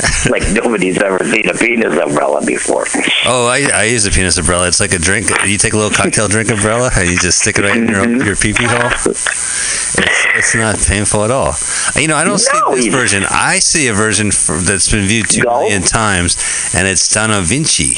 [0.30, 2.84] like nobody's ever seen a penis umbrella before.
[3.26, 4.68] oh I, I use a penis umbrella.
[4.68, 5.28] It's like a drink.
[5.46, 8.24] You take a little cocktail drink umbrella and you just stick it right in your
[8.24, 8.90] your pee pee hole.
[9.06, 11.54] It's, it's not painful at all.
[11.96, 13.24] You know, I don't see this version.
[13.28, 16.36] I see a version for, that's been viewed two million times,
[16.74, 17.96] and it's Donna Vinci.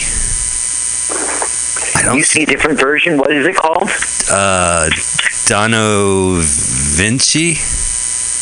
[1.95, 3.19] I don't you see a different version.
[3.19, 3.89] What is it called?
[4.31, 4.91] Uh,
[5.47, 7.55] Dono Vinci.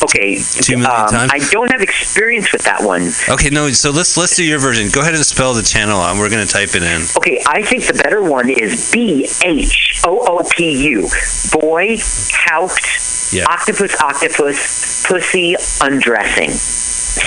[0.02, 1.30] Okay, Two million um, times?
[1.32, 3.10] I don't have experience with that one.
[3.28, 3.68] Okay, no.
[3.70, 4.88] So let's let's do your version.
[4.90, 6.16] Go ahead and spell the channel out.
[6.16, 7.02] We're gonna type it in.
[7.18, 11.08] Okay, I think the better one is B H O O P U.
[11.52, 13.44] Boy, Haupt, Yeah.
[13.48, 16.50] octopus, octopus, pussy, undressing.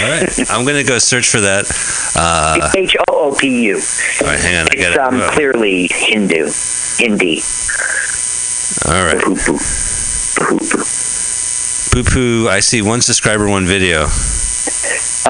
[0.02, 0.40] All right.
[0.52, 1.66] I'm gonna go search for that.
[2.16, 3.76] Uh, H O O P U.
[4.22, 4.66] all right, hang on.
[4.66, 5.22] I It's got it.
[5.24, 6.50] um, clearly Hindu.
[6.98, 7.42] Hindi.
[8.86, 11.03] All right.
[11.94, 12.48] Poo poo.
[12.50, 14.06] I see one subscriber, one video.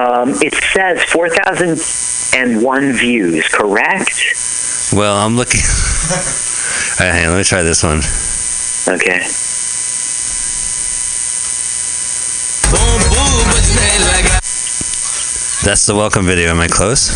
[0.00, 4.24] Um, it says 4,001 views, correct?
[4.96, 5.60] Well, I'm looking.
[6.10, 7.32] All right, hang on.
[7.32, 7.98] Let me try this one.
[8.88, 9.18] Okay.
[15.68, 16.48] That's the welcome video.
[16.48, 17.10] Am I close?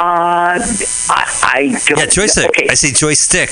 [0.00, 0.60] Uh, I,
[1.44, 1.98] I don't.
[1.98, 2.48] Yeah, joystick.
[2.48, 2.68] Okay.
[2.70, 3.50] I see joystick.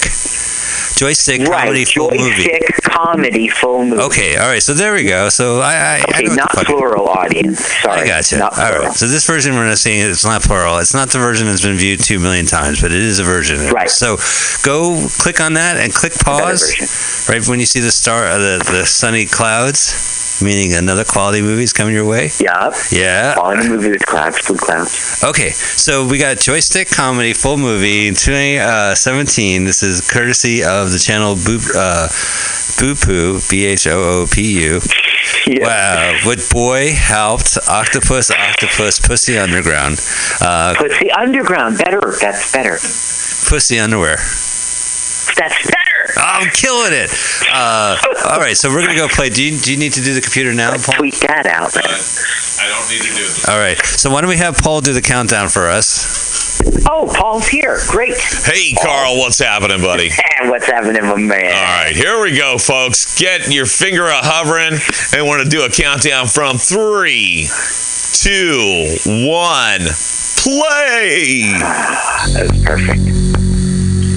[0.97, 2.48] Joystick Right, comedy full movie.
[2.97, 4.01] Comedy full movie.
[4.02, 4.62] Okay, all right.
[4.62, 5.28] So there we go.
[5.28, 7.64] So I, I, I Okay, know not plural audience.
[7.64, 8.01] Sorry.
[8.02, 8.39] I gotcha.
[8.39, 8.85] Not All plural.
[8.86, 8.93] right.
[8.94, 10.78] So this version we're not seeing it's not plural.
[10.78, 13.59] It's not the version that's been viewed two million times, but it is a version.
[13.73, 13.90] Right.
[13.90, 14.16] So
[14.64, 17.27] go click on that and click pause.
[17.28, 19.93] Right when you see the star, uh, the the sunny clouds,
[20.42, 22.30] meaning another quality movie is coming your way.
[22.40, 22.72] Yeah.
[22.90, 23.34] Yeah.
[23.34, 25.22] Quality movie with clouds, blue clouds.
[25.24, 29.64] Okay, so we got Joystick Comedy full movie 2017.
[29.64, 32.08] This is courtesy of the channel Boop uh,
[32.78, 34.80] Boopoo B H O O P U.
[35.48, 39.98] Wow, with boy helped octopus octopus pussy underground.
[40.40, 42.00] Uh, Pussy underground, better.
[42.20, 42.74] That's better.
[43.48, 44.16] pussy underwear.
[44.16, 45.85] That's better.
[46.16, 47.10] I'm killing it.
[47.52, 47.97] Uh,
[48.30, 49.28] all right, so we're gonna go play.
[49.28, 50.94] Do you, do you need to do the computer now, Paul?
[50.98, 51.76] Tweet that out.
[51.76, 53.48] I don't need to do this.
[53.48, 53.78] All right.
[53.84, 56.60] So why don't we have Paul do the countdown for us?
[56.88, 57.78] Oh, Paul's here.
[57.88, 58.16] Great.
[58.16, 60.10] Hey, Carl, what's happening, buddy?
[60.38, 61.47] And what's happening, my man?
[61.47, 63.18] All right, here we go, folks.
[63.18, 64.78] Get your finger a hovering,
[65.16, 67.48] and we're gonna do a countdown from three,
[68.12, 69.80] two, one,
[70.36, 71.55] play.
[72.34, 73.45] That's perfect.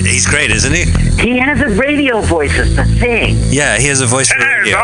[0.10, 0.86] He's great, isn't he?
[1.22, 3.38] He has a radio voice as the thing.
[3.50, 4.78] Yeah, he has a voice for radio.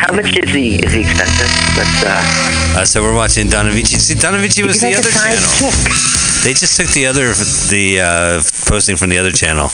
[0.00, 0.76] How much is he?
[0.76, 1.50] Is he expensive?
[1.76, 3.98] Let's, uh, Uh, so we're watching Donna Vici.
[3.98, 5.36] See, Donna Vici was the other channel.
[5.36, 6.44] sidekick.
[6.44, 7.34] They just took the other
[7.68, 9.68] the uh, posting from the other channel.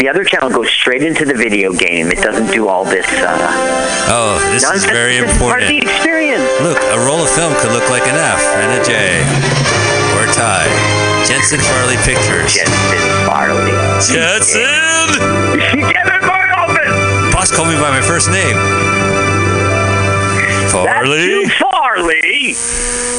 [0.00, 2.08] The other channel goes straight into the video game.
[2.10, 3.06] It doesn't do all this.
[3.20, 3.36] Uh,
[4.08, 5.92] Oh, this is very is part of the important.
[5.92, 6.44] experience.
[6.64, 9.20] Look, a roll of film could look like an F and a J
[10.16, 10.68] or a tie.
[11.28, 12.54] Jensen Farley Pictures.
[12.56, 13.72] Jensen Farley.
[14.00, 15.20] Jensen.
[15.84, 17.32] Get in my office.
[17.34, 18.56] Boss called me by my first name.
[20.72, 21.44] Farley.
[21.60, 22.54] Farley.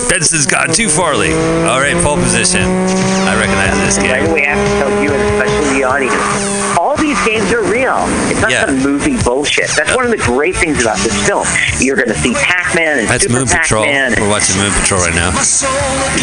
[0.10, 1.34] Benson's gone too Farley.
[1.66, 2.62] All right, pole position.
[2.62, 4.30] I recognize this Right game.
[4.32, 6.78] away, I have to tell you and especially the audience.
[6.78, 7.98] All these games are real.
[8.30, 8.66] It's not Yeah.
[8.66, 9.70] some movie bullshit.
[9.76, 11.46] That's one of the great things about this film.
[11.80, 13.84] You're going to see Pac-Man and That's Super Moon Patrol.
[13.84, 14.16] Pac-Man.
[14.22, 15.32] We're watching Moon Patrol right now.
[15.36, 15.64] It's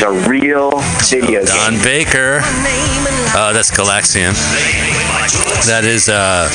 [0.02, 0.70] a real
[1.08, 1.82] video Don game.
[1.82, 2.40] Baker.
[3.34, 4.32] Uh, that's Galaxian.
[5.66, 6.48] That is uh,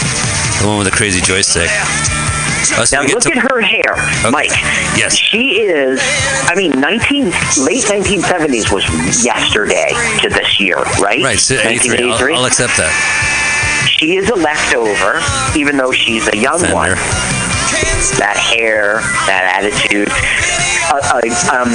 [0.62, 1.70] the one with the crazy joystick.
[2.64, 3.96] So Now look to- at her hair,
[4.32, 4.50] Mike.
[4.98, 5.16] Yes.
[5.16, 6.00] She is.
[6.50, 7.26] I mean, 19
[7.66, 8.84] late 1970s was
[9.26, 11.24] yesterday to this year, right?
[11.24, 12.12] Right, so 83.
[12.12, 12.94] I'll, I'll accept that.
[13.88, 15.20] She is a leftover,
[15.58, 16.92] even though she's a young one.
[18.20, 20.10] That hair, that attitude.
[20.90, 21.70] Uh, uh, um,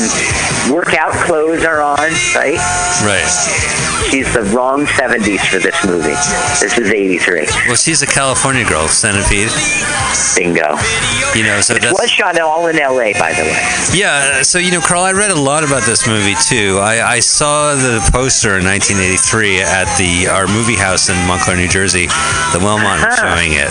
[0.73, 1.99] workout clothes are on,
[2.35, 2.57] right?
[3.05, 3.29] Right.
[4.11, 6.17] She's the wrong 70s for this movie.
[6.61, 7.47] This is 83.
[7.67, 9.51] Well, she's a California girl, Centipede.
[10.37, 10.77] Bingo.
[11.37, 13.63] You know, so It was shot all in LA, by the way.
[13.95, 16.79] Yeah, so you know, Carl, I read a lot about this movie too.
[16.81, 21.69] I, I saw the poster in 1983 at the our movie house in Montclair, New
[21.69, 22.07] Jersey.
[22.53, 23.37] The Wellmont was Uh-huh.
[23.37, 23.71] showing it,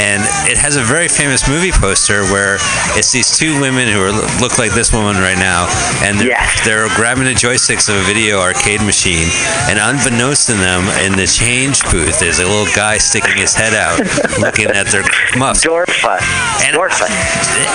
[0.00, 2.56] and it has a very famous movie poster where
[2.96, 5.68] it's these two women who are look like this woman right now,
[6.02, 6.28] and they're,
[6.64, 9.28] they're grabbing the joysticks of a video arcade machine,
[9.68, 13.74] and unbeknownst to them, in the change booth, there's a little guy sticking his head
[13.74, 13.98] out,
[14.40, 15.02] looking at their
[15.36, 15.60] muff.
[15.60, 16.20] Dorfa.
[16.64, 16.76] And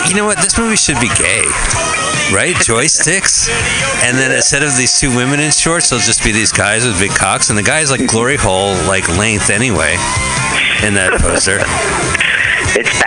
[0.09, 0.37] You know what?
[0.37, 1.45] This movie should be gay,
[2.33, 2.55] right?
[2.55, 3.49] Joysticks,
[4.03, 6.99] and then instead of these two women in shorts, there'll just be these guys with
[6.99, 9.95] big cocks, and the guy's like glory hole like length anyway
[10.83, 11.59] in that poster.
[12.75, 12.97] It's